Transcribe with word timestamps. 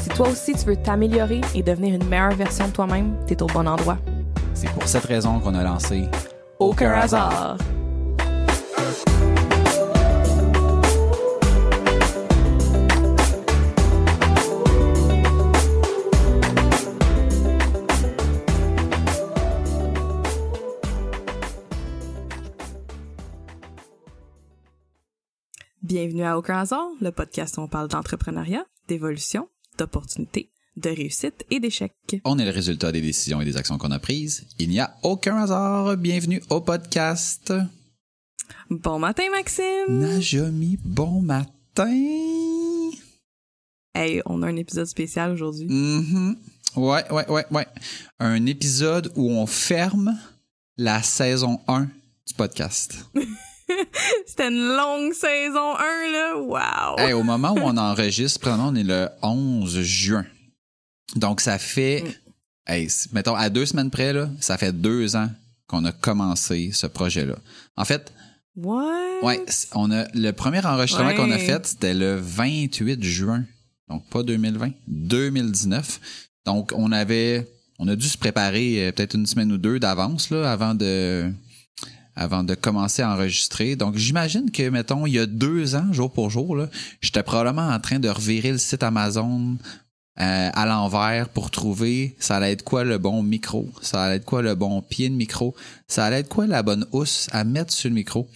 Si 0.00 0.08
toi 0.10 0.28
aussi 0.28 0.52
tu 0.52 0.64
veux 0.66 0.76
t'améliorer 0.76 1.40
et 1.54 1.62
devenir 1.62 1.94
une 1.94 2.04
meilleure 2.08 2.34
version 2.34 2.68
de 2.68 2.72
toi-même, 2.72 3.16
t'es 3.26 3.42
au 3.42 3.46
bon 3.46 3.66
endroit. 3.66 3.98
C'est 4.52 4.70
pour 4.70 4.86
cette 4.86 5.04
raison 5.04 5.40
qu'on 5.40 5.54
a 5.54 5.62
lancé 5.62 6.08
Aucun 6.58 6.92
hasard. 6.92 7.56
Bienvenue 25.82 26.24
à 26.24 26.38
Aucun 26.38 26.58
hasard, 26.58 26.88
le 27.00 27.10
podcast 27.10 27.58
où 27.58 27.60
on 27.60 27.68
parle 27.68 27.88
d'entrepreneuriat, 27.88 28.64
d'évolution, 28.88 29.48
d'opportunités, 29.78 30.50
de 30.76 30.90
réussite 30.90 31.44
et 31.50 31.60
d'échecs. 31.60 31.92
On 32.24 32.38
est 32.38 32.44
le 32.44 32.50
résultat 32.50 32.92
des 32.92 33.00
décisions 33.00 33.40
et 33.40 33.44
des 33.44 33.56
actions 33.56 33.78
qu'on 33.78 33.90
a 33.90 33.98
prises. 33.98 34.46
Il 34.58 34.68
n'y 34.68 34.80
a 34.80 34.96
aucun 35.02 35.36
hasard. 35.36 35.96
Bienvenue 35.96 36.42
au 36.50 36.60
podcast. 36.60 37.52
Bon 38.70 38.98
matin, 38.98 39.24
Maxime! 39.30 39.98
Najomi, 40.00 40.78
bon 40.84 41.20
matin. 41.20 41.50
Hey, 43.94 44.20
on 44.26 44.42
a 44.42 44.48
un 44.48 44.56
épisode 44.56 44.86
spécial 44.86 45.30
aujourd'hui. 45.32 45.66
Mhm. 45.68 46.36
Ouais, 46.76 47.04
ouais, 47.12 47.30
ouais, 47.30 47.46
ouais. 47.50 47.66
Un 48.18 48.46
épisode 48.46 49.12
où 49.14 49.30
on 49.30 49.46
ferme 49.46 50.18
la 50.76 51.02
saison 51.02 51.60
1 51.68 51.84
du 52.26 52.34
podcast. 52.36 53.06
C'était 54.26 54.48
une 54.48 54.76
longue 54.76 55.12
saison 55.12 55.74
1, 55.76 56.12
là. 56.12 56.36
Wow! 56.38 56.98
Hey, 56.98 57.12
au 57.12 57.22
moment 57.22 57.52
où 57.52 57.58
on 57.60 57.76
enregistre, 57.76 58.40
présentement, 58.40 58.68
on 58.68 58.74
est 58.74 58.82
le 58.84 59.08
11 59.22 59.80
juin. 59.82 60.24
Donc, 61.16 61.40
ça 61.40 61.58
fait, 61.58 62.02
Mm. 62.02 62.72
hey, 62.72 62.88
mettons, 63.12 63.34
à 63.34 63.48
deux 63.50 63.66
semaines 63.66 63.90
près, 63.90 64.12
là, 64.12 64.28
ça 64.40 64.58
fait 64.58 64.72
deux 64.72 65.16
ans 65.16 65.30
qu'on 65.66 65.84
a 65.84 65.92
commencé 65.92 66.70
ce 66.72 66.86
projet-là. 66.86 67.36
En 67.76 67.84
fait, 67.84 68.12
What? 68.56 69.20
ouais, 69.22 69.44
on 69.74 69.90
a, 69.90 70.06
le 70.14 70.30
premier 70.32 70.64
enregistrement 70.64 71.08
Ouais. 71.08 71.16
qu'on 71.16 71.30
a 71.30 71.38
fait, 71.38 71.66
c'était 71.66 71.94
le 71.94 72.16
28 72.16 73.02
juin. 73.02 73.44
Donc, 73.88 74.08
pas 74.08 74.22
2020, 74.22 74.70
2019. 74.86 76.00
Donc, 76.46 76.72
on 76.74 76.92
avait, 76.92 77.46
on 77.78 77.88
a 77.88 77.96
dû 77.96 78.06
se 78.08 78.16
préparer 78.18 78.86
euh, 78.88 78.92
peut-être 78.92 79.14
une 79.14 79.26
semaine 79.26 79.50
ou 79.52 79.58
deux 79.58 79.78
d'avance, 79.78 80.30
là, 80.30 80.50
avant 80.50 80.74
de, 80.74 81.30
avant 82.16 82.44
de 82.44 82.54
commencer 82.54 83.02
à 83.02 83.12
enregistrer. 83.12 83.76
Donc, 83.76 83.96
j'imagine 83.96 84.50
que, 84.50 84.68
mettons, 84.68 85.06
il 85.06 85.14
y 85.14 85.18
a 85.18 85.26
deux 85.26 85.74
ans, 85.74 85.92
jour 85.92 86.12
pour 86.12 86.30
jour, 86.30 86.66
j'étais 87.00 87.22
probablement 87.22 87.68
en 87.68 87.80
train 87.80 87.98
de 87.98 88.08
revirer 88.08 88.52
le 88.52 88.58
site 88.58 88.82
Amazon 88.82 89.56
euh, 90.20 90.50
à 90.52 90.64
l'envers 90.64 91.28
pour 91.28 91.50
trouver 91.50 92.14
ça 92.20 92.36
allait 92.36 92.52
être 92.52 92.62
quoi 92.62 92.84
le 92.84 92.98
bon 92.98 93.24
micro, 93.24 93.68
ça 93.82 94.04
allait 94.04 94.16
être 94.16 94.24
quoi 94.24 94.42
le 94.42 94.54
bon 94.54 94.80
pied 94.80 95.08
de 95.08 95.14
micro, 95.16 95.56
ça 95.88 96.04
allait 96.04 96.20
être 96.20 96.28
quoi 96.28 96.46
la 96.46 96.62
bonne 96.62 96.86
housse 96.92 97.26
à 97.32 97.42
mettre 97.42 97.72
sur 97.72 97.88
le 97.88 97.96
micro 97.96 98.28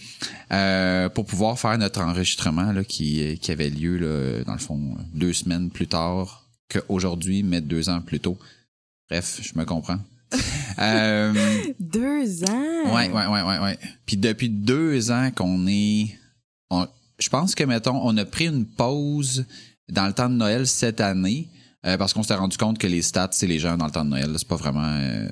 euh, 0.51 1.07
pour 1.07 1.25
pouvoir 1.25 1.57
faire 1.57 1.77
notre 1.77 2.01
enregistrement 2.01 2.73
qui, 2.83 3.39
avait 3.47 3.69
lieu, 3.69 4.43
dans 4.45 4.53
le 4.53 4.59
fond, 4.59 4.97
deux 5.13 5.31
semaines 5.31 5.69
plus 5.69 5.87
tard 5.87 6.49
qu'aujourd'hui, 6.69 7.43
mais 7.43 7.61
deux 7.61 7.87
ans 7.87 8.01
plus 8.01 8.19
tôt. 8.19 8.37
Bref, 9.09 9.39
je 9.41 9.57
me 9.57 9.63
comprends. 9.63 9.99
euh, 10.79 11.33
Deux 11.79 12.43
ans? 12.43 12.95
Ouais, 12.95 13.09
ouais, 13.09 13.25
ouais, 13.27 13.41
ouais, 13.43 13.59
ouais. 13.59 13.79
Puis 14.05 14.17
depuis 14.17 14.49
deux 14.49 15.11
ans 15.11 15.29
qu'on 15.35 15.65
est. 15.67 16.17
on- 16.69 16.87
je 17.19 17.29
pense 17.29 17.53
que, 17.55 17.63
mettons, 17.63 17.99
on 18.03 18.15
a 18.17 18.25
pris 18.25 18.45
une 18.47 18.65
pause 18.65 19.45
dans 19.89 20.07
le 20.07 20.13
temps 20.13 20.29
de 20.29 20.35
Noël 20.35 20.67
cette 20.67 21.01
année 21.01 21.49
euh, 21.85 21.97
parce 21.97 22.13
qu'on 22.13 22.23
s'est 22.23 22.35
rendu 22.35 22.57
compte 22.57 22.77
que 22.77 22.87
les 22.87 23.01
stats, 23.01 23.29
c'est 23.31 23.47
les 23.47 23.59
gens 23.59 23.75
dans 23.77 23.85
le 23.87 23.91
temps 23.91 24.05
de 24.05 24.11
Noël. 24.11 24.33
C'est 24.37 24.47
pas 24.47 24.55
vraiment. 24.55 24.83
euh, 24.85 25.27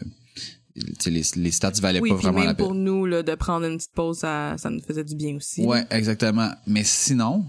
les, 1.06 1.24
les 1.36 1.52
stats 1.52 1.72
valaient 1.82 2.00
Oui, 2.02 2.10
pas 2.10 2.16
vraiment 2.16 2.40
même 2.40 2.48
la 2.48 2.54
peine. 2.56 2.66
pour 2.66 2.76
nous, 2.76 3.06
là, 3.06 3.24
de 3.24 3.36
prendre 3.36 3.66
une 3.66 3.78
petite 3.78 3.94
pause, 3.94 4.20
ça, 4.20 4.56
ça 4.58 4.70
nous 4.70 4.82
faisait 4.82 5.04
du 5.04 5.16
bien 5.16 5.36
aussi. 5.36 5.62
là. 5.62 5.68
Ouais, 5.68 5.86
exactement. 5.92 6.52
Mais 6.68 6.84
sinon, 6.84 7.46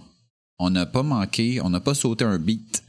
on 0.58 0.70
n'a 0.70 0.86
pas 0.86 1.02
manqué, 1.02 1.60
on 1.60 1.70
n'a 1.70 1.80
pas 1.80 1.94
sauté 1.94 2.24
un 2.24 2.38
beat. 2.38 2.82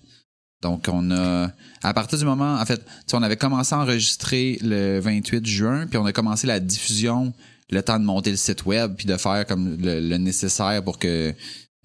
Donc, 0.61 0.87
on 0.91 1.11
a, 1.11 1.51
à 1.83 1.93
partir 1.93 2.17
du 2.17 2.25
moment, 2.25 2.55
en 2.55 2.65
fait, 2.65 2.85
on 3.13 3.23
avait 3.23 3.37
commencé 3.37 3.73
à 3.73 3.79
enregistrer 3.79 4.57
le 4.61 4.99
28 4.99 5.45
juin, 5.45 5.87
puis 5.87 5.97
on 5.97 6.05
a 6.05 6.11
commencé 6.11 6.47
la 6.47 6.59
diffusion, 6.59 7.33
le 7.69 7.81
temps 7.81 7.99
de 7.99 8.05
monter 8.05 8.31
le 8.31 8.37
site 8.37 8.65
web, 8.65 8.95
puis 8.95 9.05
de 9.05 9.15
faire 9.15 9.45
comme 9.45 9.77
le, 9.79 10.17
nécessaire 10.17 10.83
pour 10.83 10.99
que 10.99 11.33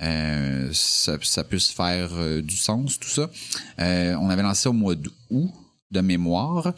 euh, 0.02 0.70
ça, 0.72 1.44
puisse 1.44 1.70
faire 1.70 2.10
euh, 2.14 2.42
du 2.42 2.56
sens, 2.56 2.98
tout 2.98 3.08
ça. 3.08 3.30
Euh, 3.78 4.16
on 4.20 4.28
avait 4.28 4.42
lancé 4.42 4.68
au 4.68 4.72
mois 4.72 4.96
d'août 4.96 5.52
de 5.92 6.00
mémoire. 6.00 6.74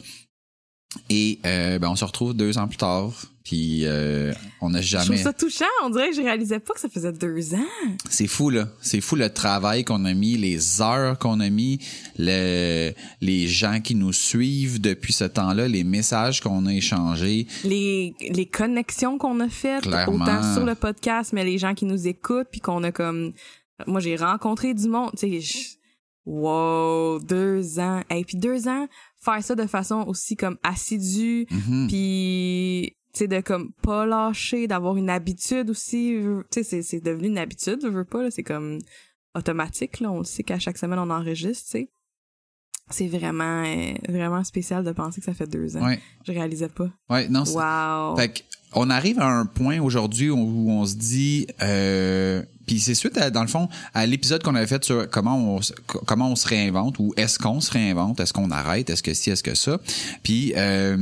Et 1.09 1.39
euh, 1.45 1.79
ben, 1.79 1.89
on 1.89 1.95
se 1.95 2.05
retrouve 2.05 2.33
deux 2.33 2.57
ans 2.57 2.67
plus 2.67 2.77
tard, 2.77 3.11
puis 3.43 3.81
euh, 3.85 4.33
on 4.61 4.69
n'a 4.71 4.81
Je 4.81 4.95
trouve 4.97 5.05
jamais... 5.07 5.23
ça 5.23 5.31
touchant. 5.33 5.65
On 5.83 5.89
dirait 5.89 6.09
que 6.09 6.15
je 6.15 6.21
réalisais 6.21 6.59
pas 6.59 6.73
que 6.73 6.79
ça 6.79 6.89
faisait 6.89 7.13
deux 7.13 7.53
ans. 7.53 7.97
C'est 8.09 8.27
fou, 8.27 8.49
là. 8.49 8.67
C'est 8.81 8.99
fou 9.01 9.15
le 9.15 9.29
travail 9.29 9.83
qu'on 9.85 10.03
a 10.05 10.13
mis, 10.13 10.37
les 10.37 10.81
heures 10.81 11.17
qu'on 11.17 11.39
a 11.39 11.49
mis, 11.49 11.79
le, 12.17 12.91
les 13.21 13.47
gens 13.47 13.79
qui 13.81 13.95
nous 13.95 14.11
suivent 14.13 14.81
depuis 14.81 15.13
ce 15.13 15.23
temps-là, 15.23 15.67
les 15.67 15.83
messages 15.83 16.41
qu'on 16.41 16.65
a 16.65 16.73
échangés. 16.73 17.47
Les, 17.63 18.13
les 18.29 18.45
connexions 18.45 19.17
qu'on 19.17 19.39
a 19.39 19.49
faites, 19.49 19.83
Clairement. 19.83 20.23
autant 20.25 20.53
sur 20.53 20.65
le 20.65 20.75
podcast, 20.75 21.31
mais 21.33 21.43
les 21.45 21.57
gens 21.57 21.73
qui 21.73 21.85
nous 21.85 22.07
écoutent, 22.07 22.47
puis 22.51 22.61
qu'on 22.61 22.83
a 22.83 22.91
comme... 22.91 23.33
Moi, 23.85 23.99
j'ai 23.99 24.15
rencontré 24.15 24.73
du 24.73 24.87
monde, 24.89 25.11
tu 25.17 25.29
sais, 25.29 25.41
je- 25.41 25.77
wow, 26.27 27.19
deux 27.19 27.79
ans. 27.79 28.01
Et 28.09 28.23
puis 28.23 28.37
deux 28.37 28.67
ans, 28.67 28.87
faire 29.19 29.41
ça 29.43 29.55
de 29.55 29.65
façon 29.65 30.03
aussi 30.07 30.35
comme 30.35 30.57
assidue, 30.63 31.47
Mhm. 31.49 31.87
puis 31.87 32.95
tu 33.13 33.19
sais 33.19 33.27
de 33.27 33.39
comme 33.41 33.71
pas 33.81 34.05
lâcher 34.05 34.67
d'avoir 34.67 34.95
une 34.97 35.09
habitude 35.09 35.69
aussi 35.71 36.15
tu 36.51 36.63
sais 36.63 36.81
c'est 36.83 36.99
devenu 37.01 37.27
une 37.29 37.39
habitude 37.39 37.79
je 37.81 37.87
veux 37.87 38.05
pas 38.05 38.21
là 38.21 38.29
c'est 38.29 38.43
comme 38.43 38.77
automatique 39.33 39.99
là. 40.01 40.11
On 40.11 40.19
le 40.19 40.23
sait 40.25 40.43
qu'à 40.43 40.59
chaque 40.59 40.77
semaine 40.77 40.99
on 40.99 41.09
enregistre 41.09 41.65
tu 41.65 41.71
sais. 41.71 41.89
C'est 42.89 43.07
vraiment 43.09 43.63
euh, 43.65 43.93
vraiment 44.07 44.43
spécial 44.45 44.83
de 44.83 44.91
penser 44.93 45.19
que 45.19 45.25
ça 45.25 45.33
fait 45.33 45.47
deux 45.47 45.75
ans. 45.75 45.85
Ouais, 45.85 45.99
je 46.25 46.31
réalisais 46.31 46.69
pas. 46.69 46.89
Ouais, 47.09 47.27
non, 47.27 47.43
c'est- 47.43 47.55
wow. 47.57 48.15
Fait 48.15 48.29
que, 48.29 48.39
on 48.73 48.89
arrive 48.89 49.19
à 49.19 49.27
un 49.27 49.45
point 49.45 49.79
aujourd'hui 49.79 50.29
où, 50.29 50.69
on 50.69 50.85
se 50.85 50.95
dit, 50.95 51.47
euh, 51.61 52.41
puis 52.65 52.79
c'est 52.79 52.95
suite 52.95 53.17
à, 53.17 53.29
dans 53.29 53.41
le 53.41 53.47
fond 53.47 53.69
à 53.93 54.05
l'épisode 54.05 54.43
qu'on 54.43 54.55
avait 54.55 54.67
fait 54.67 54.83
sur 54.83 55.09
comment 55.09 55.55
on 55.55 55.59
comment 56.05 56.35
se 56.35 56.47
réinvente 56.47 56.99
ou 56.99 57.13
est-ce 57.15 57.39
qu'on 57.39 57.61
se 57.61 57.71
réinvente, 57.71 58.19
est-ce 58.19 58.33
qu'on 58.33 58.51
arrête, 58.51 58.89
est-ce 58.89 59.01
que 59.03 59.13
si, 59.13 59.29
est-ce 59.29 59.43
que 59.43 59.55
ça, 59.55 59.79
puis 60.21 60.53
euh, 60.57 60.97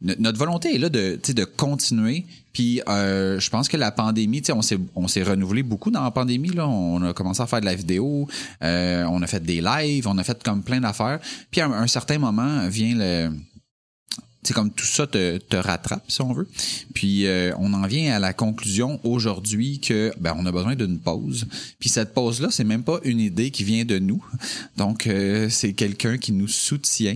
no- 0.00 0.14
notre 0.18 0.38
volonté 0.38 0.74
est 0.74 0.78
là 0.78 0.88
de, 0.88 1.18
de 1.32 1.44
continuer. 1.44 2.26
Puis 2.52 2.82
euh, 2.88 3.38
je 3.38 3.48
pense 3.48 3.68
que 3.68 3.76
la 3.76 3.92
pandémie, 3.92 4.42
on 4.52 4.60
s'est 4.60 4.78
on 4.96 5.06
s'est 5.06 5.22
renouvelé 5.22 5.62
beaucoup 5.62 5.92
dans 5.92 6.02
la 6.02 6.10
pandémie 6.10 6.48
là. 6.50 6.66
On 6.66 7.00
a 7.04 7.12
commencé 7.12 7.40
à 7.40 7.46
faire 7.46 7.60
de 7.60 7.66
la 7.66 7.76
vidéo, 7.76 8.26
euh, 8.64 9.04
on 9.04 9.22
a 9.22 9.26
fait 9.28 9.40
des 9.40 9.60
lives, 9.60 10.08
on 10.08 10.18
a 10.18 10.24
fait 10.24 10.42
comme 10.42 10.64
plein 10.64 10.80
d'affaires. 10.80 11.20
Puis 11.52 11.60
à 11.60 11.68
un 11.68 11.86
certain 11.86 12.18
moment 12.18 12.66
vient 12.66 12.96
le 12.96 13.30
c'est 14.42 14.54
comme 14.54 14.70
tout 14.70 14.86
ça 14.86 15.06
te, 15.06 15.36
te 15.38 15.56
rattrape 15.56 16.02
si 16.08 16.22
on 16.22 16.32
veut. 16.32 16.48
Puis 16.94 17.26
euh, 17.26 17.52
on 17.58 17.72
en 17.74 17.86
vient 17.86 18.14
à 18.14 18.18
la 18.18 18.32
conclusion 18.32 18.98
aujourd'hui 19.04 19.80
que 19.80 20.12
ben 20.18 20.34
on 20.38 20.46
a 20.46 20.52
besoin 20.52 20.74
d'une 20.74 20.98
pause. 20.98 21.46
Puis 21.78 21.90
cette 21.90 22.14
pause 22.14 22.40
là, 22.40 22.48
c'est 22.50 22.64
même 22.64 22.82
pas 22.82 23.00
une 23.04 23.20
idée 23.20 23.50
qui 23.50 23.64
vient 23.64 23.84
de 23.84 23.98
nous. 23.98 24.24
Donc 24.78 25.06
euh, 25.06 25.48
c'est 25.50 25.74
quelqu'un 25.74 26.16
qui 26.16 26.32
nous 26.32 26.48
soutient. 26.48 27.14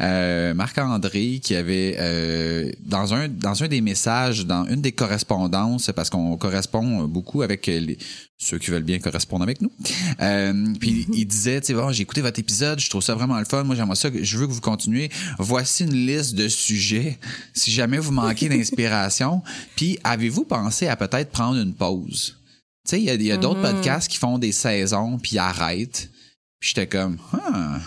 Euh, 0.00 0.52
Marc-André 0.52 1.40
qui 1.42 1.54
avait 1.54 2.76
dans 2.84 3.14
un 3.14 3.28
dans 3.28 3.62
un 3.62 3.68
des 3.68 3.80
messages 3.80 4.44
dans 4.44 4.66
une 4.66 4.82
des 4.82 4.92
correspondances 4.92 5.90
parce 5.94 6.10
qu'on 6.10 6.36
correspond 6.36 7.04
beaucoup 7.04 7.42
avec 7.42 7.66
les 7.66 7.96
ceux 8.40 8.58
qui 8.58 8.70
veulent 8.70 8.84
bien 8.84 9.00
correspondre 9.00 9.42
avec 9.42 9.60
nous. 9.60 9.72
Puis 10.78 11.06
il 11.12 11.26
disait, 11.26 11.60
tu 11.60 11.68
sais, 11.68 11.74
bon, 11.74 11.90
j'ai 11.90 12.02
écouté 12.02 12.20
votre 12.20 12.38
épisode, 12.38 12.78
je 12.78 12.88
trouve 12.88 13.02
ça 13.02 13.14
vraiment 13.14 13.36
le 13.36 13.44
fun. 13.44 13.64
Moi, 13.64 13.74
j'aimerais 13.74 13.96
ça, 13.96 14.10
je 14.14 14.38
veux 14.38 14.46
que 14.46 14.52
vous 14.52 14.60
continuez. 14.60 15.10
Voici 15.40 15.82
une 15.82 16.06
liste 16.06 16.36
de 16.36 16.46
sujets 16.58 17.18
si 17.54 17.70
jamais 17.70 17.98
vous 17.98 18.12
manquez 18.12 18.48
d'inspiration. 18.50 19.42
Puis 19.76 19.98
avez-vous 20.04 20.44
pensé 20.44 20.86
à 20.88 20.96
peut-être 20.96 21.30
prendre 21.30 21.58
une 21.60 21.74
pause? 21.74 22.36
Tu 22.84 22.90
sais, 22.90 23.00
il 23.00 23.04
y 23.04 23.10
a, 23.10 23.14
il 23.14 23.22
y 23.22 23.32
a 23.32 23.36
d'autres 23.36 23.60
Mhm. 23.60 23.72
podcasts 23.74 24.08
qui 24.08 24.16
font 24.18 24.38
des 24.38 24.52
saisons 24.52 25.18
puis 25.18 25.38
arrêtent. 25.38 26.10
Puis 26.60 26.70
j'étais 26.70 26.86
comme, 26.86 27.18
ah, 27.32 27.78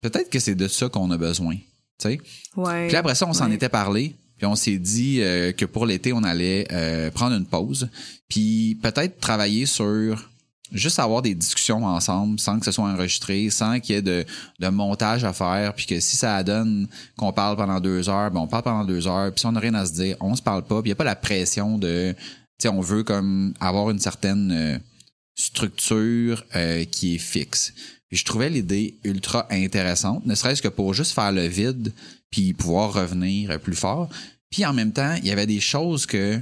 peut-être 0.00 0.30
que 0.30 0.38
c'est 0.38 0.54
de 0.54 0.68
ça 0.68 0.88
qu'on 0.88 1.10
a 1.10 1.16
besoin. 1.18 1.56
tu 2.00 2.08
sais. 2.10 2.20
Ouais. 2.56 2.86
Puis 2.88 2.96
après 2.96 3.14
ça, 3.14 3.26
on 3.26 3.32
s'en 3.32 3.48
Ouais. 3.48 3.54
était 3.56 3.68
parlé. 3.68 4.14
Puis 4.36 4.46
on 4.46 4.54
s'est 4.54 4.78
dit 4.78 5.20
euh, 5.20 5.50
que 5.52 5.64
pour 5.64 5.84
l'été, 5.84 6.12
on 6.12 6.22
allait 6.22 6.66
euh, 6.70 7.10
prendre 7.10 7.34
une 7.34 7.44
pause. 7.46 7.88
Puis 8.28 8.78
peut-être 8.82 9.18
travailler 9.18 9.66
sur 9.66 10.30
juste 10.72 10.98
avoir 10.98 11.22
des 11.22 11.34
discussions 11.34 11.84
ensemble 11.84 12.38
sans 12.38 12.58
que 12.58 12.64
ce 12.64 12.72
soit 12.72 12.84
enregistré, 12.84 13.50
sans 13.50 13.80
qu'il 13.80 13.94
y 13.94 13.98
ait 13.98 14.02
de, 14.02 14.24
de 14.58 14.68
montage 14.68 15.24
à 15.24 15.32
faire. 15.32 15.74
Puis 15.74 15.86
que 15.86 16.00
si 16.00 16.16
ça 16.16 16.42
donne 16.42 16.88
qu'on 17.16 17.32
parle 17.32 17.56
pendant 17.56 17.80
deux 17.80 18.08
heures, 18.08 18.30
ben 18.30 18.40
on 18.40 18.46
parle 18.46 18.64
pendant 18.64 18.84
deux 18.84 19.06
heures. 19.06 19.32
Puis 19.32 19.40
si 19.40 19.46
on 19.46 19.52
n'a 19.52 19.60
rien 19.60 19.74
à 19.74 19.86
se 19.86 19.92
dire, 19.92 20.16
on 20.20 20.34
se 20.36 20.42
parle 20.42 20.62
pas. 20.62 20.82
Puis 20.82 20.88
il 20.88 20.92
n'y 20.92 20.96
a 20.96 20.96
pas 20.96 21.04
la 21.04 21.16
pression 21.16 21.78
de... 21.78 22.14
Tu 22.60 22.68
on 22.68 22.80
veut 22.80 23.04
comme 23.04 23.54
avoir 23.60 23.90
une 23.90 24.00
certaine 24.00 24.50
euh, 24.52 24.78
structure 25.36 26.44
euh, 26.56 26.84
qui 26.84 27.14
est 27.14 27.18
fixe. 27.18 27.72
Puis 28.08 28.16
je 28.16 28.24
trouvais 28.24 28.50
l'idée 28.50 28.98
ultra 29.04 29.46
intéressante, 29.50 30.24
ne 30.26 30.34
serait-ce 30.34 30.62
que 30.62 30.68
pour 30.68 30.94
juste 30.94 31.12
faire 31.12 31.30
le 31.30 31.46
vide 31.46 31.92
puis 32.30 32.52
pouvoir 32.54 32.92
revenir 32.92 33.60
plus 33.60 33.76
fort. 33.76 34.08
Puis 34.50 34.64
en 34.64 34.72
même 34.72 34.92
temps, 34.92 35.14
il 35.18 35.26
y 35.26 35.30
avait 35.30 35.46
des 35.46 35.60
choses 35.60 36.06
que 36.06 36.40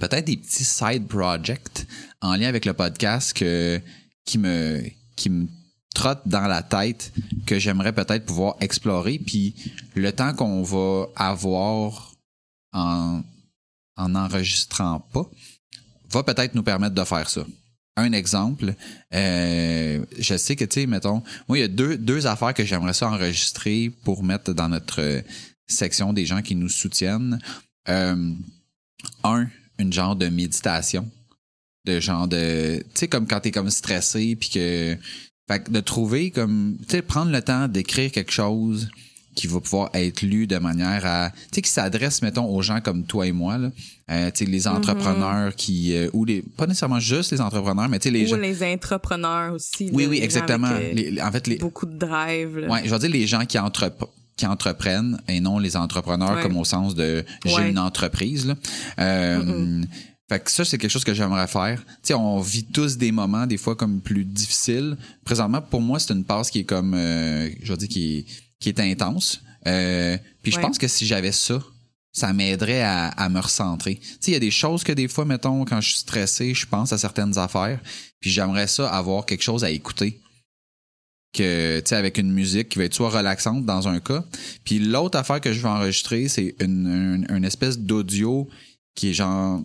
peut-être 0.00 0.24
des 0.24 0.36
petits 0.36 0.64
side 0.64 1.06
projects 1.06 1.86
en 2.20 2.36
lien 2.36 2.48
avec 2.48 2.64
le 2.64 2.72
podcast 2.72 3.32
que 3.32 3.80
qui 4.24 4.38
me 4.38 4.82
qui 5.16 5.30
me 5.30 5.46
trottent 5.94 6.26
dans 6.26 6.46
la 6.46 6.62
tête 6.62 7.12
que 7.46 7.58
j'aimerais 7.58 7.92
peut-être 7.92 8.24
pouvoir 8.24 8.56
explorer 8.60 9.18
puis 9.18 9.54
le 9.94 10.10
temps 10.12 10.34
qu'on 10.34 10.62
va 10.62 11.06
avoir 11.16 12.14
en 12.72 13.22
en 13.96 14.14
enregistrant 14.14 15.00
pas 15.12 15.28
va 16.10 16.22
peut-être 16.22 16.54
nous 16.54 16.62
permettre 16.62 16.94
de 16.94 17.04
faire 17.04 17.28
ça. 17.28 17.44
Un 17.96 18.12
exemple, 18.12 18.74
euh, 19.14 20.04
je 20.18 20.36
sais 20.36 20.56
que, 20.56 20.64
tu 20.64 20.80
sais, 20.80 20.86
mettons, 20.86 21.22
moi, 21.48 21.58
il 21.58 21.60
y 21.60 21.64
a 21.64 21.68
deux, 21.68 21.96
deux 21.96 22.26
affaires 22.26 22.52
que 22.52 22.64
j'aimerais 22.64 22.92
ça 22.92 23.08
enregistrer 23.08 23.92
pour 24.02 24.24
mettre 24.24 24.52
dans 24.52 24.68
notre 24.68 25.22
section 25.68 26.12
des 26.12 26.26
gens 26.26 26.42
qui 26.42 26.56
nous 26.56 26.68
soutiennent. 26.68 27.38
Euh, 27.88 28.32
un, 29.22 29.46
une 29.78 29.92
genre 29.92 30.16
de 30.16 30.28
méditation. 30.28 31.08
De 31.84 32.00
genre 32.00 32.26
de. 32.28 32.78
Tu 32.78 32.84
sais, 32.94 33.08
comme 33.08 33.26
quand 33.26 33.40
t'es 33.40 33.50
comme 33.50 33.70
stressé, 33.70 34.36
puis 34.36 34.48
que. 34.48 34.96
Fait 35.48 35.62
que 35.62 35.70
de 35.70 35.80
trouver 35.80 36.30
comme. 36.30 36.76
Tu 36.88 36.92
sais, 36.96 37.02
prendre 37.02 37.30
le 37.30 37.42
temps 37.42 37.68
d'écrire 37.68 38.10
quelque 38.10 38.32
chose 38.32 38.88
qui 39.34 39.48
va 39.48 39.60
pouvoir 39.60 39.90
être 39.94 40.22
lu 40.22 40.46
de 40.46 40.56
manière 40.56 41.04
à. 41.04 41.30
Tu 41.30 41.56
sais, 41.56 41.62
qui 41.62 41.70
s'adresse, 41.70 42.22
mettons, 42.22 42.46
aux 42.46 42.62
gens 42.62 42.80
comme 42.80 43.04
toi 43.04 43.26
et 43.26 43.32
moi, 43.32 43.58
là. 43.58 43.70
Euh, 44.10 44.30
tu 44.30 44.44
sais, 44.44 44.50
les 44.50 44.66
entrepreneurs 44.66 45.54
qui. 45.56 45.94
euh, 45.94 46.08
ou 46.14 46.24
les. 46.24 46.40
Pas 46.56 46.66
nécessairement 46.66 47.00
juste 47.00 47.32
les 47.32 47.40
entrepreneurs, 47.42 47.88
mais 47.90 47.98
tu 47.98 48.04
sais, 48.04 48.10
les 48.10 48.24
Ou 48.24 48.28
gens. 48.28 48.36
les 48.38 48.62
entrepreneurs 48.62 49.52
aussi. 49.52 49.90
Oui, 49.92 50.04
là, 50.04 50.08
oui, 50.08 50.20
exactement. 50.22 50.68
avec, 50.68 50.92
euh, 50.98 51.10
Les- 51.10 51.20
en 51.20 51.30
fait, 51.32 51.46
les, 51.48 51.56
Beaucoup 51.56 51.84
de 51.86 51.98
drive. 51.98 52.58
là. 52.60 52.68
Ouais, 52.70 52.80
je 52.84 52.90
veux 52.90 52.98
dire 52.98 53.10
les 53.10 53.26
gens 53.26 53.44
qui 53.44 53.58
entrep- 53.58 54.08
qui 54.36 54.46
entreprennent 54.46 55.20
et 55.28 55.40
non 55.40 55.58
les 55.58 55.76
entrepreneurs 55.76 56.36
Ouais. 56.36 56.42
comme 56.42 56.56
au 56.56 56.64
sens 56.64 56.94
de 56.94 57.24
j'ai 57.44 57.54
Ouais. 57.54 57.70
une 57.70 57.78
entreprise 57.78 58.46
là. 58.46 58.54
Euh, 58.98 59.82
Fait 60.28 60.40
que 60.40 60.50
ça 60.50 60.64
c'est 60.64 60.78
quelque 60.78 60.90
chose 60.90 61.04
que 61.04 61.12
j'aimerais 61.12 61.46
faire. 61.46 61.82
Tu 61.84 62.08
sais, 62.08 62.14
on 62.14 62.40
vit 62.40 62.64
tous 62.64 62.96
des 62.96 63.12
moments 63.12 63.46
des 63.46 63.58
fois 63.58 63.76
comme 63.76 64.00
plus 64.00 64.24
difficiles. 64.24 64.96
Présentement 65.24 65.60
pour 65.60 65.82
moi 65.82 65.98
c'est 65.98 66.14
une 66.14 66.24
passe 66.24 66.50
qui 66.50 66.60
est 66.60 66.64
comme 66.64 66.94
euh, 66.94 67.50
je 67.62 67.70
veux 67.72 67.76
dire 67.76 67.88
qui 67.88 68.18
est 68.18 68.24
qui 68.58 68.70
est 68.70 68.80
intense. 68.80 69.42
Euh, 69.66 70.16
puis 70.42 70.50
je 70.52 70.56
Ouais. 70.56 70.62
pense 70.62 70.78
que 70.78 70.88
si 70.88 71.06
j'avais 71.06 71.32
ça 71.32 71.58
ça 72.12 72.32
m'aiderait 72.32 72.80
à, 72.82 73.08
à 73.08 73.28
me 73.28 73.40
recentrer. 73.40 73.96
Tu 73.96 74.08
sais, 74.20 74.30
il 74.30 74.34
y 74.34 74.36
a 74.36 74.40
des 74.40 74.52
choses 74.52 74.84
que 74.84 74.92
des 74.92 75.08
fois, 75.08 75.24
mettons, 75.24 75.64
quand 75.64 75.80
je 75.80 75.88
suis 75.88 75.98
stressé, 75.98 76.54
je 76.54 76.64
pense 76.64 76.92
à 76.92 76.98
certaines 76.98 77.36
affaires, 77.38 77.80
puis 78.20 78.30
j'aimerais 78.30 78.68
ça 78.68 78.88
avoir 78.88 79.26
quelque 79.26 79.42
chose 79.42 79.64
à 79.64 79.70
écouter 79.70 80.20
que 81.34 81.80
tu 81.80 81.94
avec 81.94 82.16
une 82.16 82.32
musique 82.32 82.70
qui 82.70 82.78
va 82.78 82.84
être 82.84 82.94
soit 82.94 83.10
relaxante 83.10 83.66
dans 83.66 83.88
un 83.88 84.00
cas. 84.00 84.24
Puis 84.64 84.78
l'autre 84.78 85.18
affaire 85.18 85.40
que 85.40 85.52
je 85.52 85.60
vais 85.60 85.68
enregistrer 85.68 86.28
c'est 86.28 86.54
une, 86.60 86.86
une, 86.86 87.36
une 87.36 87.44
espèce 87.44 87.78
d'audio 87.78 88.48
qui 88.94 89.10
est 89.10 89.14
genre 89.14 89.60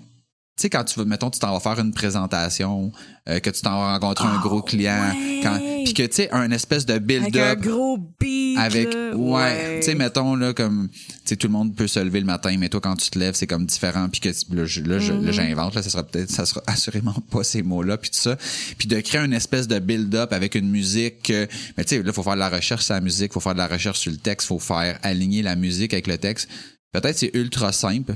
tu 0.59 0.63
sais 0.63 0.69
quand 0.69 0.83
tu 0.83 0.99
vas 0.99 1.05
mettons 1.05 1.29
tu 1.29 1.39
t'en 1.39 1.53
vas 1.53 1.59
faire 1.61 1.79
une 1.79 1.93
présentation 1.93 2.91
euh, 3.29 3.39
que 3.39 3.49
tu 3.49 3.61
t'en 3.61 3.79
vas 3.79 3.93
rencontrer 3.93 4.27
un 4.27 4.35
Ah, 4.37 4.41
gros 4.41 4.61
client 4.61 5.09
ouais. 5.15 5.39
quand 5.41 5.57
puis 5.85 5.93
que 5.93 6.03
tu 6.03 6.13
sais 6.15 6.31
un 6.31 6.51
espèce 6.51 6.85
de 6.85 6.93
Avec 6.93 7.05
build 7.05 7.37
un 7.37 7.55
gros 7.55 7.97
beat. 8.19 8.57
avec 8.57 8.89
ouais, 9.15 9.79
tu 9.79 9.85
sais 9.85 9.95
mettons 9.95 10.35
là 10.35 10.53
comme 10.53 10.89
tu 10.89 10.99
sais 11.25 11.35
tout 11.37 11.47
le 11.47 11.53
monde 11.53 11.75
peut 11.75 11.87
se 11.87 11.99
lever 11.99 12.19
le 12.19 12.25
matin 12.25 12.55
mais 12.59 12.67
toi 12.69 12.81
quand 12.81 12.95
tu 12.95 13.09
te 13.09 13.17
lèves 13.17 13.35
c'est 13.35 13.47
comme 13.47 13.65
différent 13.65 14.09
puis 14.09 14.19
que 14.21 14.29
là 14.53 14.65
je- 14.65 14.81
là, 14.81 14.99
je- 14.99 15.13
Mm-hmm. 15.13 15.25
là, 15.25 15.31
j'invente 15.31 15.75
là 15.75 15.81
ça 15.83 15.89
sera 15.89 16.03
peut-être 16.03 16.29
ça 16.29 16.45
sera 16.45 16.61
assurément 16.67 17.13
pas 17.31 17.43
ces 17.43 17.61
mots 17.63 17.83
là 17.83 17.97
puis 17.97 18.09
tout 18.09 18.19
ça 18.19 18.37
puis 18.77 18.87
de 18.87 18.99
créer 18.99 19.21
une 19.21 19.33
espèce 19.33 19.67
de 19.67 19.79
build 19.79 20.13
up 20.15 20.33
avec 20.33 20.55
une 20.55 20.69
musique 20.69 21.29
euh, 21.29 21.47
mais 21.77 21.85
tu 21.85 21.95
sais 21.95 22.03
là 22.03 22.11
faut 22.13 22.23
faire 22.23 22.33
de 22.35 22.39
la 22.39 22.49
recherche 22.49 22.83
sur 22.83 22.93
la 22.95 23.01
musique 23.01 23.31
faut 23.33 23.39
faire 23.39 23.53
de 23.53 23.59
la 23.59 23.67
recherche 23.67 23.99
sur 23.99 24.11
le 24.11 24.17
texte 24.17 24.47
faut 24.47 24.59
faire 24.59 24.99
aligner 25.03 25.41
la 25.41 25.55
musique 25.55 25.93
avec 25.93 26.07
le 26.07 26.17
texte 26.17 26.49
peut-être 26.91 27.17
c'est 27.17 27.31
ultra 27.33 27.71
simple 27.71 28.15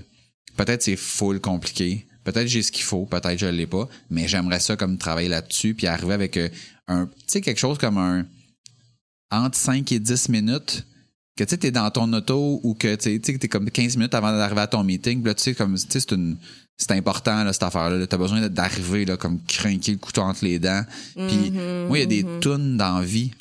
peut-être 0.57 0.81
c'est 0.83 0.95
full 0.97 1.39
compliqué 1.39 2.05
peut-être 2.23 2.47
j'ai 2.47 2.61
ce 2.61 2.71
qu'il 2.71 2.83
faut 2.83 3.05
peut-être 3.05 3.37
je 3.37 3.45
l'ai 3.45 3.67
pas 3.67 3.87
mais 4.09 4.27
j'aimerais 4.27 4.59
ça 4.59 4.75
comme 4.75 4.97
travailler 4.97 5.29
là-dessus 5.29 5.73
puis 5.73 5.87
arriver 5.87 6.13
avec 6.13 6.37
euh, 6.37 6.49
un 6.87 7.05
tu 7.05 7.11
sais 7.27 7.41
quelque 7.41 7.59
chose 7.59 7.77
comme 7.77 7.97
un 7.97 8.25
entre 9.31 9.57
5 9.57 9.91
et 9.91 9.99
10 9.99 10.29
minutes 10.29 10.85
que 11.35 11.43
tu 11.43 11.49
sais, 11.49 11.57
t'es 11.57 11.71
dans 11.71 11.89
ton 11.89 12.11
auto 12.13 12.59
ou 12.63 12.75
que 12.75 12.95
tu 12.95 13.19
sais, 13.23 13.37
t'es 13.37 13.47
comme 13.47 13.69
15 13.69 13.97
minutes 13.97 14.13
avant 14.13 14.31
d'arriver 14.31 14.61
à 14.61 14.67
ton 14.67 14.83
meeting. 14.83 15.21
Puis 15.21 15.29
là, 15.29 15.33
tu 15.33 15.43
sais, 15.43 15.55
comme, 15.55 15.75
tu 15.75 15.81
sais, 15.89 15.99
c'est 15.99 16.11
une, 16.11 16.37
c'est 16.77 16.91
important, 16.91 17.43
là, 17.43 17.53
cette 17.53 17.63
affaire-là. 17.63 17.97
là. 17.97 18.07
T'as 18.07 18.17
besoin 18.17 18.47
d'arriver, 18.49 19.05
là, 19.05 19.17
comme 19.17 19.39
crinquer 19.47 19.93
le 19.93 19.97
couteau 19.97 20.21
entre 20.21 20.45
les 20.45 20.59
dents. 20.59 20.83
Puis, 21.15 21.51
Mhm, 21.51 21.87
moi, 21.87 21.97
il 21.97 22.01
y 22.01 22.03
a 22.03 22.05
des 22.05 22.23
mhm. 22.23 22.39
tunes 22.39 22.77
dans 22.77 22.99
la 22.99 23.05
vie 23.05 23.31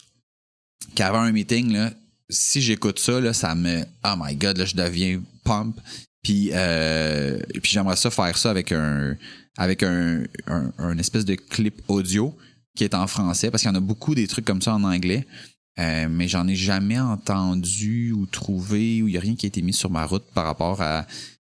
qu'avant 0.94 1.20
un 1.20 1.32
meeting, 1.32 1.73
là, 1.73 1.90
si 2.31 2.62
j'écoute 2.62 2.99
ça, 2.99 3.20
là, 3.20 3.32
ça 3.34 3.55
me, 3.55 3.82
oh 4.05 4.14
my 4.19 4.34
god, 4.37 4.56
là, 4.56 4.64
je 4.64 4.75
deviens 4.75 5.20
pump. 5.44 5.79
Puis, 6.22 6.50
euh, 6.52 7.38
puis 7.62 7.72
j'aimerais 7.72 7.96
ça 7.96 8.10
faire 8.10 8.36
ça 8.38 8.50
avec 8.50 8.72
un, 8.72 9.16
avec 9.56 9.82
un, 9.82 10.22
un, 10.46 10.72
un 10.78 10.98
espèce 10.98 11.24
de 11.24 11.34
clip 11.34 11.82
audio 11.88 12.36
qui 12.76 12.84
est 12.84 12.94
en 12.94 13.06
français 13.06 13.50
parce 13.50 13.62
qu'il 13.62 13.70
y 13.70 13.72
en 13.72 13.76
a 13.76 13.80
beaucoup 13.80 14.14
des 14.14 14.26
trucs 14.26 14.44
comme 14.44 14.62
ça 14.62 14.74
en 14.74 14.84
anglais. 14.84 15.26
Euh, 15.78 16.06
mais 16.10 16.28
j'en 16.28 16.46
ai 16.48 16.54
jamais 16.54 17.00
entendu 17.00 18.12
ou 18.12 18.26
trouvé 18.26 19.02
ou 19.02 19.08
il 19.08 19.14
y 19.14 19.16
a 19.16 19.20
rien 19.20 19.34
qui 19.36 19.46
a 19.46 19.48
été 19.48 19.62
mis 19.62 19.72
sur 19.72 19.90
ma 19.90 20.04
route 20.04 20.24
par 20.34 20.44
rapport 20.44 20.82
à 20.82 21.06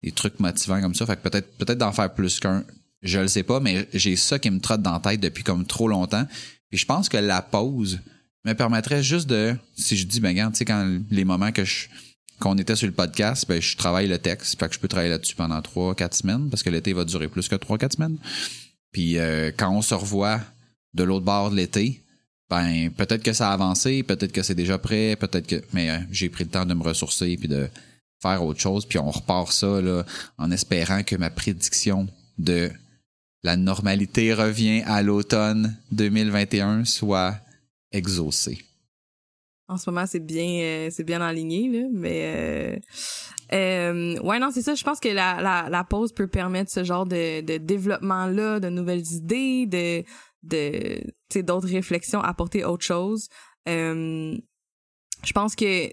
des 0.04 0.12
trucs 0.12 0.40
motivants 0.40 0.82
comme 0.82 0.96
ça. 0.96 1.06
Fait 1.06 1.16
que 1.16 1.28
peut-être 1.30 1.56
peut-être 1.58 1.78
d'en 1.78 1.92
faire 1.92 2.14
plus 2.14 2.40
qu'un. 2.40 2.64
Je 3.04 3.20
le 3.20 3.28
sais 3.28 3.44
pas, 3.44 3.60
mais 3.60 3.88
j'ai 3.94 4.16
ça 4.16 4.40
qui 4.40 4.50
me 4.50 4.60
trotte 4.60 4.82
dans 4.82 4.94
la 4.94 5.00
tête 5.00 5.20
depuis 5.20 5.44
comme 5.44 5.66
trop 5.66 5.88
longtemps. 5.88 6.26
Puis 6.70 6.80
je 6.80 6.86
pense 6.86 7.10
que 7.10 7.18
la 7.18 7.44
pause 7.44 8.00
me 8.44 8.54
permettrait 8.54 9.04
juste 9.04 9.28
de 9.28 9.56
si 9.76 9.96
je 9.96 10.08
dis 10.08 10.20
ben 10.20 10.30
regarde, 10.30 10.54
tu 10.54 10.60
sais 10.60 10.66
quand 10.66 11.00
les 11.12 11.24
moments 11.24 11.52
que 11.52 11.64
je 11.64 11.88
qu'on 12.40 12.58
était 12.58 12.76
sur 12.76 12.88
le 12.88 12.94
podcast, 12.94 13.46
ben 13.48 13.62
je 13.62 13.76
travaille 13.78 14.08
le 14.08 14.20
texte, 14.20 14.60
fait 14.60 14.68
que 14.68 14.76
je 14.76 14.80
peux 14.80 14.88
travailler 14.88 15.12
là-dessus 15.12 15.36
pendant 15.36 15.62
trois, 15.62 15.96
quatre 15.96 16.16
semaines 16.16 16.50
parce 16.50 16.64
que 16.64 16.70
l'été 16.70 16.94
va 16.94 17.04
durer 17.04 17.28
plus 17.28 17.48
que 17.48 17.56
trois, 17.56 17.78
quatre 17.78 17.94
semaines. 17.94 18.18
Puis 18.92 19.18
euh, 19.18 19.52
quand 19.56 19.72
on 19.72 19.82
se 19.82 19.94
revoit 19.94 20.42
de 20.94 21.04
l'autre 21.04 21.26
bord 21.26 21.52
de 21.52 21.56
l'été, 21.56 22.04
ben 22.50 22.90
peut-être 22.92 23.24
que 23.24 23.34
ça 23.34 23.50
a 23.50 23.54
avancé, 23.54 24.04
peut-être 24.04 24.32
que 24.32 24.44
c'est 24.44 24.56
déjà 24.56 24.78
prêt, 24.78 25.16
peut-être 25.16 25.48
que 25.48 25.64
mais 25.74 25.90
euh, 25.90 25.98
j'ai 26.12 26.30
pris 26.30 26.44
le 26.44 26.50
temps 26.50 26.66
de 26.66 26.74
me 26.74 26.84
ressourcer 26.84 27.38
puis 27.38 27.48
de 27.48 27.68
faire 28.22 28.44
autre 28.44 28.60
chose 28.60 28.86
puis 28.86 29.00
on 29.00 29.12
repart 29.12 29.52
ça 29.52 29.82
là 29.82 30.04
en 30.38 30.52
espérant 30.52 31.04
que 31.04 31.16
ma 31.16 31.30
prédiction 31.30 32.08
de 32.38 32.72
la 33.44 33.58
normalité 33.58 34.34
revient 34.34 34.82
à 34.86 35.02
l'automne 35.02 35.76
2021 35.92 36.86
soit 36.86 37.36
exaucée. 37.92 38.67
En 39.70 39.78
ce 39.78 39.90
moment, 39.90 40.06
c'est 40.06 40.22
bien, 40.22 40.62
euh, 40.62 40.90
c'est 40.92 41.04
bien 41.04 41.22
aligné, 41.22 41.68
là, 41.70 41.88
mais 41.92 42.22
euh, 42.26 42.80
euh, 43.54 44.20
ouais, 44.22 44.40
non, 44.40 44.50
c'est 44.52 44.62
ça. 44.62 44.76
Je 44.76 44.84
pense 44.84 45.00
que 45.00 45.10
la, 45.10 45.42
la, 45.42 45.68
la 45.70 45.84
pause 45.84 46.14
peut 46.14 46.28
permettre 46.28 46.72
ce 46.72 46.84
genre 46.86 47.06
de, 47.06 47.42
de 47.42 47.58
développement-là, 47.58 48.62
de 48.62 48.70
nouvelles 48.70 49.06
idées, 49.12 49.66
de, 49.66 50.04
de, 50.44 51.02
tu 51.30 51.44
d'autres 51.44 51.68
réflexions, 51.68 52.22
apporter 52.22 52.64
autre 52.64 52.86
chose. 52.86 53.28
Euh, 53.68 54.38
je 55.26 55.34
pense 55.34 55.56
que 55.56 55.92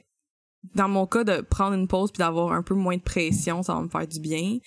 dans 0.74 0.88
mon 0.88 1.06
cas, 1.06 1.24
de 1.24 1.40
prendre 1.40 1.74
une 1.74 1.88
pause 1.88 2.12
puis 2.12 2.20
d'avoir 2.20 2.52
un 2.52 2.62
peu 2.62 2.74
moins 2.74 2.96
de 2.96 3.02
pression, 3.02 3.62
ça 3.62 3.74
va 3.74 3.82
me 3.82 3.88
faire 3.88 4.06
du 4.06 4.20
bien. 4.20 4.58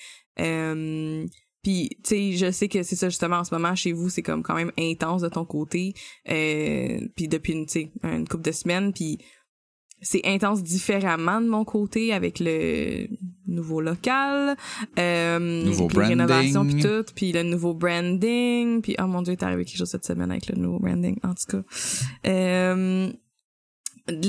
Puis, 1.68 1.90
tu 2.02 2.10
sais, 2.12 2.32
je 2.32 2.50
sais 2.50 2.70
que 2.70 2.82
c'est 2.82 2.96
ça 2.96 3.10
justement 3.10 3.40
en 3.40 3.44
ce 3.44 3.54
moment 3.54 3.76
chez 3.76 3.92
vous, 3.92 4.08
c'est 4.08 4.22
comme 4.22 4.42
quand 4.42 4.56
même 4.56 4.72
intense 4.80 5.22
de 5.22 5.28
ton 5.28 5.44
côté. 5.44 5.94
Euh, 6.30 7.02
puis 7.14 7.28
depuis 7.28 7.52
une, 7.52 7.66
tu 7.66 7.72
sais, 7.74 7.92
une 8.04 8.26
couple 8.26 8.44
de 8.44 8.54
semaines, 8.54 8.94
puis 8.94 9.18
c'est 10.02 10.22
intense 10.24 10.64
différemment 10.64 11.42
de 11.42 11.48
mon 11.50 11.66
côté 11.66 12.14
avec 12.14 12.40
le 12.40 13.10
nouveau 13.48 13.82
local, 13.82 14.56
euh, 14.98 15.66
Nouveau 15.66 15.88
puis 15.88 15.98
les 15.98 16.06
rénovations 16.06 16.64
branding. 16.64 16.82
puis 16.82 16.90
tout, 16.90 17.14
puis 17.14 17.32
le 17.34 17.44
nouveau 17.44 17.74
branding, 17.74 18.82
puis 18.82 18.96
oh 18.98 19.08
mon 19.08 19.22
dieu, 19.22 19.34
est 19.34 19.44
arrivé 19.44 19.66
quelque 19.66 19.80
chose 19.80 19.90
cette 19.90 20.06
semaine 20.06 20.32
avec 20.32 20.48
le 20.48 20.56
nouveau 20.56 20.80
branding 20.80 21.18
en 21.22 21.34
tout 21.34 21.58
cas. 21.58 21.64
Euh, 22.28 23.12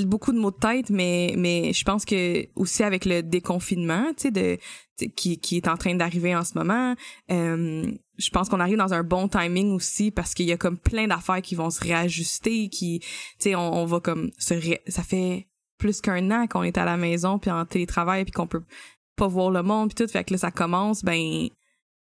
beaucoup 0.05 0.31
de 0.33 0.39
mots 0.39 0.51
de 0.51 0.57
tête 0.57 0.89
mais 0.89 1.33
mais 1.37 1.71
je 1.73 1.83
pense 1.83 2.05
que 2.05 2.47
aussi 2.55 2.83
avec 2.83 3.05
le 3.05 3.21
déconfinement 3.23 4.05
tu 4.17 4.23
sais 4.23 4.31
de 4.31 4.55
tu 4.97 5.05
sais, 5.05 5.09
qui 5.09 5.39
qui 5.39 5.57
est 5.57 5.67
en 5.67 5.77
train 5.77 5.95
d'arriver 5.95 6.35
en 6.35 6.43
ce 6.43 6.57
moment 6.57 6.95
euh, 7.31 7.89
je 8.17 8.29
pense 8.31 8.49
qu'on 8.49 8.59
arrive 8.59 8.77
dans 8.77 8.93
un 8.93 9.03
bon 9.03 9.27
timing 9.29 9.71
aussi 9.71 10.11
parce 10.11 10.33
qu'il 10.33 10.47
y 10.47 10.51
a 10.51 10.57
comme 10.57 10.77
plein 10.77 11.07
d'affaires 11.07 11.41
qui 11.41 11.55
vont 11.55 11.69
se 11.69 11.79
réajuster 11.81 12.67
qui 12.69 12.99
tu 12.99 13.07
sais 13.39 13.55
on, 13.55 13.73
on 13.73 13.85
va 13.85 13.99
comme 13.99 14.31
se 14.37 14.53
ré- 14.53 14.81
ça 14.87 15.03
fait 15.03 15.47
plus 15.77 16.01
qu'un 16.01 16.29
an 16.31 16.47
qu'on 16.47 16.63
est 16.63 16.77
à 16.77 16.83
la 16.83 16.97
maison 16.97 17.39
puis 17.39 17.49
en 17.51 17.65
télétravail 17.65 18.25
puis 18.25 18.33
qu'on 18.33 18.47
peut 18.47 18.63
pas 19.15 19.27
voir 19.27 19.51
le 19.51 19.63
monde 19.63 19.93
puis 19.93 20.05
tout. 20.05 20.11
Fait 20.11 20.23
que 20.23 20.33
là 20.33 20.37
ça 20.37 20.51
commence 20.51 21.03
ben 21.03 21.47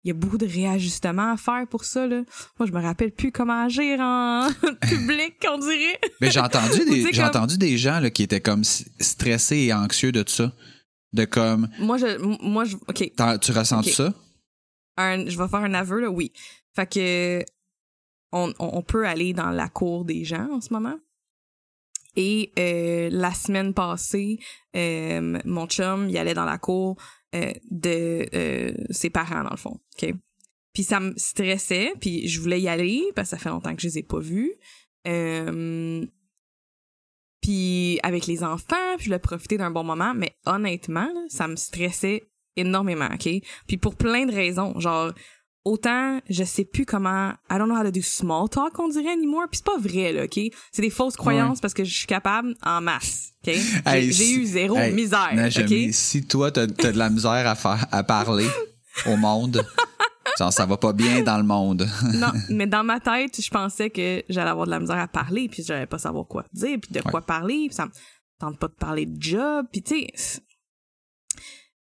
il 0.05 0.09
y 0.09 0.11
a 0.11 0.15
beaucoup 0.15 0.39
de 0.39 0.47
réajustements 0.47 1.33
à 1.33 1.37
faire 1.37 1.67
pour 1.69 1.85
ça 1.85 2.07
là. 2.07 2.23
Moi 2.59 2.67
je 2.67 2.73
me 2.73 2.81
rappelle 2.81 3.11
plus 3.13 3.33
comment 3.33 3.65
agir 3.65 3.99
en 4.01 4.49
public 4.83 5.35
on 5.51 5.59
dirait. 5.59 6.01
Mais 6.21 6.31
j'ai 6.31 6.41
entendu 6.41 6.85
des 6.89 7.03
j'ai 7.03 7.11
comme- 7.13 7.25
entendu 7.27 7.59
des 7.59 7.77
gens 7.79 8.01
là, 8.01 8.11
qui 8.11 8.23
étaient 8.23 8.41
comme 8.41 8.65
stressés 8.65 9.57
et 9.59 9.73
anxieux 9.75 10.13
de 10.13 10.23
tout 10.23 10.33
ça. 10.33 10.53
De 11.13 11.25
comme 11.25 11.69
Moi 11.79 11.97
je 11.99 12.19
moi 12.43 12.65
je 12.65 12.77
OK, 12.77 13.13
tu 13.41 13.53
ressens 13.53 13.81
Ok. 13.81 13.89
ça? 13.89 14.15
Un, 14.97 15.27
je 15.29 15.39
vais 15.39 15.49
faire 15.49 15.61
un 15.61 15.75
aveu 15.75 16.01
là, 16.01 16.11
oui. 16.11 16.33
Fait 16.75 16.87
que 16.93 17.45
on, 18.33 18.53
on, 18.59 18.71
on 18.79 18.83
peut 18.83 19.07
aller 19.07 19.33
dans 19.33 19.51
la 19.51 19.69
cour 19.69 20.05
des 20.05 20.25
gens 20.25 20.49
en 20.53 20.61
ce 20.61 20.73
moment. 20.73 20.97
Et 22.17 22.53
euh, 22.59 23.09
la 23.13 23.33
semaine 23.33 23.75
passée, 23.75 24.39
euh, 24.77 25.39
mon 25.45 25.67
chum, 25.67 26.09
il 26.09 26.19
allait 26.19 26.35
dans 26.35 26.45
la 26.45 26.59
cour 26.59 26.97
euh, 27.35 27.53
de 27.71 28.27
euh, 28.35 28.73
ses 28.91 29.11
parents, 29.11 29.43
dans 29.43 29.51
le 29.51 29.57
fond. 29.57 29.79
Puis 30.73 30.83
ça 30.83 31.01
me 31.01 31.13
stressait, 31.17 31.93
puis 32.01 32.29
je 32.29 32.41
voulais 32.41 32.61
y 32.61 32.69
aller, 32.69 33.03
parce 33.15 33.31
que 33.31 33.37
ça 33.37 33.43
fait 33.43 33.49
longtemps 33.49 33.75
que 33.75 33.83
je 33.83 33.89
les 33.89 33.99
ai 33.99 34.03
pas 34.03 34.21
vus. 34.21 34.53
Euh, 35.07 36.07
puis 37.43 37.99
avec 38.03 38.27
les 38.27 38.43
enfants, 38.45 38.97
puis 38.97 39.05
je 39.05 39.11
voulais 39.11 39.19
profiter 39.19 39.57
d'un 39.59 39.71
bon 39.71 39.85
moment, 39.85 40.15
mais 40.15 40.37
honnêtement, 40.47 41.11
ça 41.29 41.49
me 41.49 41.57
stressait 41.57 42.29
énormément, 42.57 43.09
OK? 43.13 43.29
Puis 43.67 43.77
pour 43.77 43.97
plein 43.97 44.27
de 44.27 44.33
raisons, 44.33 44.79
genre 44.81 45.13
autant 45.69 46.21
je 46.29 46.45
sais 46.45 46.65
plus 46.65 46.85
comment 46.87 47.31
I 47.51 47.59
don't 47.59 47.67
know 47.69 47.77
how 47.77 47.85
to 47.85 47.91
do 47.91 48.03
small 48.03 48.49
talk 48.49 48.79
on 48.79 48.89
dirait 48.89 49.13
anymore, 49.13 49.45
puis 49.51 49.59
c'est 49.59 49.67
pas 49.67 49.79
vrai 49.79 50.13
là, 50.13 50.25
OK? 50.25 50.39
C'est 50.73 50.83
des 50.83 50.91
fausses 50.91 51.17
croyances 51.17 51.61
parce 51.61 51.75
que 51.75 51.85
je 51.85 51.95
suis 51.95 52.07
capable 52.07 52.55
en 52.63 52.81
masse, 52.81 53.33
OK? 53.47 53.55
J'ai 53.55 53.83
Hey, 53.87 54.07
j'ai 54.13 54.25
si- 54.25 54.35
eu 54.41 54.45
zéro 54.45 54.77
hey, 54.77 54.93
misère, 54.95 55.31
OK? 55.35 55.75
si 55.93 56.27
toi 56.27 56.51
t'as 56.51 56.63
as 56.63 56.67
de 56.67 56.99
la 56.99 57.11
misère 57.11 57.47
à 57.47 57.55
faire 57.55 57.87
à 57.93 58.03
parler 58.05 58.47
au 59.07 59.17
monde, 59.17 59.65
genre 60.39 60.53
ça 60.53 60.67
va 60.67 60.77
pas 60.77 60.93
bien 60.93 61.23
dans 61.23 61.37
le 61.39 61.45
monde. 61.45 61.89
non, 62.15 62.33
mais 62.51 62.67
dans 62.67 62.85
ma 62.85 63.01
tête, 63.01 63.41
je 63.41 63.51
pensais 63.51 63.91
que 63.91 64.23
j'allais 64.29 64.51
avoir 64.51 64.67
de 64.67 64.71
la 64.73 64.81
misère 64.81 64.99
à 64.99 65.09
parler, 65.09 65.49
puis 65.49 65.63
j'allais 65.63 65.87
pas 65.87 65.99
savoir 65.99 66.27
quoi 66.27 66.45
dire, 66.53 66.79
puis 66.81 66.93
de 66.93 67.01
quoi 67.03 67.21
parler, 67.23 67.67
puis 67.69 67.75
ça 67.75 67.87
me 67.87 67.91
tente 68.41 68.59
pas 68.59 68.69
de 68.69 68.75
parler 68.75 69.07
de 69.07 69.21
job, 69.21 69.67
puis 69.73 69.83
tu 69.83 69.95
sais. 70.17 70.41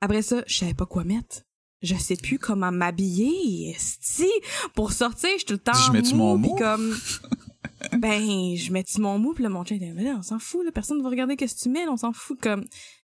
Après 0.02 0.22
ça, 0.22 0.44
je 0.48 0.58
savais 0.58 0.74
pas 0.74 0.86
quoi 0.86 1.04
mettre. 1.04 1.42
Je 1.86 1.96
sais 1.96 2.16
plus 2.16 2.40
comment 2.40 2.72
m'habiller, 2.72 3.70
esti. 3.76 4.30
Pour 4.74 4.92
sortir, 4.92 5.30
je 5.34 5.38
suis 5.38 5.46
tout 5.46 5.54
le 5.54 5.60
temps 5.60 5.74
Je 5.74 6.16
mou, 6.16 6.38
puis 6.40 6.52
comme 6.58 6.96
ben, 8.00 8.56
je 8.56 8.72
mets-tu 8.72 9.00
mon 9.02 9.20
mou, 9.20 9.34
puis 9.34 9.44
là, 9.44 9.50
mon 9.50 9.64
chien 9.64 9.78
était, 9.78 9.92
là, 9.94 10.16
on 10.18 10.24
s'en 10.24 10.40
fout, 10.40 10.66
là, 10.66 10.72
personne 10.72 10.98
ne 10.98 11.04
va 11.04 11.10
regarder 11.10 11.36
qu'est-ce 11.36 11.56
que 11.56 11.62
tu 11.62 11.70
mets, 11.70 11.86
là, 11.86 11.92
on 11.92 11.98
s'en 11.98 12.14
fout, 12.14 12.40
comme... 12.42 12.66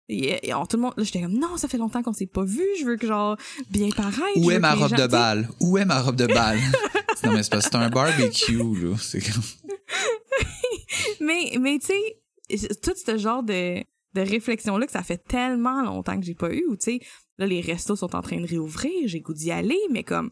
Et, 0.10 0.48
et 0.48 0.54
on- 0.54 0.66
tout 0.66 0.78
le 0.78 0.84
monde, 0.84 0.94
là, 0.96 1.04
j'étais 1.04 1.22
comme, 1.22 1.38
non, 1.38 1.58
ça 1.58 1.68
fait 1.68 1.78
longtemps 1.78 2.02
qu'on 2.02 2.14
s'est 2.14 2.28
pas 2.28 2.44
vu, 2.46 2.64
je 2.80 2.86
veux 2.86 2.96
que, 2.96 3.08
genre, 3.08 3.36
bien 3.70 3.90
je 3.90 4.40
Où 4.40 4.52
est 4.52 4.60
ma 4.60 4.74
robe 4.74 4.90
gens- 4.90 4.96
de 4.96 5.02
tu 5.04 5.08
balle? 5.10 5.50
Où 5.60 5.78
est 5.78 5.84
ma 5.86 6.02
robe 6.02 6.16
de 6.16 6.28
balle? 6.28 6.60
non, 7.26 7.34
mais 7.34 7.44
c'est 7.44 7.50
parce 7.52 7.66
que 7.66 7.72
c'est 7.72 7.78
un 7.78 7.90
barbecue, 7.90 8.58
là. 8.58 8.96
C'est 9.00 9.20
comme... 9.22 9.44
Mais, 11.20 11.58
mais 11.60 11.80
tu 11.80 11.88
sais, 11.88 12.70
tout 12.82 12.94
ce 12.96 13.18
genre 13.18 13.44
de, 13.44 13.80
de 14.14 14.22
réflexion-là 14.22 14.86
que 14.86 14.92
ça 14.92 15.04
fait 15.04 15.18
tellement 15.28 15.82
longtemps 15.84 16.18
que 16.20 16.26
j'ai 16.26 16.36
pas 16.36 16.54
eu, 16.54 16.64
ou 16.70 16.76
tu 16.78 17.00
sais, 17.00 17.00
là, 17.38 17.46
les 17.46 17.62
restos 17.62 17.96
sont 17.96 18.16
en 18.16 18.22
train 18.22 18.40
de 18.40 18.48
réouvrir, 18.48 19.08
j'ai 19.08 19.22
goût 19.22 19.34
d'y 19.34 19.52
aller, 19.52 19.80
mais 19.92 20.04
comme, 20.04 20.30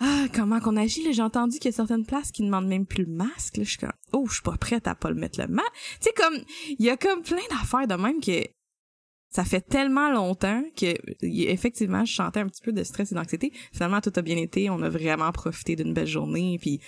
ah, 0.00 0.26
comment 0.32 0.60
qu'on 0.60 0.76
agit, 0.76 1.02
là, 1.02 1.12
j'ai 1.12 1.22
entendu 1.22 1.58
qu'il 1.58 1.70
y 1.70 1.74
a 1.74 1.76
certaines 1.76 2.06
places 2.06 2.30
qui 2.30 2.42
demandent 2.42 2.68
même 2.68 2.86
plus 2.86 3.04
le 3.04 3.12
masque, 3.12 3.56
là, 3.56 3.64
je 3.64 3.70
suis 3.70 3.78
comme, 3.78 3.92
oh, 4.12 4.26
je 4.28 4.34
suis 4.34 4.42
pas 4.42 4.56
prête 4.56 4.86
à 4.86 4.94
pas 4.94 5.10
le 5.10 5.16
mettre 5.16 5.40
le 5.40 5.48
masque. 5.48 5.72
Tu 6.00 6.04
sais, 6.04 6.12
comme, 6.16 6.38
il 6.78 6.84
y 6.84 6.90
a 6.90 6.96
comme 6.96 7.22
plein 7.22 7.42
d'affaires 7.50 7.88
de 7.88 7.94
même 7.94 8.20
que 8.20 8.46
ça 9.30 9.44
fait 9.44 9.60
tellement 9.60 10.10
longtemps 10.10 10.62
que, 10.76 10.94
effectivement, 11.22 12.04
je 12.04 12.14
sentais 12.14 12.40
un 12.40 12.46
petit 12.46 12.62
peu 12.62 12.72
de 12.72 12.82
stress 12.82 13.12
et 13.12 13.14
d'anxiété. 13.14 13.52
Finalement, 13.72 14.00
tout 14.00 14.12
a 14.14 14.22
bien 14.22 14.36
été, 14.36 14.70
on 14.70 14.80
a 14.82 14.88
vraiment 14.88 15.30
profité 15.32 15.76
d'une 15.76 15.92
belle 15.92 16.06
journée, 16.06 16.58
puis 16.60 16.80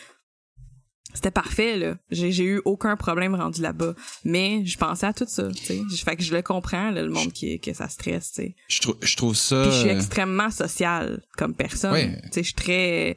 c'était 1.14 1.30
parfait 1.30 1.76
là. 1.76 1.96
J'ai 2.10 2.44
eu 2.44 2.60
aucun 2.64 2.96
problème 2.96 3.34
rendu 3.34 3.60
là-bas, 3.62 3.94
mais 4.24 4.64
je 4.64 4.76
pensais 4.78 5.06
à 5.06 5.12
tout 5.12 5.26
ça, 5.28 5.48
tu 5.50 5.64
sais. 5.64 5.80
Fait 6.04 6.16
que 6.16 6.22
je 6.22 6.34
le 6.34 6.42
comprends 6.42 6.90
là, 6.90 7.02
le 7.02 7.10
monde 7.10 7.32
qui 7.32 7.58
que 7.60 7.72
ça 7.72 7.88
stresse, 7.88 8.32
tu 8.32 8.42
sais. 8.42 8.54
Je, 8.68 8.80
trou- 8.80 8.96
je 9.02 9.16
trouve 9.16 9.34
ça... 9.36 9.62
Puis 9.62 9.72
je 9.72 9.80
suis 9.80 9.88
euh, 9.90 9.96
extrêmement 9.96 10.50
sociale 10.50 11.22
comme 11.36 11.54
personne. 11.54 11.92
Ouais. 11.92 12.20
Tu 12.24 12.28
sais, 12.32 12.40
je 12.42 12.46
suis 12.46 12.54
très 12.54 13.16